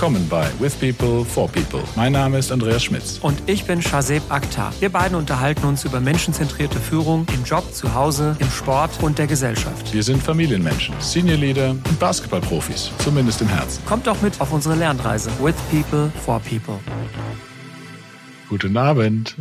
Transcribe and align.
willkommen 0.00 0.26
bei 0.30 0.46
With 0.58 0.76
People 0.76 1.26
for 1.26 1.46
People. 1.46 1.82
Mein 1.94 2.12
Name 2.12 2.38
ist 2.38 2.50
Andreas 2.50 2.84
Schmitz. 2.84 3.18
Und 3.20 3.36
ich 3.44 3.66
bin 3.66 3.82
Shazeb 3.82 4.22
Akhtar. 4.30 4.72
Wir 4.80 4.88
beiden 4.88 5.14
unterhalten 5.14 5.66
uns 5.66 5.84
über 5.84 6.00
menschenzentrierte 6.00 6.80
Führung 6.80 7.26
im 7.34 7.44
Job, 7.44 7.70
zu 7.74 7.92
Hause, 7.92 8.34
im 8.38 8.50
Sport 8.50 8.92
und 9.02 9.18
der 9.18 9.26
Gesellschaft. 9.26 9.92
Wir 9.92 10.02
sind 10.02 10.22
Familienmenschen, 10.22 10.94
Senior 11.00 11.36
Leader 11.36 11.72
und 11.72 11.98
Basketballprofis, 11.98 12.90
zumindest 13.04 13.42
im 13.42 13.48
Herzen. 13.48 13.84
Kommt 13.84 14.06
doch 14.06 14.22
mit 14.22 14.40
auf 14.40 14.50
unsere 14.52 14.74
Lernreise. 14.74 15.30
With 15.38 15.54
People 15.70 16.10
for 16.24 16.40
People. 16.40 16.80
Guten 18.50 18.76
Abend. 18.76 19.36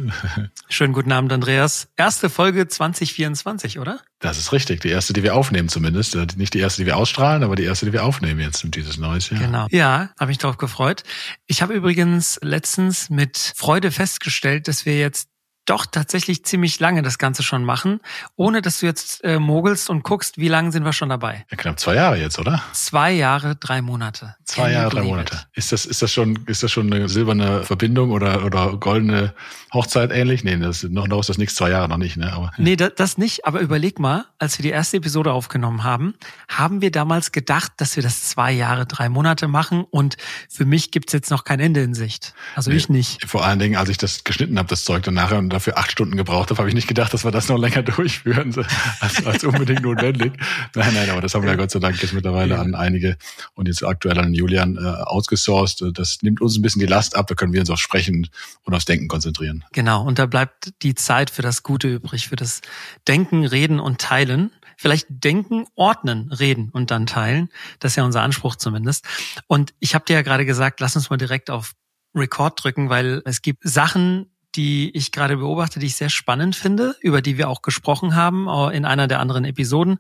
Schönen 0.70 0.94
guten 0.94 1.12
Abend, 1.12 1.34
Andreas. 1.34 1.88
Erste 1.98 2.30
Folge 2.30 2.68
2024, 2.68 3.79
oder? 3.79 4.00
Das 4.20 4.38
ist 4.38 4.51
richtig. 4.51 4.82
Die 4.82 4.89
erste, 4.89 5.14
die 5.14 5.24
wir 5.24 5.34
aufnehmen 5.34 5.68
zumindest. 5.68 6.15
Nicht 6.38 6.54
die 6.54 6.60
erste, 6.60 6.84
die 6.84 6.86
wir 6.86 6.96
ausstrahlen, 6.96 7.42
aber 7.42 7.56
die 7.56 7.64
erste, 7.64 7.87
die 7.87 7.93
wir 7.93 8.04
aufnehmen 8.04 8.39
jetzt 8.39 8.64
in 8.64 8.70
dieses 8.70 9.00
neues 9.00 9.32
Jahr. 9.32 9.39
Genau. 9.39 9.65
Ja, 9.71 10.11
habe 10.20 10.28
mich 10.28 10.37
darauf 10.37 10.57
gefreut. 10.57 11.01
Ich 11.48 11.64
habe 11.64 11.74
übrigens 11.74 12.39
letztens 12.43 13.10
mit 13.10 13.54
Freude 13.56 13.89
festgestellt, 13.89 14.68
dass 14.68 14.86
wir 14.86 15.00
jetzt 15.00 15.29
doch 15.69 15.86
tatsächlich 15.86 16.43
ziemlich 16.43 16.79
lange 16.79 17.01
das 17.01 17.18
Ganze 17.18 17.43
schon 17.43 17.64
machen, 17.64 18.00
ohne 18.36 18.61
dass 18.61 18.79
du 18.79 18.86
jetzt 18.86 19.23
äh, 19.23 19.39
mogelst 19.39 19.89
und 19.89 20.04
guckst, 20.04 20.37
wie 20.37 20.47
lange 20.47 20.71
sind 20.71 20.83
wir 20.83 20.93
schon 20.93 21.09
dabei? 21.09 21.45
Ja, 21.51 21.57
knapp 21.57 21.79
zwei 21.79 21.95
Jahre 21.95 22.18
jetzt, 22.18 22.39
oder? 22.39 22.64
Zwei 22.73 23.11
Jahre, 23.11 23.55
drei 23.55 23.82
Monate. 23.82 24.36
Zwei 24.45 24.71
Jahre, 24.71 24.89
drei 24.89 25.04
Monate. 25.04 25.45
Ist 25.54 25.71
das, 25.71 25.86
ist 25.86 26.01
das 26.01 26.11
schon, 26.11 26.39
ist 26.47 26.64
das 26.64 26.71
schon 26.71 26.92
eine 26.92 27.07
silberne 27.07 27.64
Verbindung 27.64 28.11
oder, 28.11 28.43
oder 28.43 28.78
goldene 28.78 29.33
Hochzeit 29.73 30.11
ähnlich? 30.11 30.43
Nee, 30.43 30.57
das, 30.57 30.83
noch, 30.83 31.07
noch 31.07 31.19
ist 31.19 31.29
das 31.29 31.37
nichts, 31.37 31.55
zwei 31.55 31.70
Jahre 31.70 31.87
noch 31.87 31.97
nicht, 31.97 32.17
ne? 32.17 32.33
Aber, 32.33 32.52
nee, 32.58 32.75
das, 32.75 32.94
das 32.95 33.17
nicht. 33.17 33.45
Aber 33.45 33.59
überleg 33.59 34.00
mal, 34.00 34.25
als 34.39 34.58
wir 34.58 34.64
die 34.64 34.70
erste 34.70 34.98
Episode 34.98 35.31
aufgenommen 35.33 35.83
haben, 35.83 36.16
haben 36.48 36.81
wir 36.81 36.92
damals 36.92 37.31
gedacht, 37.31 37.73
dass 37.78 37.95
wir 37.95 38.04
das 38.04 38.23
zwei 38.23 38.52
Jahre, 38.52 38.86
drei 38.86 39.09
Monate 39.09 39.48
machen 39.48 39.86
und 39.89 40.17
für 40.50 40.66
mich 40.66 40.89
gibt's 40.89 41.14
jetzt 41.14 41.30
noch 41.30 41.44
kein 41.44 41.59
Ende 41.59 41.81
in 41.81 41.94
Sicht. 41.94 42.33
Also 42.56 42.72
nee, 42.72 42.78
ich 42.78 42.89
nicht. 42.89 43.30
Vor 43.30 43.45
allen 43.45 43.59
Dingen, 43.59 43.76
als 43.76 43.89
ich 43.89 43.98
das 43.98 44.23
geschnitten 44.23 44.58
habe, 44.58 44.70
das 44.70 44.83
Zeug 44.83 45.04
dann 45.04 45.14
nachher 45.14 45.38
und 45.38 45.50
dafür 45.60 45.78
acht 45.78 45.92
Stunden 45.92 46.18
gebraucht 46.18 46.50
habe, 46.50 46.58
habe 46.60 46.70
ich 46.70 46.76
nicht 46.76 46.88
gedacht, 46.88 47.14
dass 47.14 47.24
wir 47.24 47.32
das 47.32 47.50
noch 47.50 47.58
länger 47.58 47.84
durchführen, 47.84 48.54
als, 49.00 49.26
als 49.26 49.44
unbedingt 49.44 49.82
notwendig. 49.82 50.34
Nein, 50.76 50.94
nein, 50.94 51.10
aber 51.10 51.22
das 51.22 51.36
haben 51.36 51.44
wir 51.44 51.52
ja 51.52 51.56
Gott 51.56 51.72
sei 51.72 51.80
Dank 51.80 52.02
jetzt 52.02 52.14
mittlerweile 52.14 52.56
ja. 52.56 52.62
an 52.62 52.76
einige 52.76 53.18
und 53.56 53.68
jetzt 53.68 53.84
aktuell 53.84 54.18
an 54.20 54.34
Julian 54.34 54.78
äh, 54.78 54.80
ausgesourced. 54.80 55.92
Das 55.94 56.20
nimmt 56.22 56.42
uns 56.42 56.58
ein 56.58 56.62
bisschen 56.62 56.80
die 56.80 56.86
Last 56.86 57.16
ab, 57.16 57.28
da 57.28 57.36
können 57.36 57.54
wir 57.54 57.60
uns 57.60 57.70
aufs 57.70 57.82
Sprechen 57.82 58.28
und 58.64 58.74
aufs 58.74 58.86
Denken 58.86 59.08
konzentrieren. 59.08 59.64
Genau, 59.74 60.04
und 60.04 60.20
da 60.20 60.26
bleibt 60.26 60.74
die 60.82 60.96
Zeit 60.96 61.30
für 61.30 61.42
das 61.42 61.64
Gute 61.64 61.88
übrig, 61.88 62.28
für 62.28 62.36
das 62.36 62.62
Denken, 63.08 63.46
Reden 63.46 63.80
und 63.80 64.00
Teilen 64.00 64.52
vielleicht 64.78 65.08
denken, 65.10 65.66
ordnen, 65.76 66.32
reden 66.32 66.70
und 66.70 66.90
dann 66.90 67.06
teilen. 67.06 67.50
Das 67.80 67.92
ist 67.92 67.96
ja 67.98 68.06
unser 68.06 68.22
Anspruch 68.22 68.56
zumindest. 68.56 69.06
Und 69.48 69.73
ich 69.82 69.94
habe 69.94 70.06
dir 70.06 70.14
ja 70.14 70.22
gerade 70.22 70.46
gesagt, 70.46 70.80
lass 70.80 70.96
uns 70.96 71.10
mal 71.10 71.18
direkt 71.18 71.50
auf 71.50 71.73
Record 72.16 72.64
drücken, 72.64 72.90
weil 72.90 73.22
es 73.26 73.42
gibt 73.42 73.68
Sachen, 73.68 74.32
die 74.60 74.94
ich 74.94 75.14
gerade 75.14 75.38
beobachte, 75.38 75.80
die 75.80 75.86
ich 75.86 75.96
sehr 75.96 76.10
spannend 76.10 76.54
finde, 76.54 76.98
über 77.00 77.22
die 77.22 77.38
wir 77.38 77.48
auch 77.48 77.62
gesprochen 77.62 78.14
haben 78.14 78.50
äh, 78.50 78.76
in 78.76 78.84
einer 78.84 79.08
der 79.08 79.22
anderen 79.22 79.46
Episoden. 79.46 80.00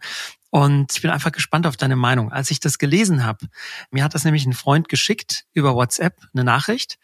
Und 0.49 0.91
ich 0.93 1.01
bin 1.01 1.11
einfach 1.11 1.31
gespannt 1.31 1.65
auf 1.65 1.77
deine 1.77 1.95
Meinung. 1.95 2.29
Als 2.33 2.51
ich 2.51 2.59
das 2.59 2.77
gelesen 2.77 3.23
habe, 3.23 3.47
mir 3.89 4.03
hat 4.03 4.15
das 4.15 4.25
nämlich 4.25 4.45
ein 4.45 4.51
Freund 4.51 4.89
geschickt 4.89 5.45
über 5.53 5.75
WhatsApp, 5.75 6.17
eine 6.33 6.43
Nachricht, 6.43 6.99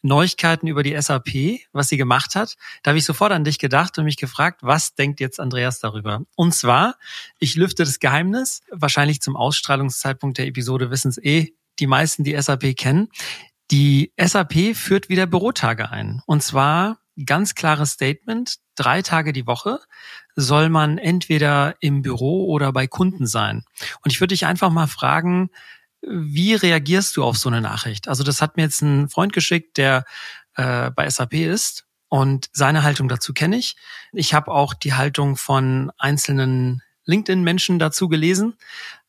Neuigkeiten 0.00 0.66
über 0.66 0.82
die 0.82 0.98
SAP, 0.98 1.60
was 1.72 1.90
sie 1.90 1.98
gemacht 1.98 2.36
hat. 2.36 2.56
Da 2.82 2.92
habe 2.92 2.98
ich 2.98 3.04
sofort 3.04 3.32
an 3.32 3.44
dich 3.44 3.58
gedacht 3.58 3.98
und 3.98 4.06
mich 4.06 4.16
gefragt, 4.16 4.60
was 4.62 4.94
denkt 4.94 5.20
jetzt 5.20 5.40
Andreas 5.40 5.80
darüber? 5.80 6.22
Und 6.36 6.54
zwar, 6.54 6.96
ich 7.38 7.54
lüfte 7.54 7.84
das 7.84 7.98
Geheimnis, 7.98 8.62
wahrscheinlich 8.70 9.20
zum 9.20 9.36
Ausstrahlungszeitpunkt 9.36 10.38
der 10.38 10.46
Episode 10.46 10.90
wissen 10.90 11.10
es 11.10 11.18
eh 11.18 11.52
die 11.80 11.86
meisten, 11.86 12.24
die 12.24 12.40
SAP 12.40 12.74
kennen. 12.78 13.08
Die 13.70 14.10
SAP 14.18 14.74
führt 14.74 15.10
wieder 15.10 15.26
Bürotage 15.26 15.90
ein. 15.90 16.22
Und 16.24 16.42
zwar 16.42 16.98
ganz 17.26 17.54
klares 17.54 17.92
Statement, 17.92 18.56
drei 18.74 19.02
Tage 19.02 19.32
die 19.32 19.46
Woche 19.46 19.80
soll 20.36 20.68
man 20.68 20.98
entweder 20.98 21.76
im 21.80 22.02
Büro 22.02 22.46
oder 22.46 22.72
bei 22.72 22.86
Kunden 22.86 23.26
sein. 23.26 23.64
Und 24.02 24.12
ich 24.12 24.20
würde 24.20 24.34
dich 24.34 24.46
einfach 24.46 24.70
mal 24.70 24.88
fragen, 24.88 25.50
wie 26.02 26.54
reagierst 26.54 27.16
du 27.16 27.24
auf 27.24 27.38
so 27.38 27.48
eine 27.48 27.60
Nachricht? 27.60 28.08
Also 28.08 28.24
das 28.24 28.42
hat 28.42 28.56
mir 28.56 28.64
jetzt 28.64 28.82
ein 28.82 29.08
Freund 29.08 29.32
geschickt, 29.32 29.76
der 29.76 30.04
äh, 30.56 30.90
bei 30.90 31.08
SAP 31.08 31.34
ist 31.34 31.86
und 32.08 32.50
seine 32.52 32.82
Haltung 32.82 33.08
dazu 33.08 33.32
kenne 33.32 33.56
ich. 33.56 33.76
Ich 34.12 34.34
habe 34.34 34.50
auch 34.50 34.74
die 34.74 34.94
Haltung 34.94 35.36
von 35.36 35.92
einzelnen 35.98 36.82
LinkedIn-Menschen 37.06 37.78
dazu 37.78 38.08
gelesen. 38.08 38.56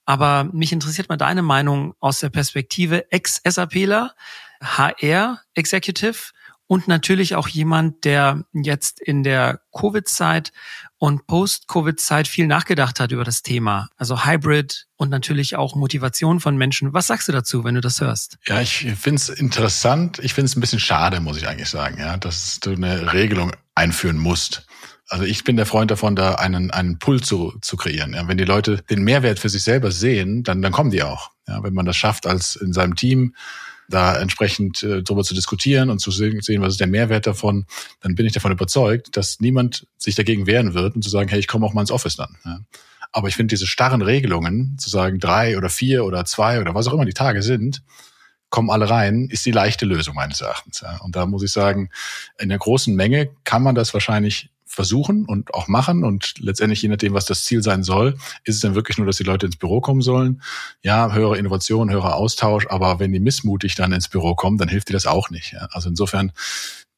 Aber 0.06 0.44
mich 0.46 0.72
interessiert 0.72 1.10
mal 1.10 1.18
deine 1.18 1.42
Meinung 1.42 1.96
aus 2.00 2.20
der 2.20 2.30
Perspektive 2.30 3.12
Ex-SAPler, 3.12 4.14
HR-Executive 4.62 6.32
und 6.68 6.88
natürlich 6.88 7.36
auch 7.36 7.48
jemand, 7.48 8.06
der 8.06 8.44
jetzt 8.54 9.00
in 9.00 9.24
der 9.24 9.62
Covid-Zeit 9.78 10.52
und 10.98 11.28
Post-Covid-Zeit 11.28 12.28
viel 12.28 12.48
nachgedacht 12.48 13.00
hat 13.00 13.12
über 13.12 13.24
das 13.24 13.44
Thema. 13.44 13.90
Also 13.98 14.26
Hybrid 14.26 14.88
und 14.96 15.10
natürlich 15.10 15.56
auch 15.56 15.76
Motivation 15.76 16.40
von 16.40 16.58
Menschen. 16.58 16.94
Was 16.94 17.08
sagst 17.08 17.28
du 17.28 17.32
dazu, 17.32 17.64
wenn 17.64 17.76
du 17.76 17.82
das 17.82 18.02
hörst? 18.02 18.38
Ja, 18.48 18.62
ich 18.62 18.88
finde 19.00 19.18
es 19.18 19.30
interessant. 19.30 20.20
Ich 20.20 20.34
finde 20.34 20.48
es 20.48 20.56
ein 20.56 20.62
bisschen 20.62 20.80
schade, 20.80 21.20
muss 21.20 21.38
ich 21.38 21.48
eigentlich 21.48 21.70
sagen, 21.70 22.00
ja, 22.00 22.18
dass 22.18 22.60
du 22.60 22.72
eine 22.72 23.14
Regelung 23.14 23.52
einführen 23.76 24.18
musst. 24.18 24.66
Also 25.08 25.24
ich 25.24 25.44
bin 25.44 25.58
der 25.58 25.68
Freund 25.68 25.92
davon, 25.92 26.16
da 26.16 26.36
einen, 26.36 26.72
einen 26.72 26.98
Pull 26.98 27.22
zu, 27.22 27.54
zu 27.62 27.78
kreieren. 27.78 28.14
Ja, 28.14 28.28
wenn 28.28 28.38
die 28.38 28.46
Leute 28.46 28.82
den 28.90 29.04
Mehrwert 29.04 29.38
für 29.38 29.50
sich 29.50 29.64
selber 29.64 29.92
sehen, 29.92 30.44
dann, 30.44 30.64
dann 30.64 30.72
kommen 30.72 30.90
die 30.90 31.04
auch. 31.04 31.30
Ja, 31.48 31.62
wenn 31.62 31.76
man 31.76 31.86
das 31.86 31.96
schafft, 31.96 32.26
als 32.26 32.56
in 32.56 32.74
seinem 32.74 32.96
Team 32.96 33.36
da 33.90 34.18
entsprechend 34.18 34.84
äh, 34.84 35.04
darüber 35.04 35.24
zu 35.24 35.34
diskutieren 35.34 35.90
und 35.90 36.00
zu 36.00 36.12
sehen, 36.12 36.42
was 36.62 36.74
ist 36.74 36.80
der 36.80 36.88
Mehrwert 36.88 37.28
davon, 37.28 37.66
dann 38.02 38.16
bin 38.16 38.26
ich 38.26 38.34
davon 38.34 38.52
überzeugt, 38.52 39.16
dass 39.16 39.40
niemand 39.40 39.88
sich 39.98 40.16
dagegen 40.16 40.48
wehren 40.48 40.74
wird 40.74 40.96
und 40.96 41.04
zu 41.04 41.10
sagen, 41.10 41.30
hey, 41.30 41.40
ich 41.40 41.48
komme 41.48 41.66
auch 41.66 41.74
mal 41.74 41.82
ins 41.82 41.92
Office 41.92 42.16
dann. 42.16 42.38
Ja. 42.46 42.60
Aber 43.12 43.28
ich 43.28 43.36
finde 43.36 43.54
diese 43.54 43.68
starren 43.68 44.02
Regelungen, 44.02 44.78
zu 44.78 44.90
sagen 44.90 45.20
drei 45.20 45.58
oder 45.58 45.70
vier 45.70 46.06
oder 46.06 46.26
zwei 46.26 46.60
oder 46.60 46.76
was 46.76 46.88
auch 46.88 46.94
immer 46.94 47.06
die 47.06 47.14
Tage 47.14 47.42
sind, 47.44 47.82
kommen 48.50 48.70
alle 48.70 48.90
rein, 48.90 49.28
ist 49.30 49.46
die 49.46 49.52
leichte 49.52 49.86
Lösung 49.86 50.16
meines 50.16 50.42
Erachtens. 50.42 50.82
Ja. 50.82 50.98
Und 50.98 51.16
da 51.16 51.26
muss 51.26 51.44
ich 51.44 51.52
sagen, 51.52 51.90
in 52.40 52.50
der 52.50 52.58
großen 52.58 52.96
Menge 52.96 53.30
kann 53.44 53.64
man 53.64 53.76
das 53.76 53.94
wahrscheinlich 53.94 54.50
versuchen 54.76 55.26
und 55.26 55.54
auch 55.54 55.68
machen 55.68 56.04
und 56.04 56.36
letztendlich 56.40 56.82
je 56.82 56.90
nachdem, 56.90 57.14
was 57.14 57.26
das 57.26 57.44
Ziel 57.44 57.64
sein 57.64 57.82
soll, 57.84 58.18
ist 58.44 58.56
es 58.56 58.62
dann 58.62 58.76
wirklich 58.76 58.98
nur, 58.98 59.08
dass 59.08 59.18
die 59.18 59.24
Leute 59.24 59.48
ins 59.48 59.58
Büro 59.58 59.82
kommen 59.82 60.02
sollen. 60.02 60.42
Ja, 60.84 61.14
höhere 61.14 61.38
Innovation, 61.38 61.90
höherer 61.90 62.16
Austausch, 62.16 62.68
aber 62.68 63.00
wenn 63.00 63.12
die 63.12 63.20
missmutig 63.20 63.76
dann 63.76 63.94
ins 63.94 64.10
Büro 64.10 64.36
kommen, 64.36 64.58
dann 64.58 64.70
hilft 64.70 64.90
dir 64.90 64.94
das 64.94 65.08
auch 65.08 65.30
nicht. 65.30 65.54
Ja. 65.54 65.68
Also 65.72 65.90
insofern 65.90 66.32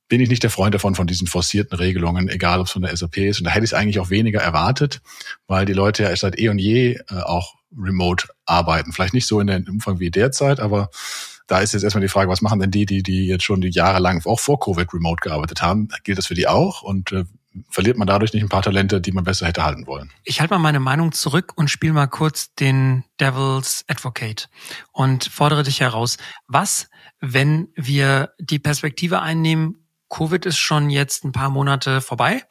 bin 0.10 0.22
ich 0.22 0.30
nicht 0.30 0.44
der 0.44 0.50
Freund 0.50 0.74
davon, 0.74 0.96
von 0.96 1.08
diesen 1.08 1.28
forcierten 1.28 1.78
Regelungen, 1.78 2.30
egal 2.30 2.60
ob 2.60 2.68
es 2.68 2.72
von 2.72 2.82
der 2.82 2.96
SAP 2.96 3.18
ist. 3.18 3.40
Und 3.40 3.46
da 3.46 3.52
hätte 3.52 3.66
ich 3.66 3.72
es 3.72 3.78
eigentlich 3.78 4.00
auch 4.00 4.10
weniger 4.10 4.42
erwartet, 4.42 5.02
weil 5.48 5.66
die 5.66 5.74
Leute 5.74 6.04
ja 6.04 6.16
seit 6.16 6.40
eh 6.40 6.50
und 6.50 6.60
je 6.60 6.94
äh, 7.10 7.16
auch 7.22 7.56
remote 7.78 8.28
arbeiten. 8.46 8.94
Vielleicht 8.94 9.14
nicht 9.14 9.28
so 9.28 9.40
in 9.40 9.48
dem 9.48 9.68
Umfang 9.68 10.00
wie 10.00 10.10
derzeit, 10.10 10.60
aber 10.60 10.90
da 11.48 11.60
ist 11.60 11.74
jetzt 11.74 11.84
erstmal 11.84 12.02
die 12.02 12.10
Frage, 12.10 12.30
was 12.30 12.42
machen 12.42 12.60
denn 12.60 12.72
die, 12.72 12.86
die, 12.86 13.04
die 13.04 13.26
jetzt 13.28 13.44
schon 13.44 13.62
die 13.62 13.70
Jahre 13.70 14.00
lang 14.00 14.26
auch 14.26 14.40
vor 14.40 14.60
Covid 14.60 14.94
remote 14.94 15.22
gearbeitet 15.22 15.62
haben? 15.62 15.88
Gilt 16.04 16.18
das 16.18 16.28
für 16.28 16.36
die 16.36 16.48
auch? 16.48 16.82
Und 16.82 17.12
äh, 17.12 17.24
verliert 17.70 17.98
man 17.98 18.08
dadurch 18.08 18.34
nicht 18.34 18.44
ein 18.44 18.50
paar 18.50 18.62
Talente, 18.62 19.02
die 19.02 19.12
man 19.12 19.24
besser 19.24 19.48
hätte 19.48 19.64
halten 19.64 19.88
wollen. 19.88 20.12
Ich 20.24 20.40
halte 20.40 20.54
mal 20.54 20.60
meine 20.60 20.80
Meinung 20.80 21.12
zurück 21.12 21.54
und 21.56 21.70
spiele 21.70 21.94
mal 21.94 22.08
kurz 22.08 22.54
den 22.56 23.04
Devil's 23.20 23.84
Advocate 23.88 24.50
und 24.92 25.26
fordere 25.26 25.64
dich 25.64 25.80
heraus. 25.80 26.18
Was, 26.48 26.90
wenn 27.20 27.70
wir 27.76 28.34
die 28.40 28.60
Perspektive 28.60 29.22
einnehmen, 29.22 29.88
Covid 30.10 30.46
ist 30.46 30.58
schon 30.58 30.90
jetzt 30.90 31.26
ein 31.26 31.32
paar 31.32 31.50
Monate 31.50 32.02
vorbei 32.02 32.44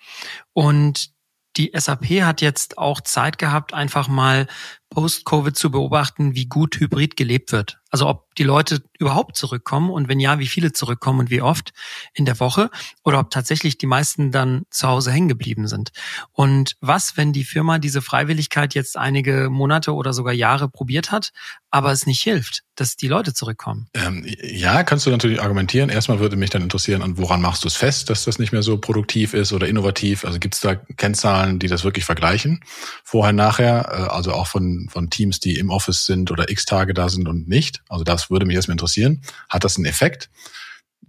und 0.53 1.11
die 1.57 1.73
SAP 1.75 2.23
hat 2.23 2.41
jetzt 2.43 2.77
auch 2.77 3.01
Zeit 3.01 3.39
gehabt, 3.39 3.73
einfach 3.73 4.09
mal 4.09 4.47
Post-Covid 4.91 5.57
zu 5.57 5.71
beobachten, 5.71 6.35
wie 6.35 6.47
gut 6.47 6.77
Hybrid 6.79 7.17
gelebt 7.17 7.53
wird. 7.53 7.79
Also 7.91 8.09
ob 8.09 8.35
die 8.35 8.43
Leute 8.43 8.83
überhaupt 8.99 9.37
zurückkommen 9.37 9.91
und 9.91 10.09
wenn 10.09 10.21
ja, 10.21 10.39
wie 10.39 10.47
viele 10.47 10.73
zurückkommen 10.73 11.21
und 11.21 11.31
wie 11.31 11.41
oft 11.41 11.73
in 12.13 12.25
der 12.25 12.39
Woche 12.41 12.69
oder 13.05 13.21
ob 13.21 13.31
tatsächlich 13.31 13.79
die 13.79 13.87
meisten 13.87 14.33
dann 14.33 14.65
zu 14.71 14.89
Hause 14.89 15.13
hängen 15.13 15.29
geblieben 15.29 15.67
sind. 15.69 15.93
Und 16.33 16.77
was, 16.81 17.17
wenn 17.17 17.33
die 17.33 17.45
Firma 17.45 17.79
diese 17.79 18.03
Freiwilligkeit 18.03 18.75
jetzt 18.75 18.97
einige 18.99 19.49
Monate 19.49 19.95
oder 19.95 20.13
sogar 20.13 20.35
Jahre 20.35 20.69
probiert 20.69 21.11
hat, 21.11 21.33
aber 21.71 21.93
es 21.93 22.07
nicht 22.07 22.21
hilft, 22.23 22.65
dass 22.75 22.97
die 22.97 23.09
Leute 23.09 23.33
zurückkommen? 23.33 23.89
Ähm, 23.95 24.27
ja, 24.43 24.83
kannst 24.83 25.07
du 25.07 25.11
natürlich 25.11 25.41
argumentieren. 25.41 25.89
Erstmal 25.89 26.21
würde 26.21 26.37
mich 26.37 26.51
dann 26.51 26.63
interessieren, 26.63 27.03
an 27.03 27.17
woran 27.19 27.41
machst 27.41 27.65
du 27.65 27.69
es 27.69 27.77
fest, 27.77 28.11
dass 28.11 28.25
das 28.25 28.39
nicht 28.39 28.53
mehr 28.53 28.63
so 28.63 28.79
produktiv 28.79 29.33
ist 29.33 29.53
oder 29.53 29.69
innovativ? 29.69 30.25
Also 30.25 30.39
gibt 30.39 30.55
es 30.55 30.61
da 30.61 30.75
Kennzahlen, 30.75 31.59
die 31.59 31.69
das 31.69 31.85
wirklich 31.85 32.05
vergleichen? 32.05 32.61
Vorher, 33.05 33.33
nachher, 33.33 33.89
äh, 33.91 34.15
also 34.15 34.33
auch 34.33 34.47
von, 34.47 34.76
von 34.89 35.11
Teams, 35.11 35.41
die 35.41 35.59
im 35.59 35.71
Office 35.71 36.07
sind 36.07 36.31
oder 36.31 36.51
x 36.51 36.65
Tage 36.65 36.95
da 36.95 37.09
sind 37.09 37.29
und 37.29 37.49
nicht? 37.49 37.83
Also 37.89 38.05
das 38.05 38.31
würde 38.31 38.47
mich 38.47 38.57
erstmal 38.57 38.75
interessieren. 38.75 39.23
Hat 39.49 39.65
das 39.65 39.77
einen 39.77 39.87
Effekt? 39.87 40.31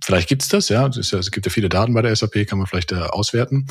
Vielleicht 0.03 0.29
gibt's 0.29 0.47
das, 0.47 0.69
ja. 0.69 0.87
Es, 0.87 1.31
gibt 1.31 1.45
ja 1.45 1.51
viele 1.51 1.69
Daten 1.69 1.93
bei 1.93 2.01
der 2.01 2.15
SAP, 2.15 2.47
kann 2.47 2.59
man 2.59 2.67
vielleicht 2.67 2.91
äh, 2.91 2.95
auswerten. 2.95 3.67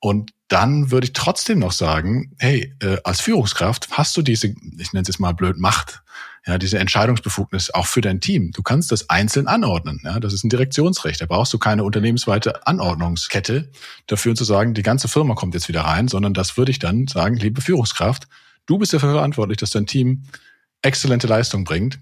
Und 0.00 0.32
dann 0.48 0.90
würde 0.90 1.06
ich 1.06 1.12
trotzdem 1.12 1.58
noch 1.60 1.72
sagen, 1.72 2.34
hey, 2.38 2.74
äh, 2.80 2.96
als 3.04 3.20
Führungskraft 3.20 3.88
hast 3.92 4.16
du 4.16 4.22
diese, 4.22 4.48
ich 4.48 4.92
nenne 4.92 5.02
es 5.02 5.08
jetzt 5.08 5.20
mal 5.20 5.32
blöd, 5.32 5.58
Macht, 5.58 6.02
ja, 6.46 6.56
diese 6.56 6.78
Entscheidungsbefugnis 6.78 7.70
auch 7.70 7.86
für 7.86 8.00
dein 8.00 8.20
Team. 8.20 8.52
Du 8.52 8.62
kannst 8.62 8.90
das 8.90 9.10
einzeln 9.10 9.46
anordnen. 9.46 10.00
Ja, 10.02 10.18
das 10.18 10.32
ist 10.32 10.44
ein 10.44 10.48
Direktionsrecht. 10.48 11.20
Da 11.20 11.26
brauchst 11.26 11.52
du 11.52 11.58
keine 11.58 11.84
unternehmensweite 11.84 12.66
Anordnungskette 12.66 13.70
dafür 14.06 14.34
zu 14.34 14.44
sagen, 14.44 14.72
die 14.72 14.82
ganze 14.82 15.08
Firma 15.08 15.34
kommt 15.34 15.54
jetzt 15.54 15.68
wieder 15.68 15.82
rein, 15.82 16.08
sondern 16.08 16.32
das 16.32 16.56
würde 16.56 16.70
ich 16.70 16.78
dann 16.78 17.06
sagen, 17.06 17.36
liebe 17.36 17.60
Führungskraft, 17.60 18.28
du 18.68 18.78
bist 18.78 18.92
dafür 18.92 19.12
verantwortlich, 19.12 19.58
dass 19.58 19.70
dein 19.70 19.86
Team 19.86 20.22
exzellente 20.82 21.26
Leistung 21.26 21.64
bringt. 21.64 21.98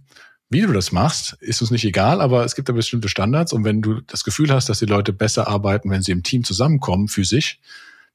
Wie 0.49 0.61
du 0.61 0.73
das 0.73 0.93
machst, 0.93 1.37
ist 1.41 1.61
uns 1.61 1.71
nicht 1.71 1.85
egal, 1.85 2.21
aber 2.21 2.45
es 2.45 2.55
gibt 2.55 2.69
da 2.69 2.73
bestimmte 2.73 3.09
Standards 3.09 3.53
und 3.53 3.65
wenn 3.65 3.83
du 3.83 4.01
das 4.03 4.23
Gefühl 4.23 4.53
hast, 4.53 4.69
dass 4.69 4.79
die 4.79 4.87
Leute 4.87 5.13
besser 5.13 5.49
arbeiten, 5.49 5.91
wenn 5.91 6.03
sie 6.03 6.13
im 6.13 6.23
Team 6.23 6.45
zusammenkommen, 6.45 7.09
physisch, 7.09 7.59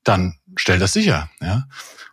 dann 0.03 0.37
stell 0.55 0.79
das 0.79 0.93
sicher. 0.93 1.29
Ja? 1.41 1.67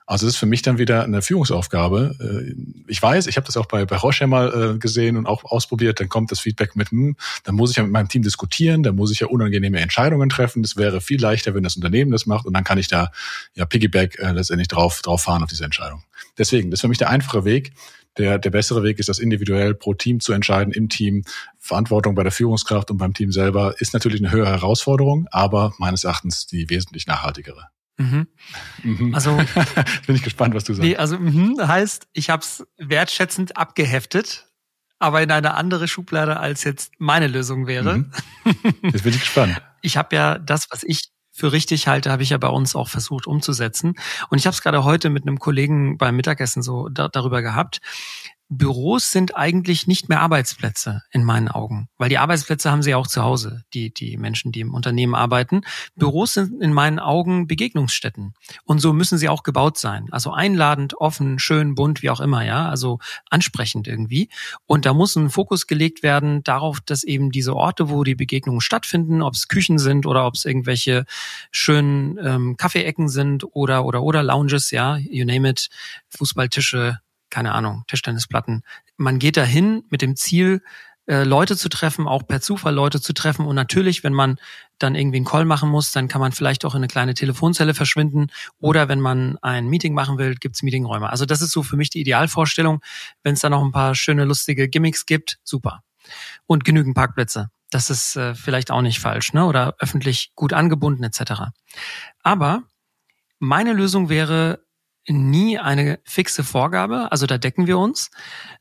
Also 0.08 0.25
das 0.25 0.37
ist 0.37 0.38
für 0.38 0.46
mich 0.46 0.62
dann 0.62 0.79
wieder 0.79 1.05
eine 1.05 1.20
Führungsaufgabe. 1.20 2.17
Äh, 2.19 2.55
ich 2.87 3.02
weiß, 3.02 3.26
ich 3.26 3.37
habe 3.37 3.46
das 3.46 3.58
auch 3.58 3.67
bei, 3.67 3.85
bei 3.85 3.96
Roche 3.96 4.26
mal 4.26 4.75
äh, 4.75 4.79
gesehen 4.79 5.19
und 5.19 5.26
auch 5.26 5.44
ausprobiert. 5.44 6.00
Dann 6.00 6.08
kommt 6.08 6.32
das 6.32 6.40
Feedback 6.40 6.76
mit, 6.76 6.90
hm, 6.90 7.14
dann 7.44 7.55
muss 7.55 7.70
ich 7.70 7.76
ja 7.76 7.82
mit 7.82 7.93
meinem 7.93 8.08
Team 8.08 8.23
diskutieren, 8.23 8.82
dann 8.82 8.96
muss 8.96 9.12
ich 9.12 9.20
ja 9.20 9.26
unangenehme 9.26 9.79
Entscheidungen 9.81 10.31
treffen. 10.31 10.62
Das 10.62 10.79
wäre 10.79 11.02
viel 11.02 11.20
leichter, 11.20 11.55
wenn 11.55 11.62
das 11.62 11.76
Unternehmen 11.76 12.11
das 12.11 12.25
macht 12.25 12.46
und 12.46 12.55
dann 12.55 12.64
kann 12.64 12.79
ich 12.79 12.88
da 12.88 13.11
ja 13.55 13.67
Piggyback 13.67 14.19
äh, 14.19 14.32
letztendlich 14.32 14.69
drauf, 14.69 15.02
drauf 15.02 15.23
fahren 15.23 15.43
auf 15.43 15.50
diese 15.50 15.64
Entscheidung. 15.64 16.02
Deswegen, 16.38 16.70
das 16.70 16.79
ist 16.79 16.82
für 16.82 16.88
mich 16.88 16.99
der 16.99 17.11
einfache 17.11 17.44
Weg. 17.44 17.73
Der, 18.17 18.38
der 18.38 18.50
bessere 18.50 18.82
Weg 18.82 18.99
ist, 18.99 19.11
das 19.11 19.19
individuell 19.19 19.75
pro 19.75 19.93
Team 19.93 20.20
zu 20.20 20.32
entscheiden, 20.32 20.73
im 20.73 20.88
Team. 20.88 21.23
Verantwortung 21.58 22.14
bei 22.14 22.23
der 22.23 22.32
Führungskraft 22.32 22.91
und 22.91 22.96
beim 22.96 23.12
Team 23.12 23.31
selber 23.31 23.75
ist 23.79 23.93
natürlich 23.93 24.20
eine 24.23 24.32
höhere 24.32 24.49
Herausforderung, 24.50 25.29
aber 25.31 25.75
meines 25.76 26.05
Erachtens 26.05 26.46
die 26.46 26.70
wesentlich 26.70 27.06
nachhaltigere. 27.06 27.69
Mhm. 27.99 28.29
Mhm. 28.85 29.15
Also 29.15 29.37
bin 30.06 30.17
ich 30.17 30.23
gespannt, 30.23 30.55
was 30.55 30.65
du 30.65 30.73
sagst. 30.73 30.89
Nee, 30.89 30.97
also 30.97 31.19
mhm, 31.19 31.56
heißt, 31.61 32.09
ich 32.12 32.31
habe 32.31 32.43
es 32.43 32.67
wertschätzend 32.79 33.56
abgeheftet, 33.56 34.47
aber 34.99 35.21
in 35.23 35.31
eine 35.31 35.55
andere 35.55 35.89
Schublade 35.89 36.39
als 36.39 36.65
jetzt 36.65 36.93
meine 36.99 37.27
Lösung 37.27 37.67
wäre. 37.67 37.99
Mhm. 37.99 38.12
Jetzt 38.83 39.03
bin 39.03 39.12
ich 39.12 39.21
gespannt. 39.21 39.61
Ich 39.81 39.97
habe 39.97 40.17
ja 40.17 40.41
das, 40.41 40.67
was 40.71 40.83
ich 40.83 41.11
für 41.31 41.53
richtig 41.53 41.87
halte, 41.87 42.11
habe 42.11 42.25
ich 42.25 42.31
ja 42.31 42.39
bei 42.39 42.49
uns 42.49 42.75
auch 42.75 42.89
versucht 42.89 43.29
umzusetzen. 43.29 43.95
Und 44.29 44.39
ich 44.39 44.47
habe 44.47 44.55
es 44.55 44.61
gerade 44.61 44.83
heute 44.83 45.09
mit 45.09 45.23
einem 45.23 45.39
Kollegen 45.39 45.97
beim 45.97 46.17
Mittagessen 46.17 46.65
so 46.65 46.89
da, 46.89 47.06
darüber 47.06 47.43
gehabt. 47.43 47.79
Büros 48.50 49.12
sind 49.12 49.37
eigentlich 49.37 49.87
nicht 49.87 50.09
mehr 50.09 50.21
Arbeitsplätze 50.21 51.03
in 51.11 51.23
meinen 51.23 51.49
Augen, 51.49 51.89
weil 51.99 52.09
die 52.09 52.17
Arbeitsplätze 52.17 52.71
haben 52.71 52.83
sie 52.83 52.95
auch 52.95 53.06
zu 53.06 53.23
Hause, 53.23 53.65
die, 53.75 53.93
die 53.93 54.17
Menschen, 54.17 54.53
die 54.53 54.61
im 54.61 54.73
Unternehmen 54.73 55.15
arbeiten. 55.15 55.61
Büros 55.97 56.35
sind 56.35 56.62
in 56.62 56.73
meinen 56.73 56.99
Augen 56.99 57.47
Begegnungsstätten. 57.47 58.33
Und 58.65 58.79
so 58.81 58.95
müssen 58.95 59.19
sie 59.19 59.29
auch 59.29 59.43
gebaut 59.43 59.77
sein. 59.77 60.09
Also 60.12 60.33
einladend, 60.33 60.95
offen, 60.95 61.39
schön, 61.39 61.75
bunt, 61.75 62.03
wie 62.03 62.09
auch 62.09 62.21
immer, 62.21 62.43
ja. 62.43 62.71
Also 62.71 63.00
ansprechend 63.29 63.87
irgendwie. 63.87 64.31
Und 64.65 64.87
da 64.87 64.94
muss 64.94 65.15
ein 65.17 65.29
Fokus 65.29 65.67
gelegt 65.67 66.03
werden 66.03 66.43
darauf, 66.43 66.81
dass 66.81 67.05
eben 67.05 67.31
diese 67.31 67.55
Orte, 67.55 67.91
wo 67.91 68.03
die 68.03 68.15
Begegnungen 68.15 68.62
stattfinden, 68.62 69.21
ob 69.21 69.35
es 69.35 69.49
Küchen 69.49 69.79
sind 69.79 70.06
oder 70.06 70.27
ob 70.27 70.35
es 70.35 70.47
irgendwelche 70.47 71.05
schönen 71.51 72.19
ähm, 72.25 72.56
Kaffeeecken 72.56 73.11
sind 73.11 73.44
oder, 73.55 73.85
oder, 73.85 74.03
oder 74.03 74.23
Lounges, 74.23 74.71
ja, 74.71 74.97
you 74.97 75.27
name 75.27 75.51
it, 75.51 75.69
Fußballtische, 76.09 77.01
keine 77.31 77.53
Ahnung, 77.53 77.85
Tischtennisplatten. 77.89 78.63
Man 78.97 79.19
geht 79.19 79.37
dahin 79.37 79.85
mit 79.91 80.03
dem 80.03 80.17
Ziel, 80.17 80.63
äh, 81.09 81.25
Leute 81.25 81.57
zu 81.57 81.71
treffen, 81.71 82.07
auch 82.07 82.27
per 82.27 82.43
Zufall 82.43 82.75
Leute 82.75 83.01
zu 83.01 83.15
treffen. 83.15 83.47
Und 83.47 83.57
natürlich, 83.57 84.05
wenn 84.05 84.13
man 84.13 84.37
dann 84.79 84.95
irgendwie 84.95 85.17
einen 85.17 85.25
Call 85.25 85.47
machen 85.47 85.71
muss, 85.71 85.91
dann 85.91 86.07
kann 86.07 86.21
man 86.21 86.33
vielleicht 86.33 86.67
auch 86.67 86.75
in 86.75 86.81
eine 86.81 86.87
kleine 86.87 87.15
Telefonzelle 87.15 87.73
verschwinden. 87.73 88.27
Oder 88.59 88.89
wenn 88.89 89.01
man 89.01 89.39
ein 89.41 89.69
Meeting 89.69 89.95
machen 89.95 90.19
will, 90.19 90.35
gibt's 90.35 90.63
Meetingräume. 90.63 91.09
Also 91.09 91.25
das 91.25 91.41
ist 91.41 91.53
so 91.53 91.63
für 91.63 91.77
mich 91.77 91.89
die 91.89 92.01
Idealvorstellung. 92.01 92.83
Wenn 93.23 93.33
es 93.33 93.41
da 93.41 93.49
noch 93.49 93.65
ein 93.65 93.73
paar 93.73 93.95
schöne, 93.95 94.25
lustige 94.25 94.69
Gimmicks 94.69 95.07
gibt, 95.07 95.39
super. 95.45 95.83
Und 96.47 96.65
genügend 96.65 96.95
Parkplätze. 96.95 97.51
Das 97.71 97.89
ist 97.89 98.17
äh, 98.17 98.35
vielleicht 98.35 98.71
auch 98.71 98.83
nicht 98.83 99.01
falsch, 99.01 99.33
ne? 99.33 99.47
Oder 99.47 99.77
öffentlich 99.79 100.33
gut 100.35 100.53
angebunden 100.53 101.05
etc. 101.05 101.53
Aber 102.23 102.65
meine 103.39 103.73
Lösung 103.73 104.11
wäre, 104.11 104.61
nie 105.08 105.58
eine 105.58 105.99
fixe 106.05 106.44
Vorgabe, 106.44 107.10
also 107.12 107.26
da 107.26 107.38
decken 107.38 107.66
wir 107.66 107.78
uns, 107.78 108.10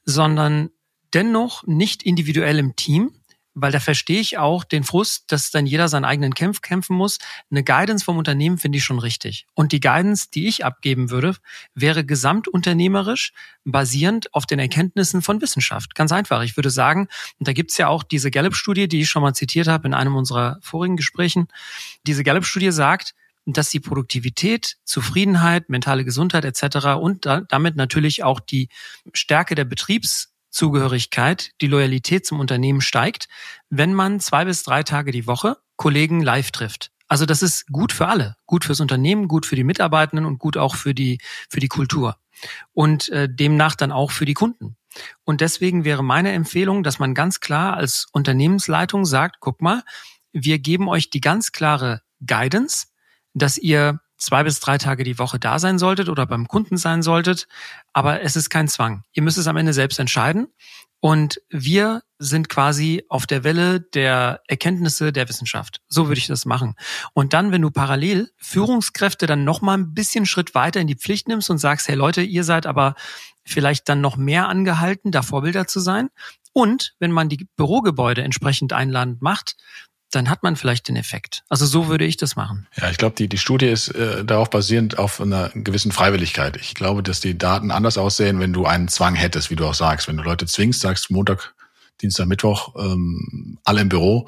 sondern 0.05 0.69
dennoch 1.13 1.65
nicht 1.65 2.03
individuell 2.03 2.59
im 2.59 2.75
Team, 2.75 3.11
weil 3.59 3.71
da 3.71 3.79
verstehe 3.79 4.19
ich 4.19 4.37
auch 4.37 4.63
den 4.63 4.83
Frust, 4.83 5.31
dass 5.31 5.49
dann 5.49 5.65
jeder 5.65 5.87
seinen 5.87 6.05
eigenen 6.05 6.35
Kampf 6.35 6.61
kämpfen 6.61 6.95
muss. 6.95 7.17
Eine 7.49 7.63
Guidance 7.63 8.05
vom 8.05 8.17
Unternehmen 8.17 8.59
finde 8.59 8.77
ich 8.77 8.83
schon 8.83 8.99
richtig. 8.99 9.47
Und 9.55 9.71
die 9.71 9.79
Guidance, 9.79 10.27
die 10.31 10.47
ich 10.47 10.63
abgeben 10.63 11.09
würde, 11.09 11.35
wäre 11.73 12.05
gesamtunternehmerisch 12.05 13.33
basierend 13.65 14.31
auf 14.35 14.45
den 14.45 14.59
Erkenntnissen 14.59 15.23
von 15.23 15.41
Wissenschaft. 15.41 15.95
Ganz 15.95 16.11
einfach. 16.11 16.43
Ich 16.43 16.55
würde 16.55 16.69
sagen, 16.69 17.07
und 17.39 17.47
da 17.47 17.53
gibt's 17.53 17.77
ja 17.79 17.87
auch 17.87 18.03
diese 18.03 18.29
Gallup-Studie, 18.29 18.87
die 18.87 19.01
ich 19.01 19.09
schon 19.09 19.23
mal 19.23 19.33
zitiert 19.33 19.67
habe 19.67 19.87
in 19.87 19.95
einem 19.95 20.15
unserer 20.15 20.59
vorigen 20.61 20.95
Gesprächen. 20.95 21.47
Diese 22.05 22.23
Gallup-Studie 22.23 22.71
sagt, 22.71 23.15
dass 23.53 23.69
die 23.69 23.79
Produktivität, 23.79 24.77
Zufriedenheit, 24.83 25.69
mentale 25.69 26.03
Gesundheit 26.05 26.45
etc. 26.45 26.99
und 26.99 27.25
da, 27.25 27.41
damit 27.41 27.75
natürlich 27.75 28.23
auch 28.23 28.39
die 28.39 28.69
Stärke 29.13 29.55
der 29.55 29.65
Betriebszugehörigkeit, 29.65 31.51
die 31.61 31.67
Loyalität 31.67 32.25
zum 32.25 32.39
Unternehmen 32.39 32.81
steigt, 32.81 33.27
wenn 33.69 33.93
man 33.93 34.19
zwei 34.19 34.45
bis 34.45 34.63
drei 34.63 34.83
Tage 34.83 35.11
die 35.11 35.27
Woche 35.27 35.57
Kollegen 35.77 36.21
live 36.21 36.51
trifft. 36.51 36.91
Also 37.07 37.25
das 37.25 37.41
ist 37.41 37.67
gut 37.71 37.93
für 37.93 38.07
alle, 38.07 38.35
gut 38.45 38.65
fürs 38.65 38.81
Unternehmen, 38.81 39.27
gut 39.27 39.45
für 39.45 39.55
die 39.55 39.63
Mitarbeitenden 39.63 40.25
und 40.25 40.39
gut 40.39 40.57
auch 40.57 40.75
für 40.75 40.93
die 40.93 41.19
für 41.49 41.61
die 41.61 41.69
Kultur 41.69 42.17
und 42.73 43.09
äh, 43.09 43.29
demnach 43.29 43.75
dann 43.75 43.91
auch 43.91 44.11
für 44.11 44.25
die 44.25 44.33
Kunden. 44.33 44.75
Und 45.23 45.41
deswegen 45.41 45.85
wäre 45.85 46.03
meine 46.03 46.31
Empfehlung, 46.31 46.83
dass 46.83 46.99
man 46.99 47.13
ganz 47.13 47.39
klar 47.39 47.75
als 47.75 48.07
Unternehmensleitung 48.11 49.05
sagt, 49.05 49.37
guck 49.39 49.61
mal, 49.61 49.83
wir 50.33 50.59
geben 50.59 50.89
euch 50.89 51.09
die 51.09 51.21
ganz 51.21 51.51
klare 51.51 52.01
Guidance, 52.25 52.87
dass 53.37 53.57
ihr 53.57 53.99
zwei 54.17 54.43
bis 54.43 54.59
drei 54.59 54.77
Tage 54.77 55.03
die 55.03 55.19
Woche 55.19 55.39
da 55.39 55.59
sein 55.59 55.77
solltet 55.79 56.09
oder 56.09 56.25
beim 56.25 56.47
Kunden 56.47 56.77
sein 56.77 57.01
solltet. 57.01 57.47
Aber 57.93 58.21
es 58.21 58.35
ist 58.35 58.49
kein 58.49 58.67
Zwang. 58.67 59.03
Ihr 59.13 59.23
müsst 59.23 59.37
es 59.37 59.47
am 59.47 59.57
Ende 59.57 59.73
selbst 59.73 59.99
entscheiden. 59.99 60.47
Und 60.99 61.39
wir 61.49 62.01
sind 62.17 62.49
quasi 62.49 63.03
auf 63.07 63.27
der 63.27 63.43
Welle 63.43 63.79
der 63.79 64.41
Erkenntnisse 64.47 65.13
der 65.13 65.29
Wissenschaft. 65.29 65.81
So 65.87 66.07
würde 66.07 66.17
ich 66.17 66.25
das 66.25 66.45
machen. 66.45 66.73
Und 67.13 67.33
dann, 67.33 67.51
wenn 67.51 67.61
du 67.61 67.69
parallel 67.69 68.31
Führungskräfte 68.37 69.27
dann 69.27 69.43
noch 69.43 69.61
mal 69.61 69.77
ein 69.77 69.93
bisschen 69.93 70.25
Schritt 70.25 70.55
weiter 70.55 70.79
in 70.79 70.87
die 70.87 70.95
Pflicht 70.95 71.27
nimmst 71.27 71.51
und 71.51 71.59
sagst, 71.59 71.87
hey 71.87 71.95
Leute, 71.95 72.23
ihr 72.23 72.43
seid 72.43 72.65
aber 72.65 72.95
vielleicht 73.45 73.87
dann 73.89 74.01
noch 74.01 74.17
mehr 74.17 74.49
angehalten, 74.49 75.11
da 75.11 75.21
Vorbilder 75.21 75.67
zu 75.67 75.79
sein. 75.79 76.09
Und 76.51 76.95
wenn 76.97 77.11
man 77.11 77.29
die 77.29 77.47
Bürogebäude 77.55 78.23
entsprechend 78.23 78.73
einladend 78.73 79.21
macht, 79.21 79.55
dann 80.11 80.29
hat 80.29 80.43
man 80.43 80.55
vielleicht 80.55 80.87
den 80.87 80.95
Effekt. 80.95 81.43
Also 81.49 81.65
so 81.65 81.87
würde 81.87 82.05
ich 82.05 82.17
das 82.17 82.35
machen. 82.35 82.67
Ja, 82.77 82.89
ich 82.89 82.97
glaube, 82.97 83.15
die, 83.15 83.27
die 83.27 83.37
Studie 83.37 83.67
ist 83.67 83.89
äh, 83.89 84.23
darauf 84.23 84.49
basierend 84.49 84.97
auf 84.97 85.19
einer 85.19 85.49
gewissen 85.53 85.91
Freiwilligkeit. 85.91 86.57
Ich 86.57 86.73
glaube, 86.73 87.03
dass 87.03 87.19
die 87.19 87.37
Daten 87.37 87.71
anders 87.71 87.97
aussehen, 87.97 88.39
wenn 88.39 88.53
du 88.53 88.65
einen 88.65 88.87
Zwang 88.87 89.15
hättest, 89.15 89.49
wie 89.49 89.55
du 89.55 89.65
auch 89.65 89.73
sagst. 89.73 90.07
Wenn 90.07 90.17
du 90.17 90.23
Leute 90.23 90.45
zwingst, 90.45 90.81
sagst 90.81 91.11
Montag, 91.11 91.53
Dienstag, 92.01 92.27
Mittwoch, 92.27 92.75
ähm, 92.77 93.57
alle 93.63 93.81
im 93.81 93.89
Büro, 93.89 94.27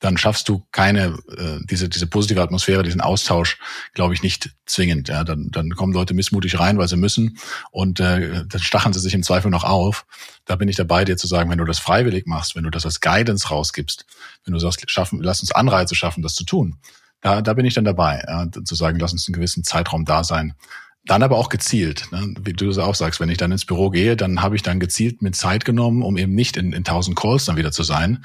dann 0.00 0.16
schaffst 0.16 0.48
du 0.48 0.66
keine 0.72 1.18
äh, 1.36 1.58
diese 1.64 1.88
diese 1.88 2.06
positive 2.06 2.42
Atmosphäre, 2.42 2.82
diesen 2.82 3.00
Austausch, 3.00 3.58
glaube 3.94 4.14
ich, 4.14 4.22
nicht 4.22 4.50
zwingend. 4.66 5.08
Ja, 5.08 5.24
dann 5.24 5.50
dann 5.50 5.70
kommen 5.70 5.92
Leute 5.92 6.14
missmutig 6.14 6.58
rein, 6.58 6.78
weil 6.78 6.88
sie 6.88 6.96
müssen 6.96 7.38
und 7.70 8.00
äh, 8.00 8.44
dann 8.46 8.60
stachen 8.60 8.92
sie 8.92 9.00
sich 9.00 9.14
im 9.14 9.22
Zweifel 9.22 9.50
noch 9.50 9.64
auf. 9.64 10.06
Da 10.46 10.56
bin 10.56 10.68
ich 10.68 10.76
dabei, 10.76 11.04
dir 11.04 11.16
zu 11.16 11.26
sagen, 11.26 11.50
wenn 11.50 11.58
du 11.58 11.64
das 11.64 11.78
freiwillig 11.78 12.26
machst, 12.26 12.56
wenn 12.56 12.64
du 12.64 12.70
das 12.70 12.86
als 12.86 13.00
Guidance 13.00 13.48
rausgibst, 13.48 14.06
wenn 14.44 14.54
du 14.54 14.58
sagst, 14.58 14.90
schaffen, 14.90 15.20
lass 15.22 15.42
uns 15.42 15.52
Anreize 15.52 15.94
schaffen, 15.94 16.22
das 16.22 16.34
zu 16.34 16.44
tun. 16.44 16.78
Da, 17.20 17.42
da 17.42 17.52
bin 17.52 17.66
ich 17.66 17.74
dann 17.74 17.84
dabei, 17.84 18.24
ja, 18.26 18.46
zu 18.50 18.74
sagen, 18.74 18.98
lass 18.98 19.12
uns 19.12 19.28
einen 19.28 19.34
gewissen 19.34 19.62
Zeitraum 19.62 20.06
da 20.06 20.24
sein. 20.24 20.54
Dann 21.06 21.22
aber 21.22 21.38
auch 21.38 21.48
gezielt, 21.48 22.08
ne? 22.12 22.34
wie 22.42 22.52
du 22.52 22.68
es 22.68 22.76
auch 22.76 22.94
sagst, 22.94 23.20
wenn 23.20 23.30
ich 23.30 23.38
dann 23.38 23.52
ins 23.52 23.64
Büro 23.64 23.88
gehe, 23.88 24.16
dann 24.16 24.42
habe 24.42 24.54
ich 24.54 24.62
dann 24.62 24.80
gezielt 24.80 25.22
mit 25.22 25.34
Zeit 25.34 25.64
genommen, 25.64 26.02
um 26.02 26.18
eben 26.18 26.34
nicht 26.34 26.58
in, 26.58 26.72
in 26.72 26.84
tausend 26.84 27.16
Calls 27.16 27.46
dann 27.46 27.56
wieder 27.56 27.72
zu 27.72 27.82
sein 27.82 28.22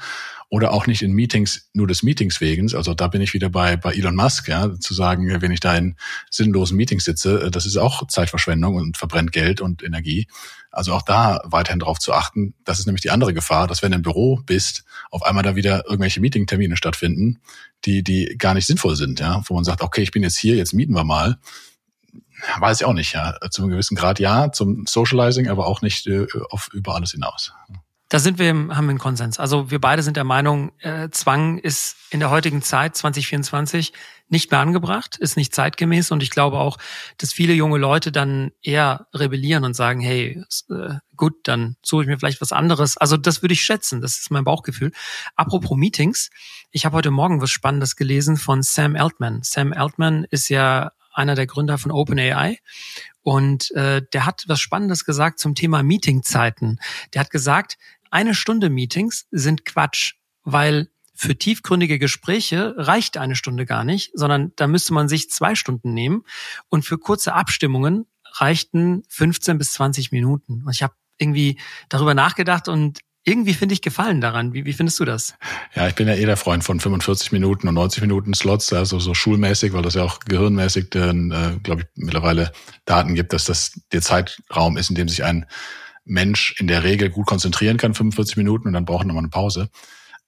oder 0.48 0.72
auch 0.72 0.86
nicht 0.86 1.02
in 1.02 1.12
Meetings 1.12 1.68
nur 1.72 1.86
des 1.86 2.02
Meetings 2.02 2.40
wegen. 2.40 2.72
Also 2.74 2.94
da 2.94 3.08
bin 3.08 3.20
ich 3.20 3.34
wieder 3.34 3.48
bei, 3.48 3.76
bei 3.76 3.92
Elon 3.92 4.14
Musk, 4.14 4.48
ja, 4.48 4.78
zu 4.78 4.94
sagen, 4.94 5.40
wenn 5.40 5.50
ich 5.50 5.60
da 5.60 5.74
in 5.74 5.96
sinnlosen 6.30 6.76
Meetings 6.76 7.04
sitze, 7.04 7.46
äh, 7.46 7.50
das 7.50 7.66
ist 7.66 7.76
auch 7.76 8.06
Zeitverschwendung 8.08 8.76
und 8.76 8.96
verbrennt 8.96 9.32
Geld 9.32 9.60
und 9.60 9.82
Energie. 9.82 10.28
Also 10.70 10.92
auch 10.92 11.02
da 11.02 11.40
weiterhin 11.44 11.80
darauf 11.80 11.98
zu 11.98 12.12
achten. 12.12 12.54
Das 12.64 12.78
ist 12.78 12.86
nämlich 12.86 13.00
die 13.00 13.10
andere 13.10 13.32
Gefahr, 13.32 13.66
dass 13.66 13.82
wenn 13.82 13.92
du 13.92 13.96
im 13.96 14.02
Büro 14.02 14.42
bist, 14.44 14.84
auf 15.10 15.22
einmal 15.22 15.42
da 15.42 15.56
wieder 15.56 15.84
irgendwelche 15.86 16.20
Meetingtermine 16.20 16.76
stattfinden, 16.76 17.40
die, 17.86 18.02
die 18.04 18.36
gar 18.38 18.54
nicht 18.54 18.66
sinnvoll 18.66 18.96
sind, 18.96 19.18
ja, 19.18 19.42
wo 19.46 19.54
man 19.54 19.64
sagt, 19.64 19.82
okay, 19.82 20.02
ich 20.02 20.10
bin 20.10 20.22
jetzt 20.22 20.36
hier, 20.36 20.54
jetzt 20.56 20.74
mieten 20.74 20.94
wir 20.94 21.04
mal 21.04 21.38
weiß 22.58 22.80
ich 22.80 22.86
auch 22.86 22.92
nicht, 22.92 23.12
ja. 23.12 23.34
Zu 23.50 23.62
einem 23.62 23.70
gewissen 23.70 23.96
Grad 23.96 24.18
ja, 24.18 24.52
zum 24.52 24.86
Socializing, 24.86 25.48
aber 25.48 25.66
auch 25.66 25.82
nicht 25.82 26.06
äh, 26.06 26.26
auf 26.50 26.68
über 26.72 26.94
alles 26.94 27.12
hinaus. 27.12 27.52
Da 28.08 28.20
sind 28.20 28.38
wir, 28.38 28.50
haben 28.50 28.68
wir 28.86 28.90
einen 28.90 28.98
Konsens. 29.00 29.40
Also 29.40 29.72
wir 29.72 29.80
beide 29.80 30.04
sind 30.04 30.16
der 30.16 30.22
Meinung, 30.22 30.70
äh, 30.78 31.10
Zwang 31.10 31.58
ist 31.58 31.96
in 32.10 32.20
der 32.20 32.30
heutigen 32.30 32.62
Zeit 32.62 32.96
2024 32.96 33.92
nicht 34.28 34.52
mehr 34.52 34.60
angebracht, 34.60 35.16
ist 35.16 35.36
nicht 35.36 35.52
zeitgemäß 35.52 36.12
und 36.12 36.22
ich 36.22 36.30
glaube 36.30 36.58
auch, 36.58 36.78
dass 37.18 37.32
viele 37.32 37.52
junge 37.52 37.78
Leute 37.78 38.12
dann 38.12 38.52
eher 38.62 39.08
rebellieren 39.12 39.64
und 39.64 39.74
sagen, 39.74 39.98
hey, 40.00 40.40
äh, 40.70 40.94
gut, 41.16 41.34
dann 41.44 41.76
suche 41.82 42.02
ich 42.02 42.08
mir 42.08 42.16
vielleicht 42.16 42.40
was 42.40 42.52
anderes. 42.52 42.96
Also 42.96 43.16
das 43.16 43.42
würde 43.42 43.54
ich 43.54 43.62
schätzen, 43.62 44.00
das 44.00 44.18
ist 44.20 44.30
mein 44.30 44.44
Bauchgefühl. 44.44 44.92
Apropos 45.34 45.76
Meetings, 45.76 46.30
ich 46.70 46.86
habe 46.86 46.96
heute 46.96 47.10
Morgen 47.10 47.40
was 47.40 47.50
Spannendes 47.50 47.96
gelesen 47.96 48.36
von 48.36 48.62
Sam 48.62 48.94
Altman. 48.94 49.40
Sam 49.42 49.72
Altman 49.72 50.26
ist 50.30 50.48
ja 50.48 50.92
einer 51.16 51.34
der 51.34 51.46
Gründer 51.46 51.78
von 51.78 51.90
OpenAI 51.90 52.58
und 53.22 53.70
äh, 53.72 54.02
der 54.12 54.26
hat 54.26 54.44
was 54.46 54.60
Spannendes 54.60 55.04
gesagt 55.04 55.38
zum 55.38 55.54
Thema 55.54 55.82
Meetingzeiten. 55.82 56.78
Der 57.12 57.20
hat 57.20 57.30
gesagt, 57.30 57.78
eine 58.10 58.34
Stunde 58.34 58.70
Meetings 58.70 59.26
sind 59.30 59.64
Quatsch, 59.64 60.14
weil 60.44 60.88
für 61.14 61.36
tiefgründige 61.36 61.98
Gespräche 61.98 62.74
reicht 62.76 63.16
eine 63.16 63.36
Stunde 63.36 63.64
gar 63.64 63.84
nicht, 63.84 64.10
sondern 64.14 64.52
da 64.56 64.66
müsste 64.66 64.92
man 64.92 65.08
sich 65.08 65.30
zwei 65.30 65.54
Stunden 65.54 65.94
nehmen 65.94 66.24
und 66.68 66.84
für 66.84 66.98
kurze 66.98 67.32
Abstimmungen 67.32 68.06
reichten 68.34 69.02
15 69.08 69.56
bis 69.58 69.72
20 69.72 70.12
Minuten. 70.12 70.62
Und 70.64 70.72
ich 70.72 70.82
habe 70.82 70.94
irgendwie 71.18 71.58
darüber 71.88 72.12
nachgedacht 72.12 72.68
und 72.68 73.00
irgendwie 73.26 73.54
finde 73.54 73.72
ich 73.72 73.82
Gefallen 73.82 74.20
daran. 74.20 74.54
Wie, 74.54 74.64
wie 74.64 74.72
findest 74.72 75.00
du 75.00 75.04
das? 75.04 75.34
Ja, 75.74 75.88
ich 75.88 75.96
bin 75.96 76.06
ja 76.06 76.14
eh 76.14 76.24
der 76.24 76.36
Freund 76.36 76.62
von 76.62 76.78
45 76.78 77.32
Minuten 77.32 77.66
und 77.66 77.74
90 77.74 78.00
Minuten 78.00 78.32
Slots, 78.34 78.72
also 78.72 79.00
so 79.00 79.14
schulmäßig, 79.14 79.72
weil 79.72 79.82
das 79.82 79.94
ja 79.94 80.04
auch 80.04 80.20
gehirnmäßig, 80.20 80.94
äh, 80.94 81.12
glaube 81.62 81.82
ich, 81.82 81.86
mittlerweile 81.96 82.52
Daten 82.84 83.16
gibt, 83.16 83.32
dass 83.32 83.44
das 83.44 83.80
der 83.92 84.00
Zeitraum 84.00 84.76
ist, 84.76 84.90
in 84.90 84.94
dem 84.96 85.08
sich 85.08 85.24
ein 85.24 85.44
Mensch 86.04 86.54
in 86.60 86.68
der 86.68 86.84
Regel 86.84 87.10
gut 87.10 87.26
konzentrieren 87.26 87.78
kann, 87.78 87.94
45 87.94 88.36
Minuten 88.36 88.68
und 88.68 88.74
dann 88.74 88.84
braucht 88.84 89.02
er 89.02 89.08
nochmal 89.08 89.24
eine 89.24 89.30
Pause. 89.30 89.70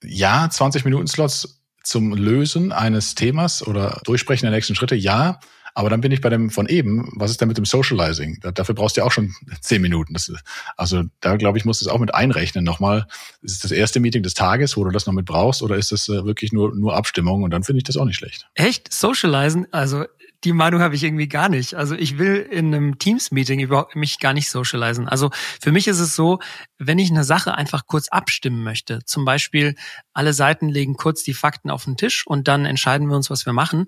Ja, 0.03 0.51
20 0.51 0.85
Minuten 0.85 1.07
Slots 1.07 1.61
zum 1.85 2.13
Lösen 2.13 2.73
eines 2.73 3.15
Themas 3.15 3.65
oder 3.65 4.01
Durchsprechen 4.05 4.47
der 4.47 4.53
nächsten 4.53 4.75
Schritte, 4.75 4.97
ja. 4.97 5.39
Aber 5.79 5.91
dann 5.91 6.01
bin 6.01 6.11
ich 6.11 6.21
bei 6.21 6.29
dem 6.29 6.51
von 6.51 6.67
eben, 6.67 7.09
was 7.15 7.31
ist 7.31 7.41
denn 7.41 7.47
mit 7.47 7.57
dem 7.57 7.65
Socializing? 7.65 8.41
dafür 8.41 8.75
brauchst 8.75 8.97
du 8.97 9.01
ja 9.01 9.07
auch 9.07 9.13
schon 9.13 9.37
zehn 9.61 9.81
Minuten. 9.81 10.13
Das, 10.13 10.33
also 10.77 11.05
da 11.21 11.37
glaube 11.37 11.57
ich, 11.57 11.65
muss 11.65 11.79
das 11.79 11.87
auch 11.87 12.01
mit 12.01 12.13
einrechnen. 12.13 12.65
Nochmal, 12.65 13.07
ist 13.43 13.53
es 13.53 13.59
das 13.61 13.71
erste 13.71 14.01
Meeting 14.01 14.25
des 14.25 14.35
Tages, 14.35 14.77
wo 14.77 14.83
du 14.83 14.91
das 14.91 15.07
noch 15.07 15.15
mit 15.15 15.25
brauchst, 15.25 15.63
oder 15.63 15.77
ist 15.77 15.93
das 15.93 16.09
äh, 16.09 16.25
wirklich 16.25 16.53
nur, 16.53 16.75
nur 16.75 16.97
Abstimmung? 16.97 17.45
Und 17.45 17.53
dann 17.53 17.63
finde 17.63 17.79
ich 17.79 17.85
das 17.85 17.97
auch 17.97 18.07
nicht 18.07 18.17
schlecht. 18.17 18.49
Echt? 18.55 18.93
Socializen? 18.93 19.69
Also 19.71 20.05
die 20.43 20.53
Meinung 20.53 20.81
habe 20.81 20.97
ich 20.97 21.05
irgendwie 21.05 21.29
gar 21.29 21.49
nicht. 21.49 21.75
Also 21.75 21.95
ich 21.95 22.19
will 22.19 22.35
in 22.51 22.75
einem 22.75 22.99
Teams-Meeting 22.99 23.61
überhaupt 23.61 23.95
mich 23.95 24.19
gar 24.19 24.33
nicht 24.33 24.51
socialisen. 24.51 25.09
Also 25.09 25.31
für 25.61 25.71
mich 25.71 25.87
ist 25.87 26.01
es 26.01 26.17
so, 26.17 26.41
wenn 26.79 26.99
ich 26.99 27.11
eine 27.11 27.23
Sache 27.23 27.55
einfach 27.55 27.87
kurz 27.87 28.09
abstimmen 28.09 28.65
möchte, 28.65 29.05
zum 29.05 29.25
Beispiel 29.25 29.77
alle 30.13 30.33
Seiten 30.33 30.69
legen 30.69 30.95
kurz 30.95 31.23
die 31.23 31.35
Fakten 31.35 31.71
auf 31.71 31.85
den 31.85 31.97
Tisch 31.97 32.27
und 32.27 32.49
dann 32.49 32.67
entscheiden 32.67 33.09
wir 33.09 33.15
uns, 33.15 33.31
was 33.31 33.47
wir 33.47 33.53
machen, 33.53 33.87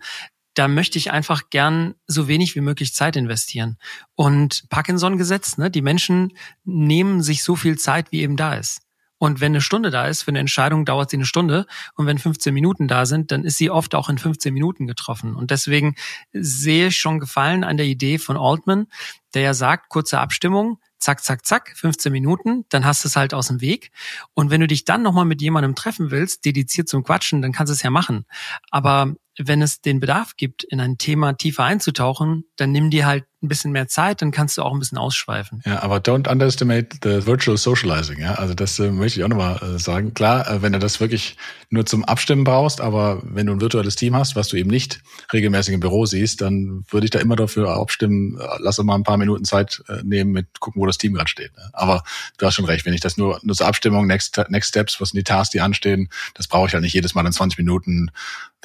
da 0.60 0.68
möchte 0.68 0.98
ich 0.98 1.10
einfach 1.10 1.48
gern 1.48 1.94
so 2.06 2.28
wenig 2.28 2.54
wie 2.54 2.60
möglich 2.60 2.92
Zeit 2.92 3.16
investieren. 3.16 3.78
Und 4.14 4.68
Parkinson-Gesetz, 4.68 5.56
ne, 5.56 5.70
die 5.70 5.80
Menschen 5.80 6.34
nehmen 6.64 7.22
sich 7.22 7.42
so 7.42 7.56
viel 7.56 7.78
Zeit, 7.78 8.12
wie 8.12 8.20
eben 8.20 8.36
da 8.36 8.52
ist. 8.52 8.82
Und 9.16 9.40
wenn 9.40 9.52
eine 9.52 9.62
Stunde 9.62 9.90
da 9.90 10.06
ist, 10.06 10.22
für 10.22 10.32
eine 10.32 10.38
Entscheidung 10.38 10.84
dauert 10.84 11.08
sie 11.08 11.16
eine 11.16 11.24
Stunde. 11.24 11.64
Und 11.94 12.04
wenn 12.04 12.18
15 12.18 12.52
Minuten 12.52 12.88
da 12.88 13.06
sind, 13.06 13.30
dann 13.30 13.42
ist 13.44 13.56
sie 13.56 13.70
oft 13.70 13.94
auch 13.94 14.10
in 14.10 14.18
15 14.18 14.52
Minuten 14.52 14.86
getroffen. 14.86 15.34
Und 15.34 15.50
deswegen 15.50 15.94
sehe 16.34 16.88
ich 16.88 16.98
schon 16.98 17.20
Gefallen 17.20 17.64
an 17.64 17.78
der 17.78 17.86
Idee 17.86 18.18
von 18.18 18.36
Altman, 18.36 18.86
der 19.32 19.40
ja 19.40 19.54
sagt, 19.54 19.88
kurze 19.88 20.20
Abstimmung, 20.20 20.78
zack, 20.98 21.24
zack, 21.24 21.46
zack, 21.46 21.72
15 21.74 22.12
Minuten, 22.12 22.66
dann 22.68 22.84
hast 22.84 23.04
du 23.04 23.08
es 23.08 23.16
halt 23.16 23.32
aus 23.32 23.48
dem 23.48 23.62
Weg. 23.62 23.92
Und 24.34 24.50
wenn 24.50 24.60
du 24.60 24.66
dich 24.66 24.84
dann 24.84 25.00
nochmal 25.00 25.24
mit 25.24 25.40
jemandem 25.40 25.74
treffen 25.74 26.10
willst, 26.10 26.44
dediziert 26.44 26.88
zum 26.90 27.02
Quatschen, 27.02 27.40
dann 27.40 27.52
kannst 27.52 27.70
du 27.70 27.74
es 27.74 27.82
ja 27.82 27.90
machen. 27.90 28.26
Aber 28.70 29.14
wenn 29.42 29.62
es 29.62 29.80
den 29.80 30.00
Bedarf 30.00 30.36
gibt, 30.36 30.64
in 30.64 30.80
ein 30.80 30.98
Thema 30.98 31.32
tiefer 31.32 31.64
einzutauchen, 31.64 32.44
dann 32.56 32.72
nimm 32.72 32.90
dir 32.90 33.06
halt 33.06 33.24
ein 33.42 33.48
bisschen 33.48 33.72
mehr 33.72 33.88
Zeit, 33.88 34.20
dann 34.20 34.32
kannst 34.32 34.58
du 34.58 34.62
auch 34.62 34.72
ein 34.72 34.78
bisschen 34.78 34.98
ausschweifen. 34.98 35.62
Ja, 35.64 35.82
aber 35.82 35.96
don't 35.96 36.28
underestimate 36.28 36.88
the 37.02 37.26
virtual 37.26 37.56
socializing. 37.56 38.18
Ja, 38.18 38.34
also 38.34 38.52
das 38.52 38.78
äh, 38.78 38.90
möchte 38.90 39.18
ich 39.18 39.24
auch 39.24 39.28
nochmal 39.28 39.60
äh, 39.62 39.78
sagen. 39.78 40.12
Klar, 40.12 40.48
äh, 40.48 40.62
wenn 40.62 40.72
du 40.72 40.78
das 40.78 41.00
wirklich 41.00 41.36
nur 41.70 41.86
zum 41.86 42.04
Abstimmen 42.04 42.44
brauchst, 42.44 42.80
aber 42.80 43.22
wenn 43.24 43.46
du 43.46 43.52
ein 43.54 43.60
virtuelles 43.60 43.96
Team 43.96 44.14
hast, 44.14 44.36
was 44.36 44.48
du 44.48 44.56
eben 44.56 44.68
nicht 44.68 45.00
regelmäßig 45.32 45.72
im 45.72 45.80
Büro 45.80 46.04
siehst, 46.04 46.42
dann 46.42 46.84
würde 46.90 47.06
ich 47.06 47.10
da 47.10 47.18
immer 47.18 47.36
dafür 47.36 47.70
abstimmen. 47.70 48.38
Äh, 48.38 48.44
lass 48.58 48.76
doch 48.76 48.84
mal 48.84 48.94
ein 48.94 49.04
paar 49.04 49.16
Minuten 49.16 49.44
Zeit 49.44 49.82
äh, 49.88 50.02
nehmen 50.02 50.32
mit 50.32 50.60
gucken, 50.60 50.82
wo 50.82 50.86
das 50.86 50.98
Team 50.98 51.14
gerade 51.14 51.30
steht. 51.30 51.56
Ne? 51.56 51.70
Aber 51.72 52.02
du 52.36 52.46
hast 52.46 52.54
schon 52.54 52.66
recht, 52.66 52.84
wenn 52.84 52.94
ich 52.94 53.00
das 53.00 53.16
nur 53.16 53.40
nur 53.42 53.56
zur 53.56 53.66
Abstimmung, 53.66 54.06
Next 54.06 54.38
Next 54.48 54.68
Steps, 54.68 55.00
was 55.00 55.10
sind 55.10 55.18
die 55.18 55.24
Tasks, 55.24 55.50
die 55.50 55.60
anstehen, 55.60 56.10
das 56.34 56.46
brauche 56.46 56.66
ich 56.66 56.74
halt 56.74 56.82
nicht 56.82 56.94
jedes 56.94 57.14
Mal 57.14 57.24
in 57.24 57.32
20 57.32 57.58
Minuten 57.58 58.10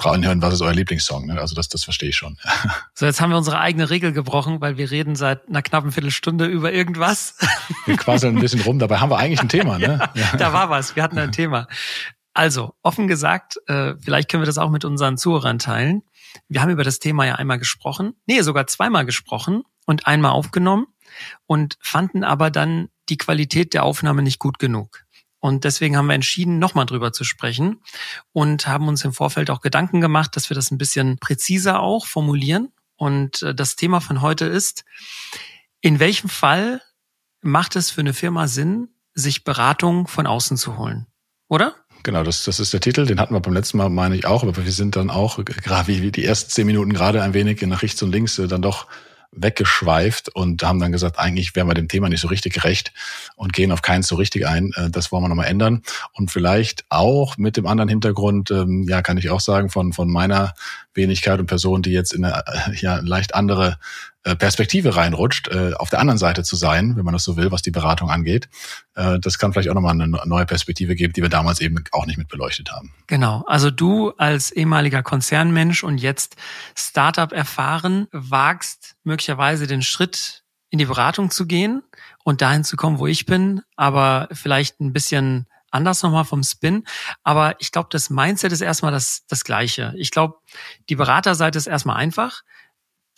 hören, 0.04 0.42
was 0.42 0.54
ist 0.54 0.62
euer 0.62 0.74
Lieblingssong. 0.74 1.28
Ne? 1.28 1.40
Also 1.40 1.56
das, 1.56 1.70
das 1.70 1.84
verstehe 1.84 2.10
ich 2.10 2.16
schon. 2.16 2.38
So, 2.98 3.06
jetzt 3.06 3.20
haben 3.20 3.30
wir 3.30 3.38
unsere 3.38 3.60
eigene 3.60 3.90
Regel 3.90 4.14
gebrochen, 4.14 4.62
weil 4.66 4.78
wir 4.78 4.90
reden 4.90 5.16
seit 5.16 5.48
einer 5.48 5.62
knappen 5.62 5.92
Viertelstunde 5.92 6.48
über 6.48 6.74
irgendwas. 6.74 7.38
Wir 7.86 7.98
quasseln 7.98 8.36
ein 8.36 8.42
bisschen 8.42 8.62
rum, 8.62 8.80
dabei 8.80 8.98
haben 8.98 9.12
wir 9.12 9.18
eigentlich 9.20 9.42
ein 9.42 9.48
Thema. 9.48 9.78
Ne? 9.78 10.00
Ja, 10.00 10.12
ja. 10.32 10.38
Da 10.38 10.54
war 10.54 10.72
was, 10.72 10.96
wir 10.96 11.04
hatten 11.04 11.20
ein 11.20 11.32
Thema. 11.32 11.68
Also, 12.34 12.74
offen 12.82 13.08
gesagt, 13.08 13.58
äh, 13.68 13.94
vielleicht 14.02 14.28
können 14.28 14.42
wir 14.42 14.48
das 14.48 14.58
auch 14.58 14.72
mit 14.72 14.84
unseren 14.84 15.18
Zuhörern 15.18 15.60
teilen. 15.60 16.02
Wir 16.50 16.64
haben 16.64 16.72
über 16.72 16.84
das 16.84 16.98
Thema 16.98 17.28
ja 17.28 17.36
einmal 17.36 17.60
gesprochen, 17.60 18.14
nee, 18.26 18.42
sogar 18.42 18.66
zweimal 18.66 19.06
gesprochen 19.06 19.62
und 19.86 20.08
einmal 20.08 20.32
aufgenommen 20.32 20.88
und 21.46 21.78
fanden 21.80 22.24
aber 22.24 22.50
dann 22.50 22.90
die 23.08 23.18
Qualität 23.18 23.76
der 23.76 23.84
Aufnahme 23.84 24.24
nicht 24.24 24.40
gut 24.40 24.58
genug. 24.58 25.06
Und 25.40 25.64
deswegen 25.64 25.96
haben 25.96 26.08
wir 26.08 26.16
entschieden, 26.16 26.58
nochmal 26.58 26.88
drüber 26.88 27.14
zu 27.14 27.24
sprechen 27.24 27.84
und 28.34 28.66
haben 28.66 28.88
uns 28.88 29.06
im 29.06 29.14
Vorfeld 29.14 29.52
auch 29.52 29.62
Gedanken 29.62 30.02
gemacht, 30.02 30.36
dass 30.36 30.50
wir 30.50 30.56
das 30.56 30.72
ein 30.72 30.80
bisschen 30.80 31.20
präziser 31.20 31.82
auch 31.82 32.08
formulieren. 32.08 32.72
Und 32.96 33.42
äh, 33.42 33.54
das 33.54 33.76
Thema 33.76 34.00
von 34.00 34.22
heute 34.22 34.46
ist, 34.46 34.86
in 35.82 36.00
welchem 36.00 36.30
Fall 36.30 36.82
macht 37.42 37.76
es 37.76 37.92
für 37.92 38.02
eine 38.02 38.14
Firma 38.14 38.48
Sinn, 38.48 38.90
sich 39.14 39.44
Beratung 39.44 40.08
von 40.08 40.28
außen 40.28 40.58
zu 40.58 40.78
holen? 40.78 41.08
Oder? 41.48 41.76
Genau, 42.04 42.24
das, 42.24 42.44
das 42.44 42.60
ist 42.60 42.74
der 42.74 42.82
Titel. 42.82 43.06
Den 43.06 43.20
hatten 43.20 43.34
wir 43.34 43.40
beim 43.40 43.54
letzten 43.54 43.78
Mal, 43.78 43.90
meine 43.90 44.16
ich 44.16 44.26
auch. 44.26 44.44
Aber 44.44 44.64
wir 44.64 44.72
sind 44.72 44.96
dann 44.96 45.10
auch, 45.10 45.44
gerade 45.44 45.88
wie 45.88 46.12
die 46.12 46.26
ersten 46.26 46.52
zehn 46.52 46.68
Minuten 46.68 46.94
gerade 46.94 47.24
ein 47.24 47.34
wenig 47.34 47.62
nach 47.64 47.82
rechts 47.82 48.02
und 48.04 48.12
links 48.12 48.38
äh, 48.40 48.48
dann 48.48 48.62
doch 48.62 48.88
weggeschweift 49.32 50.30
und 50.30 50.64
haben 50.64 50.80
dann 50.80 50.92
gesagt, 50.92 51.20
eigentlich 51.20 51.56
wären 51.56 51.68
wir 51.68 51.74
dem 51.74 51.88
Thema 51.88 52.10
nicht 52.10 52.22
so 52.22 52.28
richtig 52.28 52.54
gerecht 52.54 52.94
und 53.36 53.54
gehen 53.54 53.72
auf 53.72 53.82
keins 53.82 54.08
so 54.08 54.16
richtig 54.16 54.48
ein. 54.48 54.72
Äh, 54.76 54.90
das 54.90 55.12
wollen 55.12 55.24
wir 55.24 55.30
nochmal 55.30 55.48
ändern. 55.48 55.82
Und 56.14 56.32
vielleicht 56.32 56.86
auch 56.90 57.38
mit 57.38 57.58
dem 57.58 57.68
anderen 57.68 57.90
Hintergrund, 57.90 58.52
ähm, 58.52 58.86
ja, 58.88 59.02
kann 59.02 59.18
ich 59.18 59.30
auch 59.30 59.42
sagen, 59.42 59.70
von, 59.70 59.94
von 59.94 60.10
meiner 60.10 60.54
Wenigkeit 60.94 61.40
und 61.40 61.48
Person, 61.48 61.82
die 61.82 61.92
jetzt 61.92 62.14
in 62.14 62.26
eine 62.26 62.44
ja, 62.80 63.00
leicht 63.04 63.36
andere 63.36 63.72
äh, 63.72 64.15
Perspektive 64.34 64.96
reinrutscht, 64.96 65.50
äh, 65.50 65.74
auf 65.76 65.92
der 65.92 66.00
anderen 66.00 66.18
Seite 66.18 66.44
zu 66.44 66.56
sein, 66.56 66.96
wenn 66.98 67.06
man 67.06 67.14
das 67.14 67.24
so 67.24 67.38
will, 67.38 67.52
was 67.52 67.62
die 67.62 67.70
Beratung 67.70 68.10
angeht. 68.10 68.50
Äh, 68.96 69.20
das 69.20 69.38
kann 69.38 69.54
vielleicht 69.54 69.70
auch 69.70 69.76
nochmal 69.76 69.92
eine 69.92 70.08
neue 70.08 70.48
Perspektive 70.48 70.96
geben, 70.96 71.14
die 71.14 71.22
wir 71.22 71.30
damals 71.30 71.60
eben 71.60 71.84
auch 71.92 72.08
nicht 72.08 72.18
mit 72.18 72.28
beleuchtet 72.28 72.72
haben. 72.72 72.92
Genau. 73.06 73.44
Also 73.46 73.70
du 73.70 74.12
als 74.18 74.52
ehemaliger 74.52 75.04
Konzernmensch 75.04 75.84
und 75.84 76.00
jetzt 76.00 76.38
Startup 76.76 77.32
erfahren, 77.32 78.08
wagst 78.12 78.96
möglicherweise 79.04 79.68
den 79.68 79.84
Schritt 79.84 80.44
in 80.72 80.80
die 80.80 80.86
Beratung 80.86 81.30
zu 81.30 81.46
gehen 81.46 81.84
und 82.24 82.42
dahin 82.42 82.64
zu 82.64 82.78
kommen, 82.78 82.98
wo 82.98 83.06
ich 83.06 83.28
bin, 83.28 83.62
aber 83.76 84.28
vielleicht 84.32 84.80
ein 84.82 84.92
bisschen 84.92 85.46
anders 85.70 86.02
nochmal 86.02 86.26
vom 86.26 86.42
Spin. 86.42 86.86
Aber 87.24 87.56
ich 87.60 87.72
glaube, 87.72 87.90
das 87.92 88.10
Mindset 88.10 88.52
ist 88.52 88.62
erstmal 88.62 88.92
das, 88.92 89.26
das 89.28 89.44
Gleiche. 89.44 89.94
Ich 89.98 90.10
glaube, 90.10 90.36
die 90.90 90.96
Beraterseite 90.96 91.58
ist 91.58 91.68
erstmal 91.68 91.98
einfach 91.98 92.42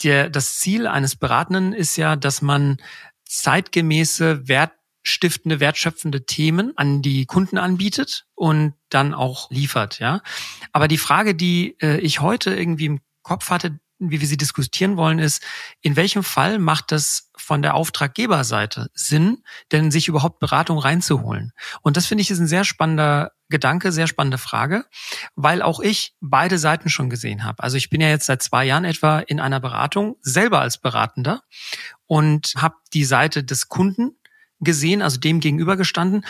der, 0.02 0.30
das 0.30 0.58
Ziel 0.58 0.86
eines 0.86 1.16
Beratenden 1.16 1.72
ist 1.72 1.96
ja, 1.96 2.16
dass 2.16 2.42
man 2.42 2.78
zeitgemäße, 3.24 4.48
wertstiftende, 4.48 5.60
wertschöpfende 5.60 6.24
Themen 6.24 6.72
an 6.76 7.02
die 7.02 7.26
Kunden 7.26 7.58
anbietet 7.58 8.26
und 8.34 8.74
dann 8.88 9.14
auch 9.14 9.50
liefert, 9.50 9.98
ja. 9.98 10.22
Aber 10.72 10.88
die 10.88 10.98
Frage, 10.98 11.34
die 11.34 11.76
äh, 11.80 11.98
ich 11.98 12.20
heute 12.20 12.54
irgendwie 12.54 12.86
im 12.86 13.00
Kopf 13.22 13.50
hatte, 13.50 13.78
wie 13.98 14.20
wir 14.20 14.28
sie 14.28 14.36
diskutieren 14.36 14.96
wollen, 14.96 15.18
ist, 15.18 15.42
in 15.80 15.96
welchem 15.96 16.22
Fall 16.22 16.58
macht 16.58 16.92
das 16.92 17.30
von 17.36 17.62
der 17.62 17.74
Auftraggeberseite 17.74 18.88
Sinn, 18.94 19.42
denn 19.72 19.90
sich 19.90 20.08
überhaupt 20.08 20.38
Beratung 20.38 20.78
reinzuholen? 20.78 21.52
Und 21.82 21.96
das 21.96 22.06
finde 22.06 22.22
ich 22.22 22.30
ist 22.30 22.38
ein 22.38 22.46
sehr 22.46 22.64
spannender 22.64 23.32
Gedanke, 23.48 23.92
sehr 23.92 24.06
spannende 24.06 24.38
Frage, 24.38 24.84
weil 25.34 25.62
auch 25.62 25.80
ich 25.80 26.14
beide 26.20 26.58
Seiten 26.58 26.90
schon 26.90 27.10
gesehen 27.10 27.44
habe. 27.44 27.62
Also 27.62 27.76
ich 27.76 27.88
bin 27.88 28.00
ja 28.00 28.08
jetzt 28.08 28.26
seit 28.26 28.42
zwei 28.42 28.64
Jahren 28.64 28.84
etwa 28.84 29.20
in 29.20 29.40
einer 29.40 29.60
Beratung, 29.60 30.16
selber 30.20 30.60
als 30.60 30.78
Beratender 30.78 31.42
und 32.06 32.52
habe 32.56 32.76
die 32.92 33.04
Seite 33.04 33.44
des 33.44 33.68
Kunden 33.68 34.18
gesehen, 34.60 35.02
also 35.02 35.18
dem 35.18 35.40
gegenübergestanden 35.40 36.24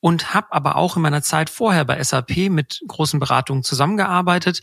und 0.00 0.34
habe 0.34 0.52
aber 0.52 0.76
auch 0.76 0.96
in 0.96 1.02
meiner 1.02 1.22
Zeit 1.22 1.50
vorher 1.50 1.84
bei 1.84 2.02
SAP 2.02 2.48
mit 2.48 2.80
großen 2.86 3.20
Beratungen 3.20 3.64
zusammengearbeitet. 3.64 4.60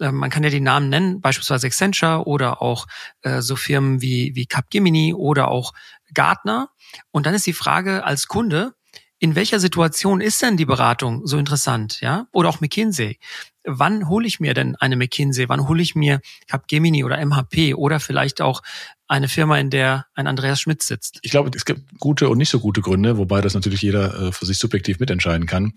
Äh, 0.00 0.12
man 0.12 0.30
kann 0.30 0.44
ja 0.44 0.50
die 0.50 0.60
Namen 0.60 0.88
nennen, 0.88 1.20
beispielsweise 1.20 1.66
Accenture 1.66 2.26
oder 2.26 2.62
auch 2.62 2.86
äh, 3.22 3.40
so 3.40 3.56
Firmen 3.56 4.00
wie, 4.00 4.34
wie 4.34 4.46
Capgemini 4.46 5.14
oder 5.14 5.48
auch 5.48 5.72
Gartner. 6.12 6.70
Und 7.10 7.26
dann 7.26 7.34
ist 7.34 7.46
die 7.46 7.52
Frage 7.52 8.04
als 8.04 8.28
Kunde, 8.28 8.74
in 9.18 9.36
welcher 9.36 9.60
Situation 9.60 10.20
ist 10.20 10.42
denn 10.42 10.56
die 10.56 10.66
Beratung 10.66 11.26
so 11.26 11.38
interessant, 11.38 12.00
ja? 12.00 12.26
Oder 12.32 12.48
auch 12.50 12.60
McKinsey. 12.60 13.18
Wann 13.64 14.08
hole 14.08 14.26
ich 14.26 14.40
mir 14.40 14.52
denn 14.52 14.76
eine 14.76 14.96
McKinsey? 14.96 15.48
Wann 15.48 15.66
hole 15.66 15.80
ich 15.80 15.94
mir 15.94 16.20
Capgemini 16.46 17.04
oder 17.04 17.24
MHP 17.24 17.74
oder 17.74 18.00
vielleicht 18.00 18.42
auch 18.42 18.62
eine 19.08 19.28
Firma, 19.28 19.58
in 19.58 19.70
der 19.70 20.06
ein 20.14 20.26
Andreas 20.26 20.60
Schmidt 20.60 20.82
sitzt? 20.82 21.20
Ich 21.22 21.30
glaube, 21.30 21.50
es 21.54 21.64
gibt 21.64 21.98
gute 21.98 22.28
und 22.28 22.36
nicht 22.36 22.50
so 22.50 22.60
gute 22.60 22.82
Gründe, 22.82 23.16
wobei 23.16 23.40
das 23.40 23.54
natürlich 23.54 23.80
jeder 23.80 24.14
äh, 24.20 24.32
für 24.32 24.44
sich 24.44 24.58
subjektiv 24.58 25.00
mitentscheiden 25.00 25.46
kann. 25.46 25.72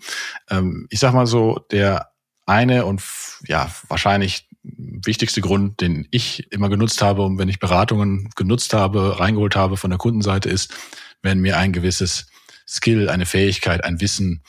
Ähm, 0.50 0.86
ich 0.90 1.00
sag 1.00 1.14
mal 1.14 1.26
so, 1.26 1.64
der 1.70 2.10
eine 2.48 2.86
und 2.86 3.02
ja, 3.46 3.70
wahrscheinlich 3.88 4.48
wichtigste 4.62 5.40
Grund, 5.40 5.80
den 5.80 6.06
ich 6.10 6.50
immer 6.52 6.68
genutzt 6.68 7.02
habe, 7.02 7.22
und 7.22 7.38
wenn 7.38 7.48
ich 7.48 7.58
Beratungen 7.58 8.30
genutzt 8.36 8.74
habe, 8.74 9.20
reingeholt 9.20 9.56
habe 9.56 9.76
von 9.76 9.90
der 9.90 9.98
Kundenseite, 9.98 10.48
ist, 10.48 10.74
wenn 11.22 11.40
mir 11.40 11.56
ein 11.56 11.72
gewisses 11.72 12.26
Skill, 12.66 13.08
eine 13.08 13.26
Fähigkeit, 13.26 13.84
ein 13.84 14.00
Wissen 14.00 14.42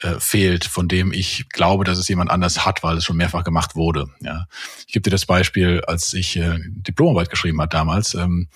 äh, 0.00 0.18
fehlt, 0.18 0.64
von 0.64 0.88
dem 0.88 1.12
ich 1.12 1.48
glaube, 1.50 1.84
dass 1.84 1.98
es 1.98 2.08
jemand 2.08 2.30
anders 2.30 2.64
hat, 2.64 2.82
weil 2.82 2.96
es 2.96 3.04
schon 3.04 3.16
mehrfach 3.16 3.44
gemacht 3.44 3.76
wurde. 3.76 4.08
Ja. 4.20 4.46
Ich 4.86 4.92
gebe 4.92 5.02
dir 5.02 5.10
das 5.10 5.26
Beispiel, 5.26 5.82
als 5.86 6.14
ich 6.14 6.36
äh, 6.36 6.58
Diplomarbeit 6.66 7.30
geschrieben 7.30 7.60
hat 7.60 7.74
damals, 7.74 8.14
ähm, 8.14 8.48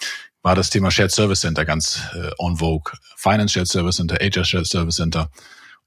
war 0.43 0.55
das 0.55 0.71
Thema 0.71 0.91
Shared 0.91 1.13
Service 1.13 1.41
Center 1.41 1.65
ganz 1.65 2.01
äh, 2.15 2.31
on 2.39 2.57
vogue. 2.57 2.93
Finance 3.17 3.53
Shared 3.53 3.69
Service 3.69 3.97
Center, 3.97 4.17
HR 4.17 4.45
Shared 4.45 4.67
Service 4.67 4.97
Center. 4.97 5.31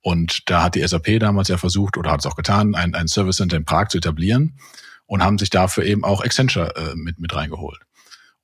Und 0.01 0.49
da 0.49 0.63
hat 0.63 0.75
die 0.75 0.87
SAP 0.87 1.19
damals 1.19 1.47
ja 1.47 1.57
versucht 1.57 1.97
oder 1.97 2.11
hat 2.11 2.21
es 2.21 2.25
auch 2.25 2.35
getan, 2.35 2.75
ein, 2.75 2.93
ein 2.95 3.07
Service 3.07 3.37
Center 3.37 3.57
in 3.57 3.65
Prag 3.65 3.89
zu 3.89 3.97
etablieren 3.97 4.57
und 5.05 5.23
haben 5.23 5.37
sich 5.37 5.49
dafür 5.49 5.85
eben 5.85 6.03
auch 6.03 6.23
Accenture 6.23 6.75
äh, 6.75 6.95
mit, 6.95 7.19
mit 7.19 7.35
reingeholt. 7.35 7.79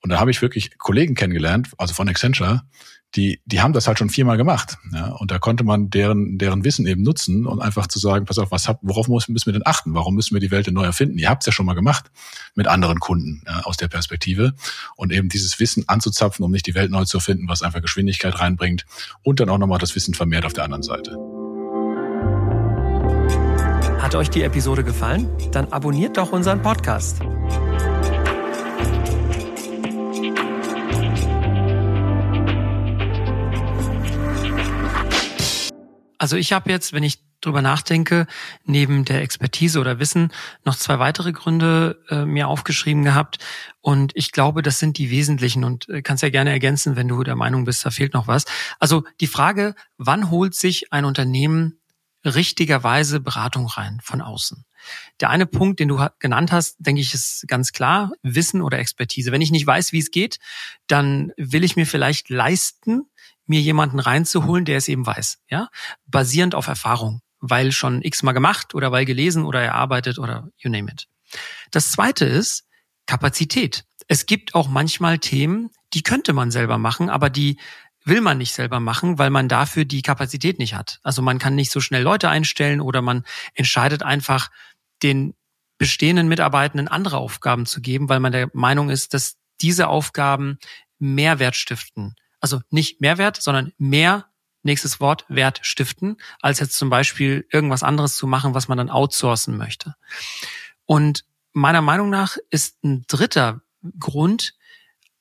Und 0.01 0.10
da 0.10 0.19
habe 0.19 0.31
ich 0.31 0.41
wirklich 0.41 0.77
Kollegen 0.77 1.15
kennengelernt, 1.15 1.69
also 1.77 1.93
von 1.93 2.10
Accenture, 2.10 2.63
die, 3.15 3.41
die 3.45 3.62
haben 3.62 3.74
das 3.74 3.88
halt 3.88 4.00
schon 4.00 4.10
viermal 4.10 4.38
gemacht. 4.38 4.77
Ja? 4.91 5.12
Und 5.13 5.31
da 5.31 5.39
konnte 5.39 5.63
man 5.63 5.89
deren, 5.89 6.38
deren 6.38 6.63
Wissen 6.63 6.88
eben 6.88 7.03
nutzen 7.03 7.45
und 7.45 7.62
einfach 7.62 7.88
zu 7.88 8.00
sagen, 8.00 8.25
pass 8.25 8.39
auf, 8.39 8.51
was 8.51 8.67
hab, 8.67 8.79
worauf 8.81 9.07
müssen 9.07 9.45
wir 9.45 9.53
denn 9.53 9.65
achten? 9.65 9.93
Warum 9.93 10.15
müssen 10.15 10.33
wir 10.33 10.41
die 10.41 10.51
Welt 10.51 10.67
denn 10.67 10.74
neu 10.74 10.83
erfinden? 10.83 11.17
Ihr 11.19 11.29
habt 11.29 11.43
es 11.43 11.48
ja 11.48 11.51
schon 11.51 11.65
mal 11.65 11.75
gemacht 11.75 12.12
mit 12.55 12.67
anderen 12.67 13.00
Kunden 13.00 13.43
ja, 13.45 13.62
aus 13.62 13.77
der 13.77 13.88
Perspektive. 13.88 14.53
Und 14.95 15.12
eben 15.12 15.29
dieses 15.29 15.60
Wissen 15.60 15.88
anzuzapfen, 15.88 16.43
um 16.43 16.51
nicht 16.51 16.65
die 16.65 16.75
Welt 16.75 16.91
neu 16.91 17.05
zu 17.05 17.17
erfinden, 17.17 17.48
was 17.48 17.62
einfach 17.62 17.81
Geschwindigkeit 17.81 18.39
reinbringt 18.39 18.86
und 19.22 19.39
dann 19.39 19.50
auch 19.50 19.60
nochmal 19.60 19.79
das 19.79 19.95
Wissen 19.95 20.13
vermehrt 20.13 20.45
auf 20.45 20.53
der 20.53 20.63
anderen 20.63 20.83
Seite. 20.83 21.32
Hat 24.13 24.20
euch 24.20 24.29
die 24.29 24.43
Episode 24.43 24.84
gefallen? 24.84 25.27
Dann 25.53 25.74
abonniert 25.74 26.17
doch 26.17 26.32
unseren 26.32 26.62
Podcast. 26.62 27.20
Also 36.20 36.38
ich 36.38 36.53
habe 36.53 36.70
jetzt, 36.70 36.93
wenn 36.93 37.01
ich 37.01 37.24
drüber 37.41 37.63
nachdenke, 37.63 38.27
neben 38.65 39.03
der 39.03 39.24
Expertise 39.24 39.79
oder 39.79 39.98
Wissen 39.98 40.32
noch 40.63 40.75
zwei 40.75 41.00
weitere 41.00 41.32
Gründe 41.32 42.00
äh, 42.10 42.24
mir 42.24 42.50
aufgeschrieben 42.50 43.03
gehabt. 43.03 43.39
Und 43.82 44.12
ich 44.13 44.32
glaube, 44.32 44.62
das 44.62 44.77
sind 44.77 45.00
die 45.00 45.10
wesentlichen 45.10 45.63
und 45.63 45.89
äh, 45.89 46.03
kannst 46.03 46.22
ja 46.22 46.29
gerne 46.29 46.51
ergänzen, 46.51 46.96
wenn 46.96 47.08
du 47.08 47.24
der 47.24 47.36
Meinung 47.36 47.65
bist, 47.65 47.84
da 47.84 47.89
fehlt 47.89 48.13
noch 48.13 48.27
was. 48.27 48.46
Also 48.79 49.05
die 49.22 49.27
Frage, 49.27 49.74
wann 49.98 50.29
holt 50.29 50.53
sich 50.53 50.93
ein 50.93 51.03
Unternehmen 51.03 51.79
richtigerweise 52.25 53.20
Beratung 53.20 53.68
rein 53.68 54.00
von 54.03 54.22
außen. 54.22 54.65
Der 55.20 55.30
eine 55.30 55.46
Punkt, 55.46 55.80
den 55.80 55.88
du 55.89 56.06
genannt 56.20 56.51
hast, 56.51 56.75
denke 56.80 57.01
ich, 57.01 57.13
ist 57.13 57.46
ganz 57.48 57.72
klar, 57.72 58.12
Wissen 58.22 58.62
oder 58.62 58.80
Expertise. 58.80 59.32
Wenn 59.32 59.42
ich 59.42 59.51
nicht 59.51 59.65
weiß, 59.65 59.94
wie 59.94 60.00
es 60.00 60.12
geht, 60.12 60.39
dann 60.88 61.32
will 61.38 61.63
ich 61.63 61.75
mir 61.75 61.86
vielleicht 61.86 62.30
leisten, 62.30 63.03
mir 63.46 63.62
jemanden 63.62 64.00
reinzuholen, 64.00 64.65
der 64.65 64.77
es 64.77 64.88
eben 64.88 65.06
weiß, 65.06 65.39
ja, 65.50 65.70
basierend 66.06 66.56
auf 66.56 66.68
Erfahrung, 66.68 67.22
weil 67.39 67.72
schon 67.72 68.01
x-mal 68.01 68.32
gemacht 68.32 68.74
oder 68.74 68.92
weil 68.92 69.06
gelesen 69.06 69.46
oder 69.46 69.62
erarbeitet 69.62 70.18
oder 70.18 70.50
you 70.58 70.70
name 70.70 70.92
it. 70.92 71.08
Das 71.72 71.92
zweite 71.92 72.25
ist 72.25 72.65
Kapazität. 73.06 73.86
Es 74.08 74.25
gibt 74.25 74.56
auch 74.56 74.68
manchmal 74.68 75.20
Themen, 75.20 75.70
die 75.94 76.03
könnte 76.03 76.34
man 76.34 76.51
selber 76.51 76.77
machen, 76.77 77.10
aber 77.10 77.30
die 77.30 77.58
will 78.05 78.22
man 78.22 78.37
nicht 78.37 78.53
selber 78.53 78.79
machen, 78.79 79.18
weil 79.18 79.29
man 79.29 79.48
dafür 79.48 79.85
die 79.85 80.01
Kapazität 80.01 80.59
nicht 80.59 80.75
hat. 80.75 81.00
Also 81.03 81.22
man 81.22 81.39
kann 81.39 81.55
nicht 81.55 81.72
so 81.72 81.79
schnell 81.79 82.03
Leute 82.03 82.29
einstellen 82.29 82.81
oder 82.81 83.01
man 83.01 83.24
entscheidet 83.53 84.03
einfach, 84.03 84.50
den 85.01 85.35
bestehenden 85.77 86.27
Mitarbeitenden 86.27 86.87
andere 86.87 87.18
Aufgaben 87.18 87.66
zu 87.66 87.81
geben, 87.81 88.09
weil 88.09 88.20
man 88.20 88.31
der 88.31 88.50
Meinung 88.53 88.89
ist, 88.89 89.13
dass 89.13 89.37
diese 89.61 89.87
Aufgaben 89.87 90.57
Mehrwert 91.00 91.55
stiften. 91.55 92.16
Also 92.39 92.61
nicht 92.70 93.01
Mehrwert, 93.01 93.42
sondern 93.42 93.74
mehr, 93.77 94.27
nächstes 94.63 95.00
Wort, 95.00 95.25
Wert 95.27 95.59
stiften, 95.63 96.18
als 96.42 96.59
jetzt 96.59 96.77
zum 96.77 96.89
Beispiel 96.89 97.46
irgendwas 97.51 97.83
anderes 97.83 98.16
zu 98.16 98.27
machen, 98.27 98.53
was 98.53 98.68
man 98.68 98.77
dann 98.77 98.89
outsourcen 98.89 99.57
möchte. 99.57 99.96
Und 100.85 101.25
meiner 101.51 101.81
Meinung 101.81 102.09
nach 102.09 102.37
ist 102.50 102.83
ein 102.83 103.05
dritter 103.07 103.61
Grund 104.00 104.55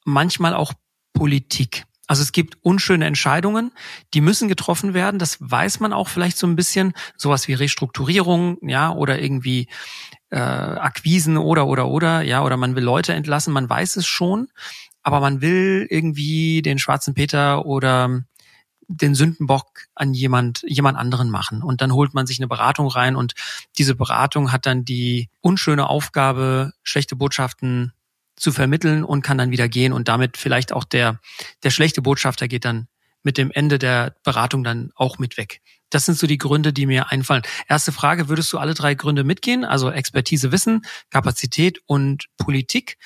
manchmal 0.05 0.55
auch 0.55 0.73
Politik. 1.13 1.85
Also 2.07 2.23
es 2.23 2.33
gibt 2.33 2.59
unschöne 2.63 3.07
Entscheidungen, 3.07 3.73
die 4.13 4.21
müssen 4.21 4.49
getroffen 4.49 4.93
werden. 4.93 5.19
Das 5.19 5.39
weiß 5.41 5.81
man 5.81 5.93
auch 5.93 6.09
vielleicht 6.09 6.37
so 6.37 6.47
ein 6.47 6.57
bisschen. 6.57 6.93
Sowas 7.17 7.49
wie 7.49 7.55
Restrukturierung, 7.55 8.59
ja, 8.63 8.93
oder 8.93 9.21
irgendwie 9.21 9.69
äh, 10.31 10.39
Akquisen 10.39 11.37
oder 11.37 11.67
oder 11.67 11.89
oder, 11.89 12.23
ja, 12.23 12.43
oder 12.43 12.57
man 12.57 12.75
will 12.75 12.83
Leute 12.85 13.13
entlassen. 13.13 13.53
Man 13.53 13.69
weiß 13.69 13.97
es 13.97 14.07
schon, 14.07 14.49
aber 15.03 15.21
man 15.21 15.41
will 15.41 15.87
irgendwie 15.91 16.63
den 16.63 16.79
schwarzen 16.79 17.15
Peter 17.15 17.67
oder 17.67 18.25
den 18.89 19.15
Sündenbock 19.15 19.87
an 19.95 20.13
jemand, 20.13 20.65
jemand 20.67 20.99
anderen 20.99 21.31
machen. 21.31 21.63
Und 21.63 21.81
dann 21.81 21.93
holt 21.93 22.15
man 22.15 22.27
sich 22.27 22.39
eine 22.39 22.49
Beratung 22.49 22.89
rein 22.89 23.17
und 23.17 23.35
diese 23.79 23.95
Beratung 23.95 24.53
hat 24.53 24.67
dann 24.67 24.85
die 24.85 25.29
unschöne 25.41 25.89
Aufgabe, 25.89 26.73
schlechte 26.83 27.17
Botschaften 27.17 27.93
zu 28.43 28.51
vermitteln 28.51 29.05
und 29.05 29.23
kann 29.23 29.39
dann 29.39 29.53
wieder 29.53 29.69
gehen 29.69 29.93
und 29.93 30.09
damit 30.09 30.37
vielleicht 30.37 30.73
auch 30.73 30.85
der, 30.85 31.21
der 31.63 31.71
schlechte 31.71 32.03
Botschafter 32.03 32.49
geht 32.49 32.65
dann 32.65 32.89
mit 33.23 33.39
dem 33.39 33.53
Ende 33.53 33.79
der 33.79 34.17
Beratung 34.25 34.65
dann 34.65 34.91
auch 34.97 35.21
mit 35.21 35.37
weg. 35.37 35.61
Das 35.91 36.07
sind 36.07 36.19
so 36.19 36.27
die 36.27 36.39
Gründe, 36.39 36.73
die 36.73 36.87
mir 36.87 37.13
einfallen. 37.13 37.43
Erste 37.69 37.93
Frage, 37.93 38.29
würdest 38.29 38.53
du 38.53 38.59
alle 38.59 38.75
drei 38.75 38.95
Gründe 38.95 39.23
mitgehen? 39.23 39.65
Also 39.65 39.93
Expertise, 39.93 40.51
Wissen, 40.51 40.83
Kapazität 41.11 41.79
und 41.87 42.25
Politik. 42.37 42.97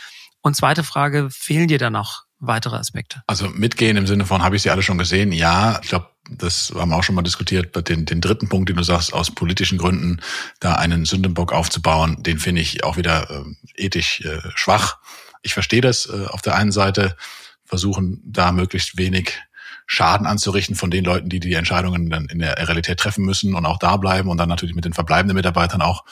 Und 0.41 0.57
zweite 0.57 0.85
Frage, 0.85 1.29
fehlen 1.31 1.69
dir 1.69 1.79
da 1.79 1.91
noch 1.91 2.23
weitere 2.39 2.77
Aspekte? 2.77 3.23
Also 3.27 3.49
mitgehen 3.49 3.99
im 3.99 4.07
Sinne 4.07 4.25
von, 4.25 4.43
habe 4.43 4.57
ich 4.57 4.63
sie 4.63 4.71
alle 4.71 4.83
schon 4.83 4.97
gesehen? 4.97 5.33
Ja, 5.33 5.81
ich 5.83 5.89
glaube, 5.89 6.09
das 6.31 6.73
haben 6.75 6.91
wir 6.91 6.97
auch 6.97 7.05
schon 7.05 7.15
mal 7.15 7.23
diskutiert, 7.23 7.89
den, 7.89 8.07
den 8.07 8.21
dritten 8.21 8.49
Punkt, 8.49 8.69
den 8.69 8.77
du 8.77 8.83
sagst, 8.83 9.13
aus 9.13 9.35
politischen 9.35 9.77
Gründen 9.77 10.21
da 10.61 10.75
einen 10.75 11.05
Sündenbock 11.05 11.53
aufzubauen, 11.53 12.23
den 12.23 12.39
finde 12.39 12.63
ich 12.63 12.85
auch 12.85 12.97
wieder 12.97 13.29
äh, 13.31 13.85
ethisch 13.85 14.23
äh, 14.23 14.41
schwach. 14.55 14.99
Ich 15.47 15.55
verstehe 15.55 15.81
das 15.81 16.07
äh, 16.07 16.27
auf 16.27 16.43
der 16.43 16.57
einen 16.57 16.73
Seite, 16.73 17.17
versuchen 17.65 18.21
da 18.25 18.53
möglichst 18.53 18.99
wenig 18.99 19.41
Schaden 19.87 20.27
anzurichten 20.27 20.75
von 20.75 20.91
den 20.91 21.05
Leuten, 21.05 21.29
die 21.29 21.39
die 21.39 21.55
Entscheidungen 21.55 22.11
dann 22.11 22.27
in 22.27 22.41
der 22.41 22.59
Realität 22.59 22.99
treffen 22.99 23.25
müssen 23.25 23.55
und 23.55 23.65
auch 23.65 23.79
da 23.79 23.97
bleiben 23.97 24.29
und 24.29 24.39
dann 24.39 24.49
natürlich 24.49 24.75
mit 24.75 24.85
den 24.85 24.93
verbleibenden 24.93 25.37
Mitarbeitern 25.37 25.81
auch 25.81 26.05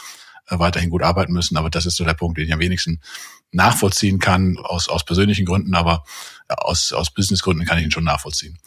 äh, 0.48 0.58
weiterhin 0.58 0.90
gut 0.90 1.02
arbeiten 1.02 1.32
müssen. 1.32 1.56
Aber 1.56 1.68
das 1.68 1.84
ist 1.84 1.96
so 1.96 2.04
der 2.04 2.14
Punkt, 2.14 2.38
den 2.38 2.46
ich 2.46 2.52
am 2.52 2.60
wenigsten 2.60 3.00
nachvollziehen 3.50 4.20
kann, 4.20 4.56
aus, 4.58 4.88
aus 4.88 5.04
persönlichen 5.04 5.46
Gründen, 5.46 5.74
aber 5.74 6.04
aus, 6.48 6.92
aus 6.92 7.12
Businessgründen 7.12 7.66
kann 7.66 7.78
ich 7.78 7.84
ihn 7.84 7.90
schon 7.90 8.04
nachvollziehen. 8.04 8.58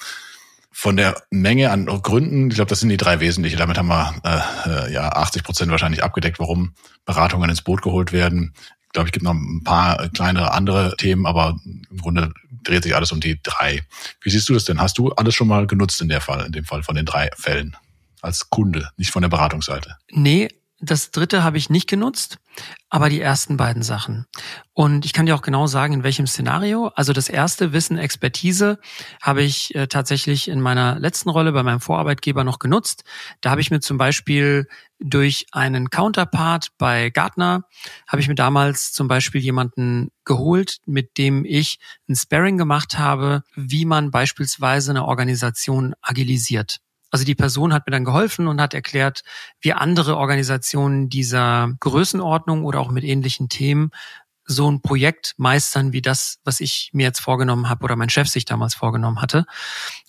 Von 0.72 0.98
der 0.98 1.24
Menge 1.32 1.72
an 1.72 1.86
Gründen, 1.86 2.50
ich 2.50 2.56
glaube, 2.56 2.70
das 2.70 2.82
sind 2.82 2.90
die 2.90 2.98
drei 2.98 3.20
wesentlichen. 3.20 3.58
Damit 3.58 3.78
haben 3.78 3.88
wir 3.88 4.22
äh, 4.66 4.94
ja 4.94 5.10
80 5.10 5.44
Prozent 5.44 5.72
wahrscheinlich 5.72 6.04
abgedeckt, 6.04 6.40
warum 6.40 6.74
Beratungen 7.06 7.50
ins 7.50 7.64
Boot 7.64 7.82
geholt 7.82 8.12
werden. 8.12 8.54
Ich 8.98 9.00
glaube, 9.00 9.10
es 9.10 9.12
gibt 9.12 9.26
noch 9.26 9.36
ein 9.36 9.64
paar 9.64 10.10
kleinere 10.10 10.54
andere 10.54 10.96
Themen, 10.98 11.28
aber 11.28 11.60
im 11.92 11.98
Grunde 12.02 12.34
dreht 12.64 12.82
sich 12.82 12.96
alles 12.96 13.12
um 13.12 13.20
die 13.20 13.40
drei. 13.44 13.84
Wie 14.22 14.32
siehst 14.32 14.50
du 14.50 14.56
das 14.56 14.66
denn? 14.66 14.82
Hast 14.82 14.98
du 14.98 15.12
alles 15.12 15.36
schon 15.36 15.48
mal 15.48 15.68
genutzt 15.68 16.02
in 16.02 16.10
der 16.10 16.20
Fall, 16.20 16.48
in 16.48 16.52
dem 16.52 16.66
Fall 16.66 16.82
von 16.82 16.96
den 16.96 17.06
drei 17.06 17.30
Fällen? 17.38 17.78
Als 18.24 18.50
Kunde, 18.50 18.90
nicht 18.98 19.12
von 19.12 19.22
der 19.22 19.30
Beratungsseite? 19.30 19.98
Nee, 20.10 20.48
das 20.80 21.10
dritte 21.10 21.44
habe 21.44 21.58
ich 21.58 21.72
nicht 21.72 21.90
genutzt, 21.90 22.38
aber 22.90 23.10
die 23.10 23.20
ersten 23.20 23.58
beiden 23.58 23.82
Sachen. 23.82 24.28
Und 24.74 25.06
ich 25.06 25.14
kann 25.14 25.26
dir 25.26 25.34
auch 25.34 25.42
genau 25.42 25.66
sagen, 25.66 25.94
in 25.94 26.04
welchem 26.04 26.28
Szenario. 26.28 26.92
Also 26.96 27.14
das 27.14 27.30
erste 27.30 27.74
Wissen, 27.74 27.98
Expertise 27.98 28.78
habe 29.22 29.42
ich 29.42 29.74
äh, 29.74 29.88
tatsächlich 29.88 30.48
in 30.48 30.62
meiner 30.62 31.00
letzten 31.00 31.30
Rolle 31.30 31.52
bei 31.52 31.64
meinem 31.64 31.80
Vorarbeitgeber 31.80 32.44
noch 32.44 32.60
genutzt. 32.60 33.04
Da 33.42 33.50
habe 33.50 33.62
ich 33.62 33.72
mir 33.72 33.80
zum 33.80 33.98
Beispiel 33.98 34.68
durch 35.00 35.48
einen 35.52 35.90
Counterpart 35.90 36.70
bei 36.78 37.10
Gartner, 37.10 37.64
habe 38.08 38.22
ich 38.22 38.28
mir 38.28 38.36
damals 38.36 38.92
zum 38.94 39.08
Beispiel 39.08 39.42
jemanden 39.42 40.12
geholt, 40.26 40.78
mit 40.86 41.18
dem 41.18 41.44
ich 41.44 41.80
ein 42.08 42.16
Sparring 42.16 42.58
gemacht 42.58 43.00
habe, 43.00 43.44
wie 43.56 43.86
man 43.86 44.12
beispielsweise 44.12 44.92
eine 44.92 45.06
Organisation 45.06 45.96
agilisiert. 46.02 46.82
Also 47.12 47.26
die 47.26 47.36
Person 47.36 47.74
hat 47.74 47.88
mir 47.88 47.92
dann 47.92 48.06
geholfen 48.06 48.48
und 48.48 48.62
hat 48.62 48.74
erklärt, 48.74 49.24
wie 49.62 49.74
andere 49.74 50.18
Organisationen 50.18 51.10
dieser 51.10 51.74
Größenordnung 51.80 52.66
oder 52.66 52.80
auch 52.80 52.92
mit 52.92 53.04
ähnlichen 53.04 53.50
Themen 53.50 53.92
so 54.48 54.72
ein 54.72 54.82
Projekt 54.82 55.34
meistern 55.38 55.92
wie 55.92 56.02
das, 56.02 56.40
was 56.46 56.62
ich 56.62 56.90
mir 56.94 57.04
jetzt 57.04 57.20
vorgenommen 57.20 57.70
habe 57.70 57.84
oder 57.84 57.96
mein 57.98 58.10
Chef 58.10 58.30
sich 58.30 58.46
damals 58.46 58.76
vorgenommen 58.76 59.22
hatte. 59.22 59.46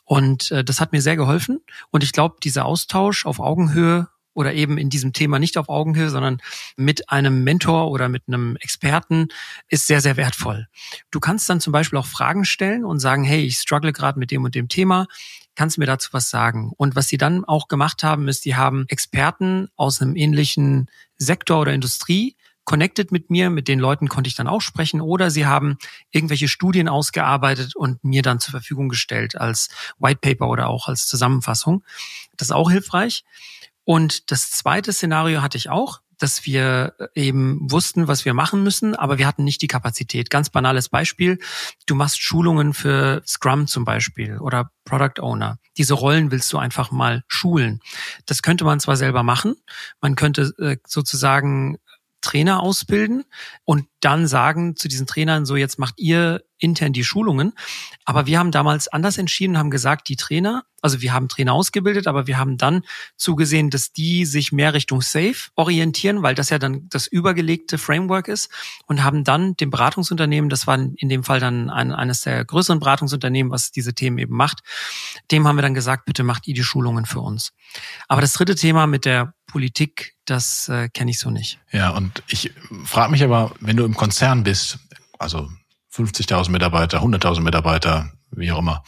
Und 0.05 0.53
äh, 0.53 0.65
das 0.65 0.81
hat 0.81 0.93
mir 0.93 1.03
sehr 1.03 1.17
geholfen. 1.17 1.61
Und 1.91 2.05
ich 2.05 2.13
glaube, 2.13 2.37
dieser 2.43 2.65
Austausch 2.65 3.27
auf 3.27 3.41
Augenhöhe 3.41 4.09
oder 4.33 4.55
eben 4.55 4.79
in 4.79 4.89
diesem 4.89 5.13
Thema 5.13 5.41
nicht 5.41 5.59
auf 5.59 5.69
Augenhöhe, 5.69 6.11
sondern 6.11 6.41
mit 6.77 7.11
einem 7.11 7.43
Mentor 7.43 7.91
oder 7.91 8.09
mit 8.09 8.23
einem 8.29 8.55
Experten 8.57 9.27
ist 9.69 9.89
sehr, 9.89 10.01
sehr 10.01 10.17
wertvoll. 10.17 10.69
Du 11.11 11.19
kannst 11.19 11.51
dann 11.51 11.61
zum 11.61 11.73
Beispiel 11.73 11.99
auch 11.99 12.07
Fragen 12.07 12.45
stellen 12.45 12.85
und 12.85 13.01
sagen, 13.01 13.25
hey, 13.25 13.43
ich 13.43 13.59
struggle 13.59 13.93
gerade 13.93 14.21
mit 14.21 14.31
dem 14.31 14.45
und 14.45 14.55
dem 14.55 14.69
Thema. 14.69 15.09
Kannst 15.59 15.77
du 15.77 15.81
mir 15.81 15.87
dazu 15.87 16.11
was 16.13 16.31
sagen? 16.31 16.71
Und 16.77 16.95
was 16.95 17.09
sie 17.09 17.19
dann 17.19 17.45
auch 17.45 17.67
gemacht 17.67 18.05
haben, 18.05 18.29
ist, 18.29 18.45
die 18.45 18.55
haben 18.55 18.85
Experten 18.87 19.67
aus 19.75 20.01
einem 20.01 20.15
ähnlichen 20.15 20.89
Sektor 21.17 21.59
oder 21.59 21.73
Industrie 21.73 22.37
connected 22.63 23.11
mit 23.11 23.29
mir, 23.29 23.51
mit 23.51 23.67
den 23.67 23.81
Leuten 23.81 24.07
konnte 24.07 24.29
ich 24.29 24.37
dann 24.37 24.47
auch 24.47 24.61
sprechen 24.61 25.01
oder 25.01 25.33
sie 25.33 25.47
haben 25.47 25.77
irgendwelche 26.13 26.47
Studien 26.47 26.89
ausgearbeitet 26.89 27.75
und 27.75 28.05
mir 28.05 28.23
dann 28.23 28.39
zur 28.39 28.53
Verfügung 28.53 28.89
gestellt 28.89 29.35
als 29.35 29.69
White 29.99 30.21
Paper 30.21 30.49
oder 30.49 30.69
auch 30.69 30.87
als 30.87 31.09
Zusammenfassung. 31.09 31.83
Das 32.37 32.49
ist 32.49 32.53
auch 32.53 32.71
hilfreich. 32.71 33.25
Und 33.83 34.31
das 34.31 34.53
zweite 34.53 34.93
Szenario 34.93 35.43
hatte 35.43 35.59
ich 35.59 35.71
auch, 35.71 36.03
dass 36.19 36.45
wir 36.45 36.95
eben 37.15 37.71
wussten, 37.71 38.09
was 38.09 38.25
wir 38.25 38.35
machen 38.35 38.63
müssen, 38.63 38.95
aber 38.95 39.19
wir 39.19 39.27
hatten 39.27 39.45
nicht 39.45 39.63
die 39.63 39.69
Kapazität. 39.69 40.31
Ganz 40.31 40.51
banales 40.51 40.89
Beispiel. 40.89 41.39
Du 41.87 41.95
machst 41.95 42.21
Schulungen 42.21 42.75
für 42.75 43.23
Scrum 43.27 43.67
zum 43.67 43.85
Beispiel 43.85 44.39
oder 44.39 44.71
Product 44.85 45.21
Owner. 45.21 45.59
Diese 45.77 45.95
Rollen 45.95 46.31
willst 46.31 46.53
du 46.53 46.59
einfach 46.59 46.91
mal 46.91 47.23
schulen. 47.29 47.81
Das 48.27 48.43
könnte 48.43 48.65
man 48.65 48.81
zwar 48.81 48.97
selber 48.97 49.23
machen. 49.23 49.57
Man 50.01 50.17
könnte 50.17 50.53
äh, 50.59 50.77
sozusagen 50.87 51.79
Trainer 52.21 52.63
ausbilden 52.63 53.25
und 53.65 53.87
dann 54.01 54.27
sagen 54.27 54.77
zu 54.77 54.89
diesen 54.89 55.07
Trainern 55.07 55.47
so, 55.47 55.57
jetzt 55.57 55.79
macht 55.79 55.95
ihr 55.99 56.43
intern 56.59 56.93
die 56.93 57.05
Schulungen. 57.05 57.53
Aber 58.05 58.27
wir 58.27 58.39
haben 58.39 58.51
damals 58.51 58.89
anders 58.89 59.19
entschieden, 59.19 59.59
haben 59.59 59.71
gesagt, 59.71 60.09
die 60.09 60.17
Trainer, 60.17 60.65
also 60.83 61.01
wir 61.01 61.13
haben 61.13 61.29
Trainer 61.29 61.53
ausgebildet, 61.53 62.07
aber 62.07 62.27
wir 62.27 62.39
haben 62.39 62.57
dann 62.57 62.83
zugesehen, 63.17 63.71
dass 63.71 63.93
die 63.93 64.25
sich 64.25 64.53
mehr 64.53 64.75
Richtung 64.75 65.01
Safe 65.01 65.37
orientieren, 65.55 66.23
weil 66.23 66.35
das 66.35 66.51
ja 66.51 66.59
dann 66.59 66.89
das 66.89 67.07
übergelegte 67.07 67.79
Framework 67.79 68.29
ist 68.29 68.51
und 68.87 69.05
haben 69.05 69.25
dann 69.25 69.57
dem 69.57 69.71
Beratungsunternehmen, 69.71 70.51
das 70.51 70.67
war 70.67 70.79
in 70.79 71.09
dem 71.09 71.25
Fall 71.25 71.41
dann 71.41 71.71
ein, 71.71 71.93
eines 71.93 72.23
der 72.23 72.45
größeren 72.45 72.81
Beratungsunternehmen, 72.81 73.53
was 73.53 73.71
diese 73.71 73.95
Themen 73.95 74.19
eben 74.19 74.37
macht, 74.37 74.61
dem 75.31 75.47
haben 75.47 75.57
wir 75.57 75.63
dann 75.63 75.75
gesagt, 75.75 76.05
bitte 76.07 76.25
macht 76.25 76.47
ihr 76.49 76.55
die 76.55 76.65
Schulungen 76.65 77.07
für 77.07 77.21
uns. 77.21 77.53
Aber 78.09 78.21
das 78.21 78.33
dritte 78.33 78.55
Thema 78.55 78.87
mit 78.87 79.05
der 79.05 79.35
Politik, 79.49 80.15
das 80.27 80.69
äh, 80.69 80.89
kenne 80.89 81.11
ich 81.11 81.19
so 81.19 81.31
nicht. 81.31 81.59
Ja, 81.73 81.91
und 81.91 82.23
ich 82.29 82.53
frage 82.85 83.11
mich 83.11 83.25
aber, 83.25 83.53
wenn 83.61 83.77
du 83.77 83.85
im 83.85 83.95
Konzern 83.95 84.45
bist, 84.45 84.79
also 85.19 85.49
50.000 85.93 86.51
Mitarbeiter, 86.51 87.03
100.000 87.03 87.41
Mitarbeiter, 87.41 88.13
wie 88.31 88.53
auch 88.53 88.61
immer. 88.61 88.85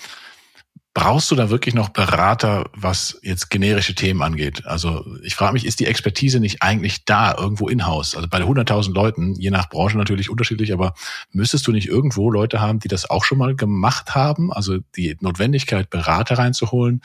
Brauchst 0.92 1.30
du 1.30 1.36
da 1.36 1.50
wirklich 1.50 1.74
noch 1.74 1.90
Berater, 1.90 2.68
was 2.74 3.18
jetzt 3.22 3.48
generische 3.48 3.94
Themen 3.94 4.22
angeht? 4.22 4.66
Also 4.66 5.06
ich 5.22 5.36
frage 5.36 5.52
mich, 5.52 5.64
ist 5.64 5.78
die 5.78 5.86
Expertise 5.86 6.40
nicht 6.40 6.62
eigentlich 6.62 7.04
da, 7.04 7.34
irgendwo 7.36 7.68
in-house? 7.68 8.16
Also 8.16 8.28
bei 8.28 8.38
100.000 8.38 8.92
Leuten, 8.92 9.34
je 9.36 9.50
nach 9.50 9.68
Branche 9.68 9.96
natürlich 9.96 10.30
unterschiedlich, 10.30 10.72
aber 10.72 10.94
müsstest 11.32 11.66
du 11.66 11.72
nicht 11.72 11.88
irgendwo 11.88 12.30
Leute 12.30 12.60
haben, 12.60 12.80
die 12.80 12.88
das 12.88 13.08
auch 13.08 13.24
schon 13.24 13.38
mal 13.38 13.54
gemacht 13.54 14.16
haben? 14.16 14.52
Also 14.52 14.78
die 14.96 15.16
Notwendigkeit, 15.20 15.90
Berater 15.90 16.38
reinzuholen, 16.38 17.02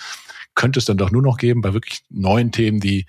könnte 0.56 0.80
es 0.80 0.86
dann 0.86 0.98
doch 0.98 1.12
nur 1.12 1.22
noch 1.22 1.38
geben 1.38 1.62
bei 1.62 1.74
wirklich 1.74 2.02
neuen 2.10 2.52
Themen, 2.52 2.80
die 2.80 3.06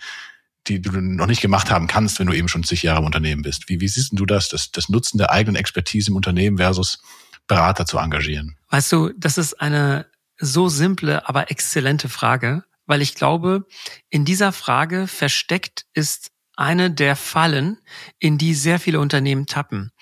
die 0.69 0.81
du 0.81 1.01
noch 1.01 1.27
nicht 1.27 1.41
gemacht 1.41 1.71
haben 1.71 1.87
kannst, 1.87 2.19
wenn 2.19 2.27
du 2.27 2.33
eben 2.33 2.49
schon 2.49 2.65
zig 2.65 2.83
Jahre 2.83 3.01
im 3.01 3.07
Unternehmen 3.07 3.43
bist. 3.43 3.69
Wie, 3.69 3.81
wie 3.81 3.89
siehst 3.89 4.11
du 4.13 4.27
das, 4.27 4.49
das, 4.49 4.71
das 4.71 4.89
Nutzen 4.89 5.19
der 5.19 5.31
eigenen 5.31 5.57
Expertise 5.57 6.11
im 6.11 6.17
Unternehmen 6.17 6.59
versus 6.59 7.03
Berater 7.47 7.87
zu 7.87 7.99
engagieren? 7.99 8.57
Weißt 8.71 8.91
du, 8.93 9.13
das 9.17 9.39
ist 9.39 9.61
eine 9.61 10.07
so 10.39 10.69
simple, 10.69 11.29
aber 11.29 11.51
exzellente 11.51 12.09
Frage, 12.09 12.65
weil 12.87 13.03
ich 13.03 13.15
glaube, 13.15 13.67
in 14.11 14.25
dieser 14.25 14.53
Frage 14.53 15.07
versteckt 15.07 15.87
ist 15.95 16.31
eine 16.57 16.91
der 16.91 17.17
Fallen, 17.17 17.79
in 18.19 18.39
die 18.39 18.55
sehr 18.55 18.81
viele 18.81 19.01
Unternehmen 19.01 19.47
tappen. 19.47 19.93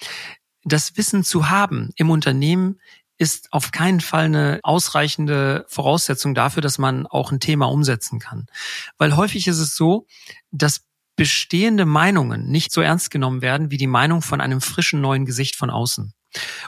Das 0.63 0.97
Wissen 0.97 1.25
zu 1.25 1.51
haben 1.51 1.91
im 1.97 2.11
Unternehmen 2.11 2.81
ist 3.19 3.53
auf 3.53 3.71
keinen 3.71 4.01
Fall 4.01 4.25
eine 4.25 4.61
ausreichende 4.63 5.65
Voraussetzung 5.69 6.35
dafür, 6.35 6.63
dass 6.63 6.79
man 6.79 7.07
auch 7.07 7.31
ein 7.31 7.41
Thema 7.41 7.67
umsetzen 7.67 8.19
kann. 8.19 8.47
Weil 8.99 9.17
häufig 9.17 9.47
ist 9.47 9.59
es 9.59 9.77
so, 9.77 10.07
dass 10.51 10.85
bestehende 11.17 11.87
Meinungen 11.87 12.49
nicht 12.49 12.73
so 12.73 12.81
ernst 12.81 13.11
genommen 13.11 13.41
werden 13.41 13.71
wie 13.71 13.77
die 13.77 13.87
Meinung 13.87 14.21
von 14.21 14.41
einem 14.41 14.61
frischen 14.61 15.01
neuen 15.01 15.27
Gesicht 15.27 15.57
von 15.57 15.71
außen. 15.71 16.13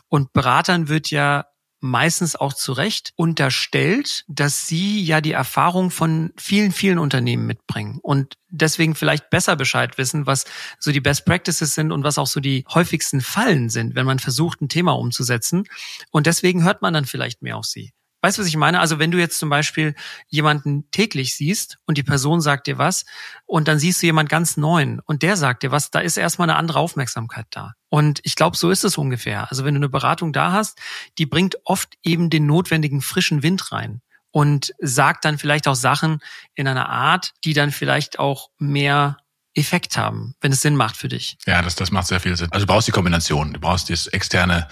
Und 0.09 0.33
Beratern 0.33 0.89
wird 0.89 1.11
ja 1.11 1.47
meistens 1.81 2.37
auch 2.37 2.53
zu 2.53 2.73
Recht 2.73 3.13
unterstellt, 3.17 4.25
dass 4.29 4.67
sie 4.67 5.03
ja 5.03 5.21
die 5.21 5.33
Erfahrung 5.33 5.91
von 5.91 6.33
vielen, 6.37 6.73
vielen 6.73 6.99
Unternehmen 6.99 7.47
mitbringen 7.47 7.99
und 8.03 8.35
deswegen 8.49 8.95
vielleicht 8.95 9.31
besser 9.31 9.57
Bescheid 9.57 9.99
wissen, 9.99 10.27
was 10.27 10.45
so 10.79 10.93
die 10.93 11.01
Best 11.01 11.25
Practices 11.25 11.75
sind 11.75 11.93
und 11.93 12.05
was 12.05 12.19
auch 12.19 12.27
so 12.27 12.41
die 12.41 12.65
häufigsten 12.73 13.21
Fallen 13.21 13.69
sind, 13.69 13.95
wenn 13.95 14.07
man 14.07 14.19
versucht, 14.19 14.61
ein 14.61 14.69
Thema 14.69 14.93
umzusetzen. 14.93 15.65
Und 16.11 16.27
deswegen 16.27 16.65
hört 16.65 16.83
man 16.83 16.95
dann 16.95 17.05
vielleicht 17.05 17.43
mehr 17.43 17.57
auf 17.57 17.67
sie. 17.67 17.93
Weißt 18.27 18.39
du, 18.39 18.43
was 18.43 18.49
ich 18.49 18.57
meine? 18.57 18.81
Also 18.81 18.99
wenn 18.99 19.13
du 19.13 19.19
jetzt 19.19 19.39
zum 19.39 19.51
Beispiel 19.51 19.95
jemanden 20.27 20.91
täglich 20.91 21.37
siehst 21.37 21.79
und 21.87 21.97
die 21.97 22.03
Person 22.03 22.41
sagt 22.41 22.67
dir 22.67 22.77
was 22.77 23.05
und 23.45 23.69
dann 23.69 23.79
siehst 23.79 24.03
du 24.03 24.07
jemand 24.07 24.29
ganz 24.29 24.57
neuen 24.57 24.99
und 24.99 25.23
der 25.23 25.37
sagt 25.37 25.63
dir 25.63 25.71
was, 25.71 25.93
da 25.93 26.01
ist 26.01 26.17
erstmal 26.17 26.51
eine 26.51 26.59
andere 26.59 26.81
Aufmerksamkeit 26.81 27.47
da. 27.51 27.75
Und 27.89 28.19
ich 28.25 28.35
glaube, 28.35 28.57
so 28.57 28.73
ist 28.73 28.83
es 28.83 28.99
ungefähr. 28.99 29.49
Also 29.49 29.65
wenn 29.65 29.75
du 29.75 29.79
eine 29.79 29.89
Beratung 29.89 30.33
da 30.33 30.51
hast, 30.51 30.81
die 31.19 31.27
bringt 31.27 31.55
oft 31.63 31.95
eben 32.03 32.29
den 32.29 32.47
notwendigen 32.47 33.01
frischen 33.01 33.45
Wind 33.45 33.71
rein 33.71 34.01
und 34.33 34.75
sagt 34.81 35.25
dann 35.25 35.39
vielleicht 35.39 35.69
auch 35.69 35.77
Sachen 35.77 36.19
in 36.57 36.67
einer 36.67 36.89
Art, 36.89 37.31
die 37.45 37.53
dann 37.53 37.71
vielleicht 37.71 38.19
auch 38.19 38.49
mehr 38.59 39.19
Effekt 39.55 39.97
haben, 39.97 40.35
wenn 40.41 40.51
es 40.51 40.63
Sinn 40.63 40.75
macht 40.75 40.97
für 40.97 41.07
dich. 41.07 41.39
Ja, 41.47 41.63
das, 41.63 41.77
das 41.77 41.93
macht 41.93 42.09
sehr 42.09 42.19
viel 42.19 42.37
Sinn. 42.37 42.49
Also 42.51 42.67
du 42.67 42.73
brauchst 42.73 42.89
die 42.89 42.93
Kombination. 42.93 43.53
Du 43.53 43.61
brauchst 43.61 43.89
das 43.89 44.09
externe 44.09 44.67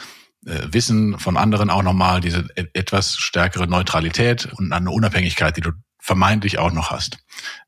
Wissen 0.45 1.19
von 1.19 1.37
anderen 1.37 1.71
auch 1.71 1.83
nochmal, 1.83 2.21
diese 2.21 2.47
e-, 2.57 2.67
etwas 2.75 3.17
stärkere 3.17 3.67
Neutralität 3.67 4.47
und 4.47 4.73
eine 4.73 4.91
Unabhängigkeit, 4.91 5.57
die 5.57 5.63
du 5.63 5.73
vermeintlich 6.01 6.59
auch 6.59 6.73
noch 6.73 6.91
hast. 6.91 7.19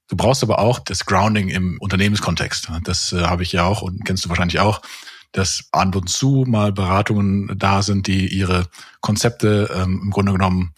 Du 0.09 0.17
brauchst 0.17 0.43
aber 0.43 0.59
auch 0.59 0.79
das 0.79 1.07
Grounding 1.07 1.49
im 1.49 1.79
Unternehmenskontext. 1.81 2.71
Das 2.85 3.13
äh, 3.13 3.23
habe 3.23 3.43
ich 3.43 3.53
ja 3.53 3.65
auch 3.65 3.83
und 3.83 4.05
kennst 4.05 4.25
du 4.25 4.29
wahrscheinlich 4.29 4.61
auch, 4.61 4.83
dass 5.33 5.69
an 5.73 5.93
und 5.95 6.09
zu 6.09 6.45
mal 6.47 6.73
Beratungen 6.73 7.59
da 7.59 7.83
sind, 7.83 8.07
die 8.07 8.29
ihre 8.29 8.67
Konzepte 9.01 9.71
ähm, 9.75 10.01
im 10.05 10.11
Grunde 10.11 10.33
genommen 10.33 10.75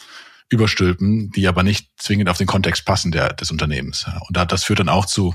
überstülpen, 0.48 1.30
die 1.30 1.46
aber 1.46 1.62
nicht 1.62 1.90
zwingend 1.98 2.30
auf 2.30 2.38
den 2.38 2.46
Kontext 2.46 2.84
passen 2.84 3.12
der, 3.12 3.34
des 3.34 3.50
Unternehmens. 3.50 4.06
Und 4.26 4.36
da, 4.36 4.46
das 4.46 4.64
führt 4.64 4.78
dann 4.78 4.88
auch 4.88 5.04
zu 5.04 5.34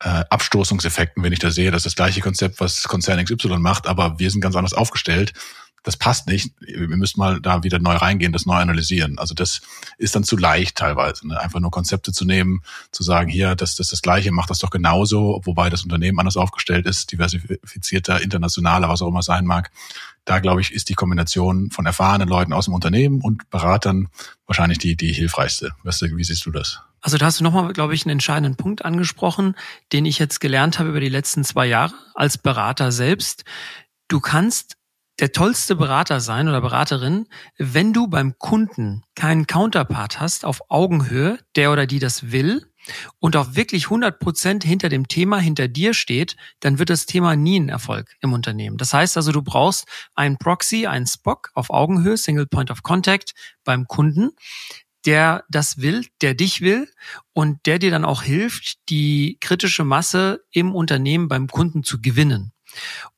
äh, 0.00 0.24
Abstoßungseffekten, 0.28 1.22
wenn 1.22 1.32
ich 1.32 1.38
da 1.38 1.50
sehe, 1.50 1.70
dass 1.70 1.84
das 1.84 1.94
gleiche 1.94 2.20
Konzept, 2.20 2.60
was 2.60 2.82
Konzern 2.84 3.24
XY 3.24 3.58
macht, 3.58 3.86
aber 3.86 4.18
wir 4.18 4.30
sind 4.30 4.42
ganz 4.42 4.56
anders 4.56 4.74
aufgestellt 4.74 5.32
das 5.82 5.96
passt 5.96 6.28
nicht. 6.28 6.52
Wir 6.60 6.86
müssen 6.88 7.18
mal 7.18 7.40
da 7.40 7.62
wieder 7.64 7.78
neu 7.78 7.94
reingehen, 7.94 8.32
das 8.32 8.46
neu 8.46 8.54
analysieren. 8.54 9.18
Also 9.18 9.34
das 9.34 9.62
ist 9.98 10.14
dann 10.14 10.22
zu 10.24 10.36
leicht 10.36 10.76
teilweise. 10.76 11.26
Ne? 11.26 11.40
Einfach 11.40 11.60
nur 11.60 11.70
Konzepte 11.70 12.12
zu 12.12 12.24
nehmen, 12.24 12.62
zu 12.92 13.02
sagen, 13.02 13.28
hier, 13.28 13.56
das, 13.56 13.74
das 13.74 13.86
ist 13.86 13.92
das 13.92 14.02
Gleiche, 14.02 14.30
macht 14.32 14.50
das 14.50 14.60
doch 14.60 14.70
genauso, 14.70 15.40
wobei 15.44 15.70
das 15.70 15.82
Unternehmen 15.82 16.20
anders 16.20 16.36
aufgestellter 16.36 16.88
ist, 16.88 17.10
diversifizierter, 17.10 18.20
internationaler, 18.20 18.88
was 18.88 19.02
auch 19.02 19.08
immer 19.08 19.22
sein 19.22 19.44
mag. 19.44 19.70
Da, 20.24 20.38
glaube 20.38 20.60
ich, 20.60 20.72
ist 20.72 20.88
die 20.88 20.94
Kombination 20.94 21.70
von 21.72 21.84
erfahrenen 21.84 22.28
Leuten 22.28 22.52
aus 22.52 22.66
dem 22.66 22.74
Unternehmen 22.74 23.20
und 23.20 23.50
Beratern 23.50 24.08
wahrscheinlich 24.46 24.78
die, 24.78 24.96
die 24.96 25.12
hilfreichste. 25.12 25.72
Wie 25.82 26.24
siehst 26.24 26.46
du 26.46 26.52
das? 26.52 26.80
Also 27.00 27.18
da 27.18 27.26
hast 27.26 27.40
du 27.40 27.44
nochmal, 27.44 27.72
glaube 27.72 27.94
ich, 27.94 28.04
einen 28.04 28.12
entscheidenden 28.12 28.56
Punkt 28.56 28.84
angesprochen, 28.84 29.56
den 29.92 30.04
ich 30.04 30.20
jetzt 30.20 30.40
gelernt 30.40 30.78
habe 30.78 30.90
über 30.90 31.00
die 31.00 31.08
letzten 31.08 31.42
zwei 31.42 31.66
Jahre 31.66 31.94
als 32.14 32.38
Berater 32.38 32.92
selbst. 32.92 33.44
Du 34.06 34.20
kannst 34.20 34.76
der 35.20 35.32
tollste 35.32 35.76
Berater 35.76 36.20
sein 36.20 36.48
oder 36.48 36.60
Beraterin, 36.60 37.26
wenn 37.58 37.92
du 37.92 38.08
beim 38.08 38.38
Kunden 38.38 39.02
keinen 39.14 39.46
Counterpart 39.46 40.20
hast 40.20 40.44
auf 40.44 40.62
Augenhöhe, 40.68 41.38
der 41.54 41.70
oder 41.72 41.86
die 41.86 41.98
das 41.98 42.32
will 42.32 42.66
und 43.20 43.36
auch 43.36 43.54
wirklich 43.54 43.84
100 43.84 44.18
Prozent 44.18 44.64
hinter 44.64 44.88
dem 44.88 45.06
Thema 45.06 45.38
hinter 45.38 45.68
dir 45.68 45.94
steht, 45.94 46.36
dann 46.60 46.78
wird 46.78 46.90
das 46.90 47.06
Thema 47.06 47.36
nie 47.36 47.60
ein 47.60 47.68
Erfolg 47.68 48.16
im 48.20 48.32
Unternehmen. 48.32 48.78
Das 48.78 48.92
heißt 48.92 49.16
also, 49.16 49.32
du 49.32 49.42
brauchst 49.42 49.86
einen 50.14 50.38
Proxy, 50.38 50.86
einen 50.86 51.06
Spock 51.06 51.50
auf 51.54 51.70
Augenhöhe, 51.70 52.16
Single 52.16 52.46
Point 52.46 52.70
of 52.70 52.82
Contact 52.82 53.34
beim 53.64 53.86
Kunden, 53.86 54.30
der 55.04 55.44
das 55.48 55.78
will, 55.78 56.06
der 56.20 56.34
dich 56.34 56.60
will 56.60 56.88
und 57.32 57.66
der 57.66 57.78
dir 57.78 57.90
dann 57.90 58.04
auch 58.04 58.22
hilft, 58.22 58.88
die 58.88 59.36
kritische 59.40 59.84
Masse 59.84 60.44
im 60.50 60.74
Unternehmen 60.74 61.28
beim 61.28 61.48
Kunden 61.48 61.82
zu 61.82 62.00
gewinnen. 62.00 62.52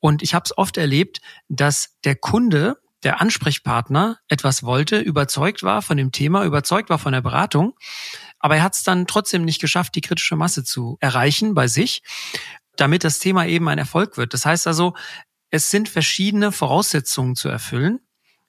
Und 0.01 0.23
ich 0.23 0.35
habe 0.35 0.45
es 0.45 0.57
oft 0.57 0.77
erlebt, 0.77 1.21
dass 1.49 1.97
der 2.05 2.17
Kunde, 2.17 2.79
der 3.03 3.21
Ansprechpartner 3.21 4.19
etwas 4.29 4.62
wollte, 4.62 4.99
überzeugt 4.99 5.62
war 5.62 5.83
von 5.83 5.97
dem 5.97 6.12
Thema, 6.12 6.45
überzeugt 6.45 6.90
war 6.90 6.99
von 6.99 7.12
der 7.12 7.21
Beratung, 7.21 7.75
aber 8.38 8.57
er 8.57 8.62
hat 8.62 8.75
es 8.75 8.83
dann 8.83 9.07
trotzdem 9.07 9.45
nicht 9.45 9.61
geschafft, 9.61 9.95
die 9.95 10.01
kritische 10.01 10.37
Masse 10.37 10.64
zu 10.64 10.97
erreichen 11.01 11.55
bei 11.55 11.69
sich, 11.69 12.03
damit 12.77 13.05
das 13.05 13.19
Thema 13.19 13.47
eben 13.47 13.69
ein 13.69 13.79
Erfolg 13.79 14.17
wird. 14.17 14.35
Das 14.35 14.47
heißt 14.47 14.67
also, 14.67 14.95
es 15.51 15.71
sind 15.71 15.88
verschiedene 15.88 16.51
Voraussetzungen 16.51 17.37
zu 17.37 17.49
erfüllen, 17.49 18.01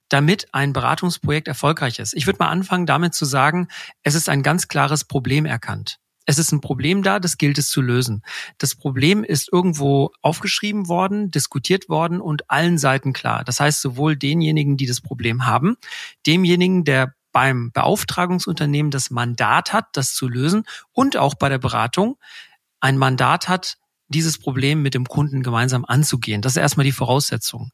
damit 0.10 0.54
ein 0.54 0.74
Beratungsprojekt 0.74 1.48
erfolgreich 1.48 2.00
ist. 2.00 2.13
Ich 2.13 2.26
würde 2.26 2.39
mal 2.39 2.50
anfangen 2.50 2.86
damit 2.86 3.13
zu 3.13 3.26
sagen, 3.26 3.68
es 4.04 4.15
ist 4.15 4.30
ein 4.30 4.44
ganz 4.44 4.68
klares 4.68 5.04
Problem 5.04 5.46
erkannt. 5.46 6.00
Es 6.26 6.40
ist 6.40 6.52
ein 6.52 6.62
Problem 6.62 7.04
da, 7.04 7.20
das 7.20 7.38
gilt 7.38 7.58
es 7.58 7.70
zu 7.70 7.82
lösen. 7.82 8.24
Das 8.58 8.76
Problem 8.76 9.24
ist 9.24 9.52
irgendwo 9.52 10.12
aufgeschrieben 10.22 10.88
worden, 10.88 11.32
diskutiert 11.32 11.88
worden 11.88 12.20
und 12.20 12.50
allen 12.50 12.78
Seiten 12.78 13.14
klar. 13.14 13.44
Das 13.44 13.60
heißt, 13.60 13.82
sowohl 13.82 14.18
denjenigen, 14.18 14.78
die 14.78 14.88
das 14.88 15.02
Problem 15.02 15.46
haben, 15.46 15.78
demjenigen, 16.26 16.84
der 16.84 17.14
beim 17.32 17.72
Beauftragungsunternehmen 17.72 18.92
das 18.92 19.12
Mandat 19.12 19.74
hat, 19.74 19.88
das 19.94 20.14
zu 20.14 20.28
lösen 20.28 20.64
und 20.94 21.18
auch 21.18 21.36
bei 21.36 21.50
der 21.50 21.60
Beratung 21.60 22.18
ein 22.80 22.98
Mandat 22.98 23.50
hat, 23.50 23.78
dieses 24.08 24.38
Problem 24.38 24.82
mit 24.82 24.94
dem 24.94 25.06
Kunden 25.06 25.44
gemeinsam 25.44 25.84
anzugehen. 25.86 26.42
Das 26.42 26.54
ist 26.54 26.62
erstmal 26.62 26.86
die 26.86 26.92
Voraussetzung. 26.92 27.72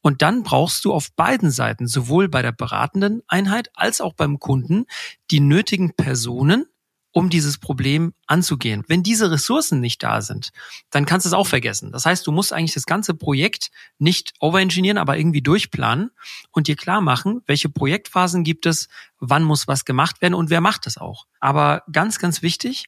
Und 0.00 0.22
dann 0.22 0.42
brauchst 0.42 0.84
du 0.84 0.92
auf 0.92 1.12
beiden 1.16 1.50
Seiten, 1.50 1.86
sowohl 1.86 2.28
bei 2.28 2.42
der 2.42 2.52
beratenden 2.52 3.22
Einheit 3.26 3.70
als 3.74 4.00
auch 4.00 4.12
beim 4.14 4.38
Kunden, 4.38 4.84
die 5.30 5.40
nötigen 5.40 5.94
Personen, 5.94 6.66
um 7.12 7.28
dieses 7.28 7.58
Problem 7.58 8.14
anzugehen. 8.26 8.82
Wenn 8.88 9.02
diese 9.02 9.30
Ressourcen 9.30 9.80
nicht 9.80 10.02
da 10.02 10.22
sind, 10.22 10.50
dann 10.90 11.06
kannst 11.06 11.26
du 11.26 11.28
es 11.28 11.34
auch 11.34 11.46
vergessen. 11.46 11.92
Das 11.92 12.06
heißt, 12.06 12.26
du 12.26 12.32
musst 12.32 12.52
eigentlich 12.52 12.74
das 12.74 12.86
ganze 12.86 13.14
Projekt 13.14 13.70
nicht 13.98 14.32
overengineeren, 14.40 14.98
aber 14.98 15.18
irgendwie 15.18 15.42
durchplanen 15.42 16.10
und 16.50 16.68
dir 16.68 16.76
klar 16.76 17.00
machen, 17.00 17.42
welche 17.46 17.68
Projektphasen 17.68 18.44
gibt 18.44 18.66
es, 18.66 18.88
wann 19.18 19.44
muss 19.44 19.68
was 19.68 19.84
gemacht 19.84 20.22
werden 20.22 20.34
und 20.34 20.50
wer 20.50 20.60
macht 20.60 20.86
das 20.86 20.96
auch. 20.96 21.26
Aber 21.38 21.82
ganz, 21.92 22.18
ganz 22.18 22.42
wichtig, 22.42 22.86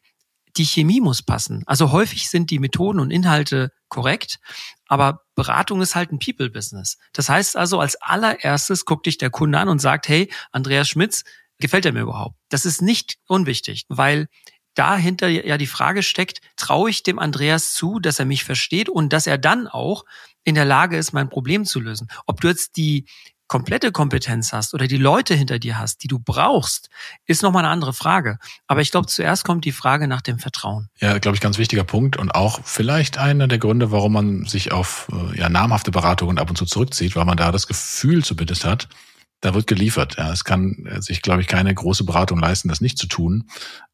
die 0.57 0.65
Chemie 0.65 1.01
muss 1.01 1.23
passen. 1.23 1.63
Also 1.67 1.91
häufig 1.93 2.31
sind 2.31 2.51
die 2.51 2.59
Methoden 2.59 3.01
und 3.01 3.11
Inhalte 3.11 3.73
korrekt, 3.89 4.39
aber 4.87 5.23
Beratung 5.35 5.83
ist 5.83 5.95
halt 5.95 6.13
ein 6.13 6.19
People-Business. 6.19 6.99
Das 7.13 7.29
heißt 7.29 7.57
also, 7.57 7.81
als 7.81 8.01
allererstes 8.01 8.85
guckt 8.85 9.07
dich 9.07 9.19
der 9.19 9.31
Kunde 9.31 9.59
an 9.59 9.69
und 9.69 9.81
sagt, 9.81 10.09
hey, 10.09 10.33
Andreas 10.53 10.89
Schmitz, 10.89 11.25
gefällt 11.65 11.87
er 11.87 11.93
mir 11.93 12.03
überhaupt? 12.03 12.37
Das 12.51 12.67
ist 12.67 12.83
nicht 12.83 13.17
unwichtig, 13.27 13.87
weil 13.89 14.29
dahinter 14.75 15.29
ja 15.29 15.57
die 15.57 15.67
Frage 15.67 16.03
steckt, 16.03 16.41
traue 16.57 16.91
ich 16.91 17.03
dem 17.03 17.19
Andreas 17.19 17.73
zu, 17.73 18.01
dass 18.01 18.19
er 18.19 18.27
mich 18.27 18.45
versteht 18.45 18.91
und 18.91 19.15
dass 19.15 19.27
er 19.27 19.39
dann 19.39 19.67
auch 19.67 20.05
in 20.43 20.55
der 20.55 20.67
Lage 20.67 20.99
ist, 20.99 21.15
mein 21.15 21.31
Problem 21.31 21.65
zu 21.65 21.81
lösen. 21.81 22.09
Ob 22.27 22.43
du 22.43 22.49
jetzt 22.49 22.77
die 22.77 23.07
komplette 23.47 23.93
Kompetenz 23.93 24.53
hast 24.53 24.75
oder 24.75 24.87
die 24.87 24.99
Leute 24.99 25.35
hinter 25.35 25.59
dir 25.59 25.79
hast, 25.79 26.03
die 26.03 26.09
du 26.09 26.19
brauchst, 26.19 26.91
ist 27.25 27.43
nochmal 27.43 27.65
eine 27.65 27.73
andere 27.73 27.95
Frage. 27.95 28.39
Aber 28.67 28.83
ich 28.83 28.91
glaube, 28.91 29.07
zuerst 29.07 29.45
kommt 29.45 29.65
die 29.65 29.73
Frage 29.73 30.07
nach 30.07 30.21
dem 30.21 30.39
Vertrauen. 30.39 30.89
Ja, 30.99 31.17
glaube 31.19 31.37
ich, 31.37 31.41
ganz 31.41 31.57
wichtiger 31.57 31.85
Punkt 31.85 32.19
und 32.19 32.35
auch 32.35 32.61
vielleicht 32.65 33.17
einer 33.17 33.49
der 33.49 33.59
Gründe, 33.59 33.91
warum 33.91 34.13
man 34.13 34.45
sich 34.45 34.73
auf 34.73 35.09
äh, 35.13 35.39
ja, 35.39 35.49
namhafte 35.49 35.91
Beratungen 35.91 36.39
ab 36.39 36.51
und 36.51 36.57
zu 36.57 36.67
zurückzieht, 36.67 37.17
weil 37.17 37.25
man 37.25 37.39
da 37.39 37.53
das 37.53 37.67
Gefühl 37.67 38.23
zumindest 38.23 38.65
hat, 38.67 38.89
da 39.45 39.53
wird 39.53 39.67
geliefert. 39.67 40.17
Ja, 40.17 40.33
es 40.33 40.45
kann 40.45 40.89
sich, 41.01 41.21
glaube 41.21 41.43
ich, 41.43 41.49
keine 41.49 41.75
große 41.75 42.05
Beratung 42.05 42.39
leisten, 42.39 42.69
das 42.69 42.81
nicht 42.81 42.97
zu 42.97 43.07
tun. 43.07 43.45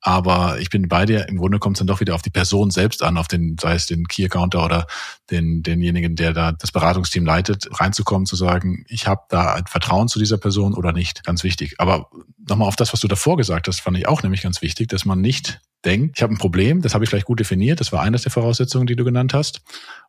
Aber 0.00 0.60
ich 0.60 0.70
bin 0.70 0.86
bei 0.86 1.06
dir. 1.06 1.28
Im 1.28 1.38
Grunde 1.38 1.58
kommt 1.58 1.76
es 1.76 1.78
dann 1.80 1.88
doch 1.88 1.98
wieder 1.98 2.14
auf 2.14 2.22
die 2.22 2.30
Person 2.30 2.70
selbst 2.70 3.02
an, 3.02 3.18
auf 3.18 3.26
den, 3.26 3.56
sei 3.60 3.74
es 3.74 3.86
den 3.86 4.06
Key 4.06 4.24
Accounter 4.24 4.64
oder 4.64 4.86
den, 5.28 5.64
denjenigen, 5.64 6.14
der 6.14 6.32
da 6.32 6.52
das 6.52 6.70
Beratungsteam 6.70 7.26
leitet, 7.26 7.68
reinzukommen, 7.80 8.26
zu 8.26 8.36
sagen, 8.36 8.84
ich 8.86 9.08
habe 9.08 9.22
da 9.28 9.54
ein 9.54 9.66
Vertrauen 9.66 10.06
zu 10.06 10.20
dieser 10.20 10.38
Person 10.38 10.72
oder 10.72 10.92
nicht. 10.92 11.24
Ganz 11.24 11.42
wichtig. 11.42 11.74
Aber 11.78 12.10
nochmal 12.48 12.68
auf 12.68 12.76
das, 12.76 12.92
was 12.92 13.00
du 13.00 13.08
davor 13.08 13.36
gesagt 13.36 13.66
hast, 13.66 13.80
fand 13.80 13.98
ich 13.98 14.06
auch 14.06 14.22
nämlich 14.22 14.42
ganz 14.42 14.62
wichtig, 14.62 14.88
dass 14.88 15.04
man 15.04 15.20
nicht 15.20 15.60
denkt, 15.84 16.18
ich 16.18 16.22
habe 16.22 16.32
ein 16.32 16.38
Problem, 16.38 16.80
das 16.80 16.94
habe 16.94 17.02
ich 17.02 17.10
vielleicht 17.10 17.26
gut 17.26 17.40
definiert, 17.40 17.80
das 17.80 17.90
war 17.90 18.02
eines 18.02 18.22
der 18.22 18.30
Voraussetzungen, 18.30 18.86
die 18.86 18.94
du 18.96 19.02
genannt 19.02 19.34
hast. 19.34 19.62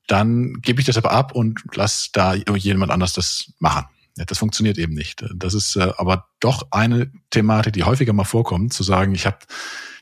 Dann 0.05 0.61
gebe 0.61 0.81
ich 0.81 0.85
das 0.85 0.97
aber 0.97 1.11
ab 1.11 1.31
und 1.33 1.61
lass 1.73 2.11
da 2.11 2.35
jemand 2.35 2.91
anders 2.91 3.13
das 3.13 3.53
machen. 3.57 3.87
Das 4.25 4.37
funktioniert 4.37 4.77
eben 4.77 4.93
nicht. 4.93 5.23
Das 5.35 5.53
ist 5.53 5.75
äh, 5.75 5.91
aber 5.97 6.27
doch 6.39 6.67
eine 6.71 7.11
Thematik, 7.29 7.73
die 7.73 7.83
häufiger 7.83 8.13
mal 8.13 8.23
vorkommt, 8.23 8.73
zu 8.73 8.83
sagen, 8.83 9.15
ich 9.15 9.25
habe 9.25 9.39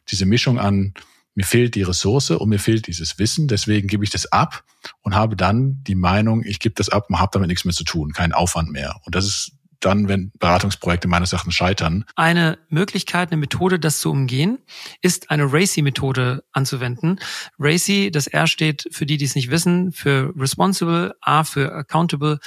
diese 0.10 0.26
Mischung 0.26 0.60
an, 0.60 0.94
mir 1.36 1.46
fehlt 1.46 1.76
die 1.76 1.84
Ressource 1.84 2.32
und 2.32 2.50
mir 2.50 2.60
fehlt 2.60 2.88
dieses 2.88 3.18
Wissen, 3.20 3.48
deswegen 3.48 3.88
gebe 3.88 4.04
ich 4.04 4.10
das 4.10 4.32
ab 4.32 4.64
und 5.02 5.16
habe 5.16 5.36
dann 5.36 5.84
die 5.84 5.96
Meinung, 5.96 6.44
ich 6.44 6.60
gebe 6.60 6.76
das 6.76 6.90
ab 6.90 7.06
und 7.10 7.20
habe 7.20 7.30
damit 7.34 7.48
nichts 7.48 7.66
mehr 7.66 7.74
zu 7.74 7.84
tun, 7.84 8.12
keinen 8.12 8.34
Aufwand 8.34 8.72
mehr. 8.72 9.00
Und 9.06 9.16
das 9.16 9.26
ist 9.26 9.52
dann, 9.80 10.08
wenn 10.08 10.32
Beratungsprojekte 10.38 11.08
meines 11.08 11.32
Erachtens 11.32 11.56
scheitern. 11.56 12.06
Eine 12.16 12.58
Möglichkeit, 12.70 13.32
eine 13.32 13.40
Methode, 13.40 13.80
das 13.80 14.00
zu 14.00 14.12
umgehen, 14.12 14.60
ist 15.02 15.32
eine 15.32 15.52
RACI-Methode 15.52 16.44
anzuwenden. 16.52 17.20
RACI, 17.58 18.12
das 18.12 18.28
R 18.28 18.48
steht 18.48 18.88
für 18.92 19.06
die, 19.06 19.18
die 19.18 19.26
es 19.26 19.36
nicht 19.36 19.50
wissen, 19.50 19.92
für 19.92 20.34
Responsible, 20.38 21.16
A 21.22 21.44
für 21.44 21.74
Accountable, 21.74 22.40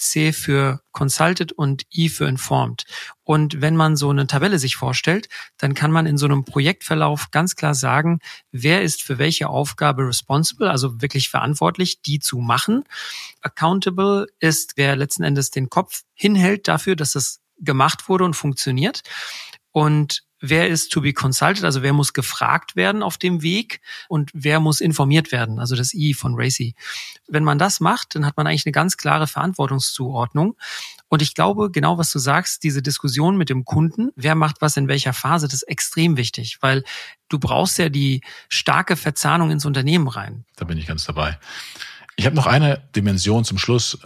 C 0.00 0.32
für 0.32 0.80
Consulted 0.92 1.52
und 1.52 1.84
I 1.94 2.08
für 2.08 2.26
Informed. 2.26 2.84
Und 3.22 3.60
wenn 3.60 3.76
man 3.76 3.96
so 3.96 4.10
eine 4.10 4.26
Tabelle 4.26 4.58
sich 4.58 4.76
vorstellt, 4.76 5.28
dann 5.58 5.74
kann 5.74 5.92
man 5.92 6.06
in 6.06 6.18
so 6.18 6.26
einem 6.26 6.44
Projektverlauf 6.44 7.30
ganz 7.30 7.54
klar 7.54 7.74
sagen, 7.74 8.20
wer 8.50 8.82
ist 8.82 9.02
für 9.02 9.18
welche 9.18 9.48
Aufgabe 9.48 10.06
responsible, 10.06 10.70
also 10.70 11.00
wirklich 11.00 11.28
verantwortlich, 11.28 12.02
die 12.02 12.18
zu 12.18 12.38
machen. 12.38 12.84
Accountable 13.42 14.26
ist, 14.38 14.72
wer 14.76 14.96
letzten 14.96 15.22
Endes 15.22 15.50
den 15.50 15.68
Kopf 15.68 16.02
hinhält 16.14 16.66
dafür, 16.66 16.96
dass 16.96 17.14
es 17.14 17.40
gemacht 17.58 18.08
wurde 18.08 18.24
und 18.24 18.34
funktioniert. 18.34 19.02
Und 19.72 20.24
wer 20.40 20.68
ist 20.68 20.90
to 20.90 21.00
be 21.00 21.12
consulted, 21.12 21.64
also 21.64 21.82
wer 21.82 21.92
muss 21.92 22.12
gefragt 22.12 22.76
werden 22.76 23.02
auf 23.02 23.18
dem 23.18 23.42
Weg 23.42 23.80
und 24.08 24.30
wer 24.32 24.58
muss 24.60 24.80
informiert 24.80 25.32
werden, 25.32 25.58
also 25.58 25.76
das 25.76 25.94
I 25.94 26.14
von 26.14 26.34
Racy. 26.34 26.74
Wenn 27.28 27.44
man 27.44 27.58
das 27.58 27.80
macht, 27.80 28.14
dann 28.14 28.26
hat 28.26 28.36
man 28.36 28.46
eigentlich 28.46 28.66
eine 28.66 28.72
ganz 28.72 28.96
klare 28.96 29.26
Verantwortungszuordnung. 29.26 30.56
Und 31.08 31.22
ich 31.22 31.34
glaube, 31.34 31.70
genau 31.70 31.98
was 31.98 32.10
du 32.10 32.18
sagst, 32.18 32.62
diese 32.62 32.82
Diskussion 32.82 33.36
mit 33.36 33.50
dem 33.50 33.64
Kunden, 33.64 34.10
wer 34.16 34.34
macht 34.34 34.60
was 34.60 34.76
in 34.76 34.88
welcher 34.88 35.12
Phase, 35.12 35.46
das 35.46 35.54
ist 35.54 35.68
extrem 35.68 36.16
wichtig, 36.16 36.58
weil 36.60 36.84
du 37.28 37.38
brauchst 37.38 37.78
ja 37.78 37.88
die 37.88 38.22
starke 38.48 38.96
Verzahnung 38.96 39.50
ins 39.50 39.66
Unternehmen 39.66 40.08
rein. 40.08 40.44
Da 40.56 40.64
bin 40.64 40.78
ich 40.78 40.86
ganz 40.86 41.04
dabei. 41.04 41.38
Ich 42.16 42.26
habe 42.26 42.36
noch 42.36 42.46
eine 42.46 42.82
Dimension 42.94 43.44
zum 43.44 43.58
Schluss. 43.58 43.98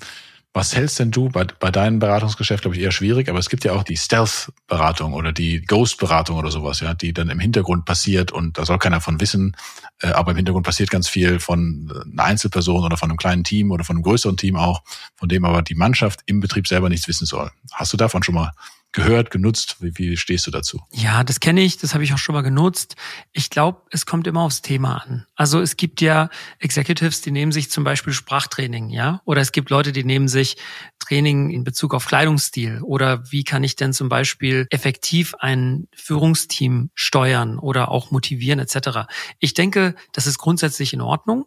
Was 0.57 0.77
hältst 0.77 1.01
denn 1.01 1.11
du 1.11 1.31
bei, 1.31 1.45
bei 1.59 1.73
deinem 1.73 1.99
Beratungsgeschäft, 1.99 2.63
glaube 2.63 2.77
ich, 2.77 2.83
eher 2.83 2.93
schwierig, 2.93 3.29
aber 3.29 3.41
es 3.41 3.51
gibt 3.51 3.65
ja 3.65 3.73
auch 3.73 3.83
die 3.83 3.97
Stealth-Beratung 3.97 5.13
oder 5.13 5.33
die 5.33 5.61
Ghost-Beratung 5.61 6.37
oder 6.39 6.53
sowas, 6.53 6.79
ja, 6.79 6.95
die 6.95 7.13
dann 7.13 7.29
im 7.29 7.41
Hintergrund 7.41 7.85
passiert 7.85 8.31
und 8.31 8.57
da 8.57 8.65
soll 8.65 8.79
keiner 8.79 9.01
von 9.01 9.21
wissen, 9.21 9.57
äh, 10.01 10.13
aber 10.13 10.31
im 10.31 10.37
Hintergrund 10.37 10.65
passiert 10.65 10.91
ganz 10.91 11.09
viel 11.09 11.41
von 11.41 11.93
einer 12.13 12.23
Einzelperson 12.23 12.85
oder 12.85 12.97
von 12.97 13.11
einem 13.11 13.17
kleinen 13.17 13.43
Team 13.43 13.73
oder 13.73 13.83
von 13.83 13.97
einem 13.97 14.05
größeren 14.05 14.37
Team 14.37 14.55
auch, 14.55 14.85
von 15.17 15.29
dem 15.29 15.45
aber 15.45 15.63
die 15.63 15.75
Mannschaft 15.75 16.21
im 16.27 16.39
Betrieb 16.39 16.69
selber 16.69 16.89
nichts 16.89 17.09
wissen 17.09 17.27
soll. 17.27 17.51
Hast 17.73 17.93
du 17.93 17.97
davon 17.97 18.23
schon 18.23 18.37
mal 18.37 18.53
gehört, 18.95 19.31
genutzt? 19.31 19.77
Wie, 19.81 19.93
wie 19.97 20.17
stehst 20.17 20.47
du 20.47 20.51
dazu? 20.51 20.81
Ja, 20.93 21.23
das 21.25 21.41
kenne 21.41 21.61
ich, 21.61 21.77
das 21.77 21.93
habe 21.93 22.05
ich 22.05 22.15
auch 22.15 22.19
schon 22.19 22.35
mal 22.35 22.43
genutzt. 22.43 22.97
Ich 23.33 23.51
glaube, 23.51 23.83
es 23.91 24.07
kommt 24.07 24.27
immer 24.27 24.43
aufs 24.43 24.63
Thema 24.63 25.03
an. 25.03 25.27
Also 25.35 25.61
es 25.61 25.77
gibt 25.77 26.01
ja 26.01 26.31
Executives, 26.61 27.21
die 27.21 27.31
nehmen 27.31 27.53
sich 27.53 27.71
zum 27.71 27.85
Beispiel 27.85 28.13
Sprachtraining, 28.13 28.89
ja, 28.89 29.21
oder 29.25 29.43
es 29.43 29.53
gibt 29.53 29.69
Leute, 29.69 29.93
die 29.93 30.05
nehmen 30.05 30.29
sich 30.29 30.57
Training 31.01 31.51
in 31.51 31.65
Bezug 31.65 31.93
auf 31.93 32.07
Kleidungsstil 32.07 32.81
oder 32.83 33.31
wie 33.31 33.45
kann 33.45 33.65
ich 33.65 33.77
denn 33.77 33.93
zum 33.93 34.09
Beispiel 34.09 34.67
effektiv 34.71 35.35
ein 35.39 35.89
Führungsteam 35.95 36.91
steuern 36.95 37.59
oder 37.59 37.91
auch 37.91 38.11
motivieren 38.11 38.61
etc. 38.61 39.07
Ich 39.41 39.55
denke, 39.55 39.95
das 40.13 40.27
ist 40.27 40.39
grundsätzlich 40.39 40.95
in 40.95 41.01
Ordnung 41.01 41.47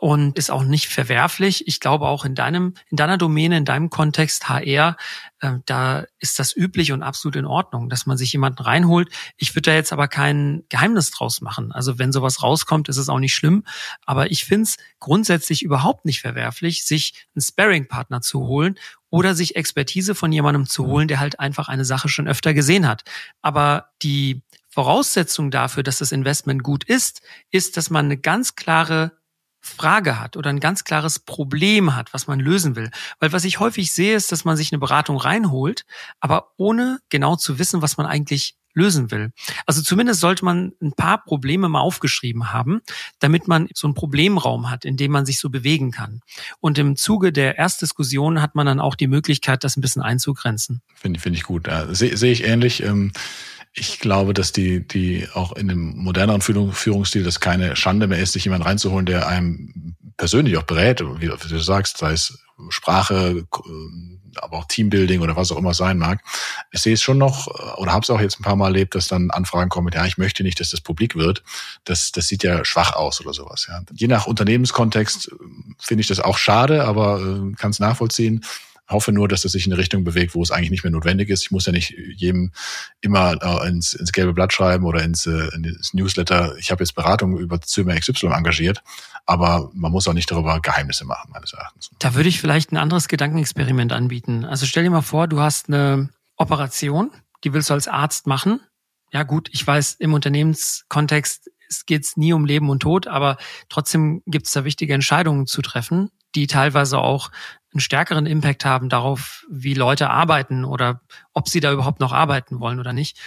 und 0.00 0.38
ist 0.38 0.50
auch 0.50 0.64
nicht 0.64 0.88
verwerflich. 0.88 1.68
Ich 1.68 1.78
glaube 1.78 2.06
auch 2.06 2.24
in 2.24 2.34
deinem, 2.34 2.72
in 2.88 2.96
deiner 2.96 3.18
Domäne, 3.18 3.58
in 3.58 3.66
deinem 3.66 3.90
Kontext 3.90 4.48
HR, 4.48 4.96
äh, 5.40 5.56
da 5.66 6.06
ist 6.18 6.38
das 6.38 6.56
üblich 6.56 6.92
und 6.92 7.02
absolut 7.02 7.36
in 7.36 7.44
Ordnung, 7.44 7.90
dass 7.90 8.06
man 8.06 8.16
sich 8.16 8.32
jemanden 8.32 8.62
reinholt. 8.62 9.10
Ich 9.36 9.54
würde 9.54 9.70
da 9.70 9.74
jetzt 9.74 9.92
aber 9.92 10.08
kein 10.08 10.64
Geheimnis 10.70 11.10
draus 11.10 11.42
machen. 11.42 11.70
Also 11.70 11.98
wenn 11.98 12.12
sowas 12.12 12.42
rauskommt, 12.42 12.88
ist 12.88 12.96
es 12.96 13.10
auch 13.10 13.18
nicht 13.18 13.34
schlimm. 13.34 13.62
Aber 14.06 14.30
ich 14.30 14.46
finde 14.46 14.62
es 14.62 14.78
grundsätzlich 15.00 15.62
überhaupt 15.62 16.06
nicht 16.06 16.22
verwerflich, 16.22 16.86
sich 16.86 17.26
einen 17.34 17.42
Sparring-Partner 17.42 18.22
zu 18.22 18.46
holen 18.46 18.76
oder 19.10 19.34
sich 19.34 19.54
Expertise 19.54 20.14
von 20.14 20.32
jemandem 20.32 20.66
zu 20.66 20.86
holen, 20.86 21.08
der 21.08 21.20
halt 21.20 21.40
einfach 21.40 21.68
eine 21.68 21.84
Sache 21.84 22.08
schon 22.08 22.26
öfter 22.26 22.54
gesehen 22.54 22.88
hat. 22.88 23.04
Aber 23.42 23.90
die 24.00 24.40
Voraussetzung 24.70 25.50
dafür, 25.50 25.82
dass 25.82 25.98
das 25.98 26.12
Investment 26.12 26.62
gut 26.62 26.84
ist, 26.84 27.20
ist, 27.50 27.76
dass 27.76 27.90
man 27.90 28.06
eine 28.06 28.16
ganz 28.16 28.54
klare 28.54 29.19
Frage 29.60 30.18
hat 30.18 30.36
oder 30.36 30.50
ein 30.50 30.60
ganz 30.60 30.84
klares 30.84 31.18
Problem 31.18 31.94
hat, 31.94 32.12
was 32.14 32.26
man 32.26 32.40
lösen 32.40 32.76
will. 32.76 32.90
Weil 33.18 33.32
was 33.32 33.44
ich 33.44 33.60
häufig 33.60 33.92
sehe, 33.92 34.16
ist, 34.16 34.32
dass 34.32 34.44
man 34.44 34.56
sich 34.56 34.72
eine 34.72 34.78
Beratung 34.78 35.16
reinholt, 35.16 35.84
aber 36.18 36.52
ohne 36.56 37.00
genau 37.08 37.36
zu 37.36 37.58
wissen, 37.58 37.82
was 37.82 37.96
man 37.96 38.06
eigentlich 38.06 38.56
lösen 38.72 39.10
will. 39.10 39.32
Also 39.66 39.82
zumindest 39.82 40.20
sollte 40.20 40.44
man 40.44 40.72
ein 40.80 40.92
paar 40.92 41.24
Probleme 41.24 41.68
mal 41.68 41.80
aufgeschrieben 41.80 42.52
haben, 42.52 42.80
damit 43.18 43.48
man 43.48 43.68
so 43.74 43.86
einen 43.86 43.94
Problemraum 43.94 44.70
hat, 44.70 44.84
in 44.84 44.96
dem 44.96 45.10
man 45.10 45.26
sich 45.26 45.40
so 45.40 45.50
bewegen 45.50 45.90
kann. 45.90 46.20
Und 46.60 46.78
im 46.78 46.96
Zuge 46.96 47.32
der 47.32 47.58
Erstdiskussion 47.58 48.40
hat 48.40 48.54
man 48.54 48.66
dann 48.66 48.80
auch 48.80 48.94
die 48.94 49.08
Möglichkeit, 49.08 49.64
das 49.64 49.76
ein 49.76 49.80
bisschen 49.80 50.02
einzugrenzen. 50.02 50.82
Finde 50.94 51.20
find 51.20 51.36
ich 51.36 51.42
gut. 51.42 51.66
Ja, 51.66 51.92
Sehe 51.92 52.16
seh 52.16 52.30
ich 52.30 52.44
ähnlich. 52.44 52.82
Ähm 52.82 53.12
Ich 53.72 54.00
glaube, 54.00 54.34
dass 54.34 54.52
die, 54.52 54.86
die 54.86 55.28
auch 55.32 55.52
in 55.52 55.68
dem 55.68 55.96
moderneren 55.96 56.40
Führungsstil 56.40 57.22
das 57.22 57.38
keine 57.38 57.76
Schande 57.76 58.08
mehr 58.08 58.18
ist, 58.18 58.32
sich 58.32 58.44
jemanden 58.44 58.66
reinzuholen, 58.66 59.06
der 59.06 59.28
einem 59.28 59.94
persönlich 60.16 60.56
auch 60.56 60.64
berät, 60.64 61.00
wie, 61.00 61.30
wie 61.30 61.48
du 61.48 61.58
sagst, 61.60 61.98
sei 61.98 62.12
es 62.12 62.38
Sprache, 62.68 63.46
aber 64.36 64.58
auch 64.58 64.64
Teambuilding 64.66 65.20
oder 65.20 65.36
was 65.36 65.50
auch 65.50 65.56
immer 65.56 65.74
sein 65.74 65.98
mag. 65.98 66.22
Ich 66.72 66.80
sehe 66.80 66.94
es 66.94 67.02
schon 67.02 67.18
noch 67.18 67.46
oder 67.78 67.92
habe 67.92 68.02
es 68.02 68.10
auch 68.10 68.20
jetzt 68.20 68.38
ein 68.38 68.42
paar 68.42 68.56
Mal 68.56 68.66
erlebt, 68.66 68.94
dass 68.94 69.08
dann 69.08 69.30
Anfragen 69.30 69.70
kommen 69.70 69.86
mit, 69.86 69.94
ja, 69.94 70.04
ich 70.04 70.18
möchte 70.18 70.42
nicht, 70.42 70.60
dass 70.60 70.70
das 70.70 70.80
publik 70.80 71.16
wird. 71.16 71.42
Das, 71.84 72.12
das 72.12 72.28
sieht 72.28 72.42
ja 72.42 72.64
schwach 72.64 72.94
aus 72.94 73.20
oder 73.20 73.32
sowas. 73.32 73.66
Ja. 73.68 73.82
Je 73.92 74.08
nach 74.08 74.26
Unternehmenskontext 74.26 75.28
äh, 75.28 75.34
finde 75.78 76.02
ich 76.02 76.08
das 76.08 76.20
auch 76.20 76.38
schade, 76.38 76.84
aber 76.84 77.20
äh, 77.20 77.52
kann 77.56 77.70
es 77.70 77.80
nachvollziehen 77.80 78.44
hoffe 78.90 79.12
nur, 79.12 79.28
dass 79.28 79.44
es 79.44 79.52
sich 79.52 79.66
in 79.66 79.72
eine 79.72 79.80
Richtung 79.80 80.04
bewegt, 80.04 80.34
wo 80.34 80.42
es 80.42 80.50
eigentlich 80.50 80.70
nicht 80.70 80.84
mehr 80.84 80.90
notwendig 80.90 81.28
ist. 81.28 81.42
Ich 81.42 81.50
muss 81.50 81.66
ja 81.66 81.72
nicht 81.72 81.94
jedem 82.16 82.52
immer 83.00 83.36
äh, 83.42 83.68
ins, 83.68 83.94
ins 83.94 84.12
gelbe 84.12 84.32
Blatt 84.32 84.52
schreiben 84.52 84.84
oder 84.84 85.02
ins, 85.02 85.26
äh, 85.26 85.48
ins 85.54 85.94
Newsletter. 85.94 86.56
Ich 86.58 86.70
habe 86.70 86.82
jetzt 86.82 86.94
Beratung 86.94 87.38
über 87.38 87.60
Zimmer 87.60 87.94
XY 87.94 88.26
engagiert, 88.28 88.82
aber 89.26 89.70
man 89.74 89.92
muss 89.92 90.08
auch 90.08 90.12
nicht 90.12 90.30
darüber 90.30 90.60
Geheimnisse 90.60 91.04
machen, 91.04 91.30
meines 91.32 91.52
Erachtens. 91.52 91.90
Da 91.98 92.14
würde 92.14 92.28
ich 92.28 92.40
vielleicht 92.40 92.72
ein 92.72 92.76
anderes 92.76 93.08
Gedankenexperiment 93.08 93.92
anbieten. 93.92 94.44
Also 94.44 94.66
stell 94.66 94.84
dir 94.84 94.90
mal 94.90 95.02
vor, 95.02 95.28
du 95.28 95.40
hast 95.40 95.68
eine 95.68 96.10
Operation, 96.36 97.10
die 97.44 97.52
willst 97.52 97.70
du 97.70 97.74
als 97.74 97.88
Arzt 97.88 98.26
machen. 98.26 98.60
Ja 99.12 99.22
gut, 99.24 99.48
ich 99.52 99.66
weiß, 99.66 99.96
im 99.98 100.14
Unternehmenskontext 100.14 101.50
geht 101.86 102.04
es 102.04 102.16
nie 102.16 102.32
um 102.32 102.44
Leben 102.44 102.68
und 102.68 102.80
Tod, 102.80 103.06
aber 103.06 103.36
trotzdem 103.68 104.22
gibt 104.26 104.46
es 104.46 104.52
da 104.52 104.64
wichtige 104.64 104.94
Entscheidungen 104.94 105.46
zu 105.46 105.62
treffen, 105.62 106.10
die 106.34 106.46
teilweise 106.46 106.98
auch 106.98 107.30
einen 107.72 107.80
stärkeren 107.80 108.26
Impact 108.26 108.64
haben 108.64 108.88
darauf, 108.88 109.44
wie 109.50 109.74
Leute 109.74 110.10
arbeiten 110.10 110.64
oder 110.64 111.00
ob 111.32 111.48
sie 111.48 111.60
da 111.60 111.72
überhaupt 111.72 112.00
noch 112.00 112.12
arbeiten 112.12 112.60
wollen 112.60 112.80
oder 112.80 112.92
nicht. 112.92 113.18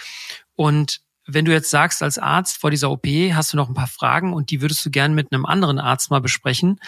Und 0.56 1.02
wenn 1.26 1.46
du 1.46 1.54
jetzt 1.54 1.70
sagst, 1.70 2.04
als 2.04 2.18
Arzt 2.18 2.58
vor 2.58 2.70
dieser 2.70 2.92
OP 2.92 3.06
hast 3.06 3.54
du 3.54 3.58
noch 3.58 3.70
ein 3.70 3.74
paar 3.74 3.88
Fragen 3.88 4.34
und 4.34 4.50
die 4.50 4.62
würdest 4.62 4.86
du 4.86 4.92
gern 4.92 5.14
mit 5.14 5.32
einem 5.32 5.46
anderen 5.46 5.80
Arzt 5.80 6.12
mal 6.12 6.20
besprechen, 6.20 6.80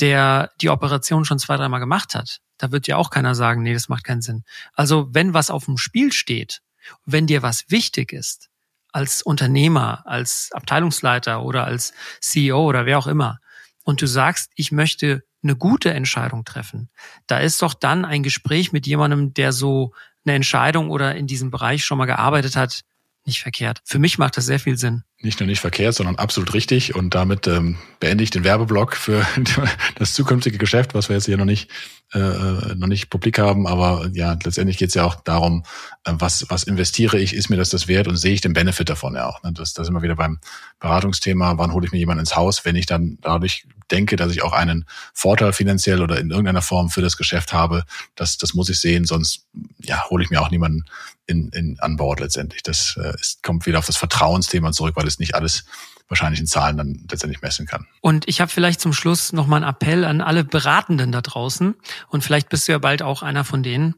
der 0.00 0.50
die 0.60 0.70
Operation 0.70 1.24
schon 1.24 1.38
zwei, 1.38 1.56
dreimal 1.56 1.80
gemacht 1.80 2.14
hat. 2.14 2.38
Da 2.56 2.72
wird 2.72 2.86
ja 2.86 2.96
auch 2.96 3.10
keiner 3.10 3.34
sagen, 3.34 3.62
nee, 3.62 3.74
das 3.74 3.88
macht 3.88 4.04
keinen 4.04 4.22
Sinn. 4.22 4.44
Also 4.72 5.08
wenn 5.12 5.34
was 5.34 5.50
auf 5.50 5.66
dem 5.66 5.76
Spiel 5.76 6.12
steht, 6.12 6.62
wenn 7.04 7.26
dir 7.26 7.42
was 7.42 7.66
wichtig 7.68 8.12
ist, 8.12 8.48
als 8.92 9.22
Unternehmer, 9.22 10.02
als 10.06 10.50
Abteilungsleiter 10.52 11.42
oder 11.42 11.64
als 11.64 11.92
CEO 12.20 12.64
oder 12.64 12.86
wer 12.86 12.98
auch 12.98 13.06
immer, 13.06 13.38
und 13.84 14.00
du 14.00 14.06
sagst, 14.06 14.50
ich 14.54 14.70
möchte 14.70 15.24
eine 15.42 15.56
gute 15.56 15.92
Entscheidung 15.92 16.44
treffen, 16.44 16.88
da 17.26 17.38
ist 17.38 17.62
doch 17.62 17.74
dann 17.74 18.04
ein 18.04 18.22
Gespräch 18.22 18.72
mit 18.72 18.86
jemandem, 18.86 19.34
der 19.34 19.52
so 19.52 19.92
eine 20.24 20.34
Entscheidung 20.34 20.90
oder 20.90 21.14
in 21.16 21.26
diesem 21.26 21.50
Bereich 21.50 21.84
schon 21.84 21.98
mal 21.98 22.06
gearbeitet 22.06 22.56
hat, 22.56 22.82
nicht 23.24 23.40
verkehrt. 23.40 23.80
Für 23.84 23.98
mich 23.98 24.18
macht 24.18 24.36
das 24.36 24.46
sehr 24.46 24.60
viel 24.60 24.76
Sinn. 24.76 25.04
Nicht 25.22 25.40
nur 25.40 25.46
nicht 25.46 25.60
verkehrt, 25.60 25.94
sondern 25.94 26.16
absolut 26.16 26.52
richtig. 26.52 26.94
Und 26.94 27.14
damit 27.14 27.46
ähm, 27.46 27.76
beende 28.00 28.24
ich 28.24 28.30
den 28.30 28.44
Werbeblock 28.44 28.96
für 28.96 29.24
das 29.94 30.14
zukünftige 30.14 30.58
Geschäft, 30.58 30.94
was 30.94 31.08
wir 31.08 31.16
jetzt 31.16 31.26
hier 31.26 31.36
noch 31.36 31.44
nicht 31.44 31.70
äh, 32.14 32.18
äh, 32.18 32.74
noch 32.74 32.88
nicht 32.88 33.08
publik 33.08 33.38
haben. 33.38 33.66
Aber 33.66 34.10
ja, 34.12 34.36
letztendlich 34.44 34.76
geht 34.76 34.88
es 34.88 34.94
ja 34.94 35.04
auch 35.04 35.14
darum, 35.14 35.62
äh, 36.04 36.12
was 36.14 36.44
was 36.50 36.64
investiere 36.64 37.18
ich, 37.18 37.34
ist 37.34 37.48
mir 37.48 37.56
das 37.56 37.70
das 37.70 37.88
wert 37.88 38.06
und 38.06 38.16
sehe 38.16 38.34
ich 38.34 38.42
den 38.42 38.52
Benefit 38.52 38.90
davon 38.90 39.14
ja 39.14 39.28
auch. 39.28 39.42
Ne? 39.42 39.52
Das, 39.54 39.72
das 39.72 39.86
sind 39.86 39.94
wir 39.94 40.02
wieder 40.02 40.16
beim 40.16 40.38
Beratungsthema. 40.78 41.56
Wann 41.56 41.72
hole 41.72 41.86
ich 41.86 41.92
mir 41.92 41.98
jemanden 41.98 42.20
ins 42.20 42.36
Haus, 42.36 42.66
wenn 42.66 42.76
ich 42.76 42.84
dann 42.84 43.16
dadurch 43.22 43.64
denke, 43.90 44.16
dass 44.16 44.32
ich 44.32 44.42
auch 44.42 44.52
einen 44.52 44.84
Vorteil 45.14 45.52
finanziell 45.52 46.02
oder 46.02 46.18
in 46.18 46.30
irgendeiner 46.30 46.62
Form 46.62 46.90
für 46.90 47.02
das 47.02 47.16
Geschäft 47.16 47.52
habe, 47.52 47.84
das, 48.14 48.36
das 48.38 48.54
muss 48.54 48.68
ich 48.68 48.80
sehen, 48.80 49.04
sonst 49.04 49.46
ja, 49.78 50.04
hole 50.10 50.24
ich 50.24 50.30
mir 50.30 50.42
auch 50.42 50.50
niemanden 50.50 50.84
in, 51.26 51.50
in, 51.50 51.78
an 51.80 51.96
Bord 51.96 52.20
letztendlich. 52.20 52.62
Das 52.62 52.98
äh, 53.02 53.14
ist, 53.20 53.42
kommt 53.42 53.66
wieder 53.66 53.78
auf 53.78 53.86
das 53.86 53.96
Vertrauensthema 53.96 54.72
zurück, 54.72 54.96
weil 54.96 55.06
es 55.12 55.18
nicht 55.18 55.34
alles 55.34 55.64
wahrscheinlich 56.08 56.40
in 56.40 56.46
Zahlen 56.46 56.76
dann 56.76 57.06
letztendlich 57.10 57.40
messen 57.40 57.66
kann. 57.66 57.86
Und 58.02 58.28
ich 58.28 58.40
habe 58.40 58.50
vielleicht 58.50 58.80
zum 58.80 58.92
Schluss 58.92 59.32
nochmal 59.32 59.62
einen 59.62 59.70
Appell 59.70 60.04
an 60.04 60.20
alle 60.20 60.44
Beratenden 60.44 61.10
da 61.10 61.22
draußen 61.22 61.74
und 62.08 62.22
vielleicht 62.22 62.48
bist 62.50 62.68
du 62.68 62.72
ja 62.72 62.78
bald 62.78 63.02
auch 63.02 63.22
einer 63.22 63.44
von 63.44 63.62
denen. 63.62 63.94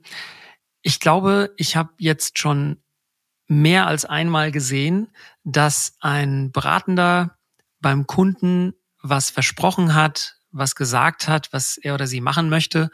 Ich 0.82 1.00
glaube, 1.00 1.52
ich 1.56 1.76
habe 1.76 1.90
jetzt 1.98 2.38
schon 2.38 2.78
mehr 3.48 3.86
als 3.86 4.04
einmal 4.04 4.52
gesehen, 4.52 5.08
dass 5.42 5.96
ein 6.00 6.52
Beratender 6.52 7.36
beim 7.80 8.06
Kunden 8.06 8.74
was 9.02 9.30
versprochen 9.30 9.94
hat, 9.94 10.36
was 10.50 10.76
gesagt 10.76 11.28
hat, 11.28 11.52
was 11.52 11.76
er 11.76 11.94
oder 11.94 12.06
sie 12.06 12.20
machen 12.20 12.48
möchte 12.48 12.90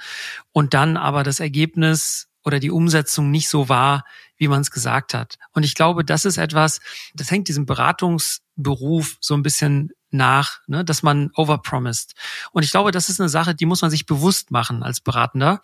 und 0.52 0.74
dann 0.74 0.96
aber 0.96 1.22
das 1.22 1.40
Ergebnis 1.40 2.28
oder 2.42 2.58
die 2.58 2.70
Umsetzung 2.70 3.30
nicht 3.30 3.48
so 3.48 3.68
war, 3.68 4.04
wie 4.40 4.48
man 4.48 4.62
es 4.62 4.70
gesagt 4.70 5.14
hat. 5.14 5.38
Und 5.52 5.64
ich 5.64 5.74
glaube, 5.74 6.04
das 6.04 6.24
ist 6.24 6.38
etwas, 6.38 6.80
das 7.14 7.30
hängt 7.30 7.46
diesem 7.46 7.66
Beratungsberuf 7.66 9.18
so 9.20 9.34
ein 9.34 9.42
bisschen 9.42 9.90
nach, 10.10 10.60
ne, 10.66 10.84
dass 10.84 11.02
man 11.02 11.30
overpromised. 11.36 12.14
Und 12.50 12.64
ich 12.64 12.70
glaube, 12.70 12.90
das 12.90 13.10
ist 13.10 13.20
eine 13.20 13.28
Sache, 13.28 13.54
die 13.54 13.66
muss 13.66 13.82
man 13.82 13.90
sich 13.90 14.06
bewusst 14.06 14.50
machen 14.50 14.82
als 14.82 15.00
Beratender, 15.00 15.60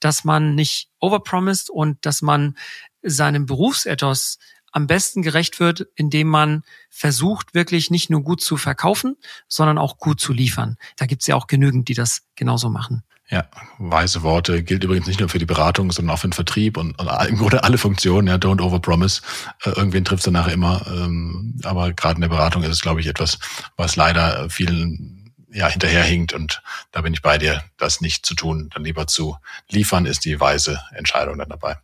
dass 0.00 0.24
man 0.24 0.54
nicht 0.56 0.90
overpromised 0.98 1.70
und 1.70 2.04
dass 2.04 2.20
man 2.20 2.56
seinem 3.02 3.46
Berufsethos 3.46 4.38
am 4.72 4.88
besten 4.88 5.22
gerecht 5.22 5.60
wird, 5.60 5.86
indem 5.94 6.26
man 6.26 6.62
versucht, 6.90 7.54
wirklich 7.54 7.90
nicht 7.90 8.10
nur 8.10 8.22
gut 8.22 8.42
zu 8.42 8.56
verkaufen, 8.56 9.16
sondern 9.46 9.78
auch 9.78 9.98
gut 9.98 10.20
zu 10.20 10.32
liefern. 10.32 10.76
Da 10.96 11.06
gibt 11.06 11.22
es 11.22 11.28
ja 11.28 11.36
auch 11.36 11.46
genügend, 11.46 11.88
die 11.88 11.94
das 11.94 12.22
genauso 12.34 12.68
machen. 12.68 13.04
Ja, 13.28 13.48
weise 13.78 14.22
Worte 14.22 14.62
gilt 14.62 14.84
übrigens 14.84 15.08
nicht 15.08 15.18
nur 15.18 15.28
für 15.28 15.40
die 15.40 15.46
Beratung, 15.46 15.90
sondern 15.90 16.14
auch 16.14 16.20
für 16.20 16.28
den 16.28 16.32
Vertrieb 16.32 16.76
und, 16.76 16.96
und 16.98 17.08
im 17.28 17.38
Grunde 17.38 17.64
alle 17.64 17.76
Funktionen. 17.76 18.28
Ja, 18.28 18.36
don't 18.36 18.62
overpromise. 18.62 19.20
Äh, 19.64 19.70
irgendwen 19.70 20.04
trifft 20.04 20.24
es 20.24 20.32
nachher 20.32 20.52
immer. 20.52 20.86
Ähm, 20.86 21.58
aber 21.64 21.92
gerade 21.92 22.16
in 22.16 22.20
der 22.20 22.28
Beratung 22.28 22.62
ist 22.62 22.70
es, 22.70 22.82
glaube 22.82 23.00
ich, 23.00 23.08
etwas, 23.08 23.38
was 23.76 23.96
leider 23.96 24.48
vielen 24.48 25.34
ja, 25.50 25.68
hinterherhinkt. 25.68 26.34
Und 26.34 26.62
da 26.92 27.00
bin 27.00 27.14
ich 27.14 27.22
bei 27.22 27.36
dir, 27.36 27.64
das 27.78 28.00
nicht 28.00 28.24
zu 28.24 28.34
tun, 28.34 28.70
dann 28.72 28.84
lieber 28.84 29.08
zu 29.08 29.36
liefern, 29.70 30.06
ist 30.06 30.24
die 30.24 30.38
weise 30.38 30.80
Entscheidung 30.94 31.38
dann 31.38 31.48
dabei. 31.48 31.76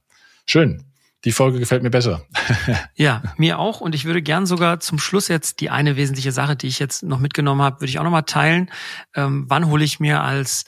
Schön 0.47 0.85
die 1.25 1.33
Folge 1.33 1.61
gefällt 1.61 1.83
mir 1.83 1.91
besser. 1.91 2.27
ja, 2.95 3.23
mir 3.37 3.59
auch. 3.59 3.81
Und 3.81 3.95
ich 3.95 4.05
würde 4.05 4.23
gern 4.23 4.47
sogar 4.47 4.81
zum 4.81 4.99
Schluss 4.99 5.29
jetzt 5.29 5.61
die 5.61 5.71
eine 5.71 5.97
wesentliche 5.97 6.33
Sache, 6.33 6.57
die 6.57 6.67
ich 6.67 6.79
jetzt 6.79 7.03
noch 7.05 7.21
mitgenommen 7.21 7.63
habe, 7.63 7.81
würde 7.81 7.91
ich 7.91 7.99
auch 7.99 8.05
nochmal 8.05 8.25
teilen. 8.25 8.71
Ähm, 9.15 9.45
wann 9.49 9.69
hole 9.69 9.85
ich 9.85 10.01
mir 10.01 10.23
als 10.23 10.65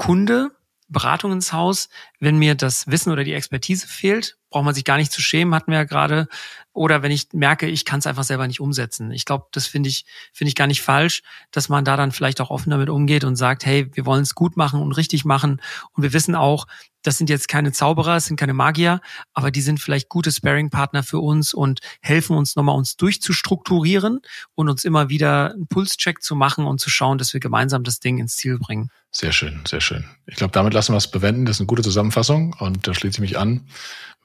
Kunde 0.00 0.50
Beratung 0.88 1.30
ins 1.30 1.52
Haus, 1.52 1.90
wenn 2.20 2.38
mir 2.38 2.54
das 2.54 2.86
Wissen 2.86 3.10
oder 3.10 3.24
die 3.24 3.32
Expertise 3.32 3.86
fehlt? 3.88 4.36
Braucht 4.50 4.64
man 4.64 4.74
sich 4.74 4.84
gar 4.84 4.98
nicht 4.98 5.12
zu 5.12 5.22
schämen, 5.22 5.54
hatten 5.54 5.70
wir 5.70 5.78
ja 5.78 5.84
gerade. 5.84 6.28
Oder 6.72 7.02
wenn 7.02 7.12
ich 7.12 7.28
merke, 7.32 7.66
ich 7.66 7.84
kann 7.84 8.00
es 8.00 8.06
einfach 8.06 8.24
selber 8.24 8.46
nicht 8.46 8.60
umsetzen. 8.60 9.10
Ich 9.10 9.24
glaube, 9.24 9.46
das 9.52 9.66
finde 9.66 9.88
ich, 9.88 10.04
finde 10.32 10.48
ich 10.48 10.54
gar 10.54 10.66
nicht 10.66 10.82
falsch, 10.82 11.22
dass 11.50 11.68
man 11.68 11.84
da 11.84 11.96
dann 11.96 12.12
vielleicht 12.12 12.40
auch 12.40 12.50
offen 12.50 12.70
damit 12.70 12.90
umgeht 12.90 13.24
und 13.24 13.36
sagt, 13.36 13.64
hey, 13.64 13.88
wir 13.94 14.06
wollen 14.06 14.22
es 14.22 14.34
gut 14.34 14.56
machen 14.56 14.82
und 14.82 14.92
richtig 14.92 15.24
machen. 15.24 15.60
Und 15.92 16.02
wir 16.02 16.12
wissen 16.12 16.34
auch, 16.34 16.66
das 17.02 17.16
sind 17.16 17.30
jetzt 17.30 17.48
keine 17.48 17.72
Zauberer, 17.72 18.16
es 18.16 18.26
sind 18.26 18.38
keine 18.38 18.52
Magier, 18.52 19.00
aber 19.32 19.50
die 19.50 19.62
sind 19.62 19.80
vielleicht 19.80 20.10
gute 20.10 20.30
Sparing-Partner 20.30 21.02
für 21.02 21.18
uns 21.18 21.54
und 21.54 21.80
helfen 22.02 22.36
uns 22.36 22.56
nochmal 22.56 22.76
uns 22.76 22.96
durchzustrukturieren 22.96 24.20
und 24.54 24.68
uns 24.68 24.84
immer 24.84 25.08
wieder 25.08 25.52
einen 25.52 25.66
Pulscheck 25.66 26.22
zu 26.22 26.36
machen 26.36 26.66
und 26.66 26.78
zu 26.78 26.90
schauen, 26.90 27.16
dass 27.16 27.32
wir 27.32 27.40
gemeinsam 27.40 27.84
das 27.84 28.00
Ding 28.00 28.18
ins 28.18 28.36
Ziel 28.36 28.58
bringen. 28.58 28.90
Sehr 29.12 29.32
schön, 29.32 29.60
sehr 29.66 29.80
schön. 29.80 30.04
Ich 30.26 30.36
glaube, 30.36 30.52
damit 30.52 30.74
lassen 30.74 30.92
wir 30.92 30.98
es 30.98 31.10
bewenden. 31.10 31.46
Das 31.46 31.56
ist 31.56 31.60
eine 31.60 31.66
gute 31.66 31.82
Zusammenfassung 31.82 32.09
und 32.58 32.86
da 32.86 32.94
schließe 32.94 33.16
ich 33.16 33.20
mich 33.20 33.38
an. 33.38 33.62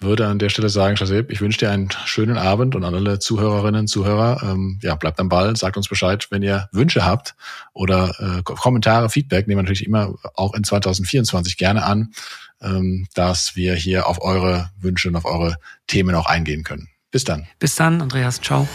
Würde 0.02 0.28
an 0.28 0.39
der 0.39 0.50
Stelle 0.50 0.67
sagen, 0.67 0.98
Shazeb, 0.98 1.32
ich 1.32 1.39
wünsche 1.39 1.60
dir 1.60 1.71
einen 1.71 1.89
schönen 2.04 2.38
Abend 2.38 2.76
und 2.76 2.84
an 2.84 2.93
alle 2.93 3.19
Zuhörerinnen, 3.19 3.88
Zuhörer, 3.88 4.43
ähm, 4.43 4.78
ja, 4.84 4.95
bleibt 4.95 5.21
am 5.21 5.30
Ball, 5.30 5.56
sagt 5.56 5.78
uns 5.78 5.88
Bescheid, 5.88 6.28
wenn 6.32 6.43
ihr 6.43 6.67
Wünsche 6.74 7.06
habt 7.06 7.36
oder 7.71 8.13
äh, 8.19 8.43
Kommentare, 8.43 9.10
Feedback, 9.10 9.48
nehmen 9.48 9.60
wir 9.60 9.63
natürlich 9.63 9.86
immer 9.86 10.15
auch 10.36 10.54
in 10.54 10.65
2024 10.65 11.56
gerne 11.56 11.86
an 11.86 12.12
ähm, 12.62 13.08
dass 13.13 13.56
wir 13.56 13.76
hier 13.76 14.08
auf 14.08 14.21
eure 14.21 14.69
Wünsche 14.80 15.10
und 15.10 15.15
auf 15.15 15.26
eure 15.26 15.58
Themen 15.88 16.15
auch 16.15 16.26
eingehen 16.26 16.63
können. 16.63 16.89
Bis 17.12 17.24
dann. 17.24 17.48
Bis 17.60 17.76
dann, 17.76 18.02
Andreas. 18.02 18.41
Ciao. 18.41 18.67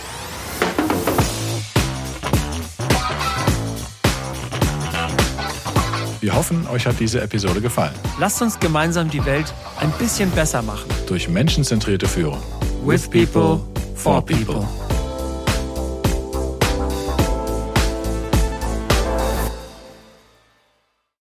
Wir 6.21 6.35
hoffen, 6.35 6.67
euch 6.69 6.87
hat 6.87 7.01
diese 7.01 7.23
Episode 7.23 7.63
gefallen. 7.63 7.95
Lasst 8.19 8.43
uns 8.43 8.59
gemeinsam 8.61 9.09
die 9.09 9.25
Welt 9.25 9.55
ein 9.81 9.91
bisschen 9.93 10.31
besser 10.33 10.61
machen. 10.61 10.85
Durch 11.07 11.29
menschenzentrierte 11.29 12.07
Führung. 12.07 12.43
With 12.85 13.09
people, 13.09 13.61
for 13.95 14.25
people. 14.25 14.67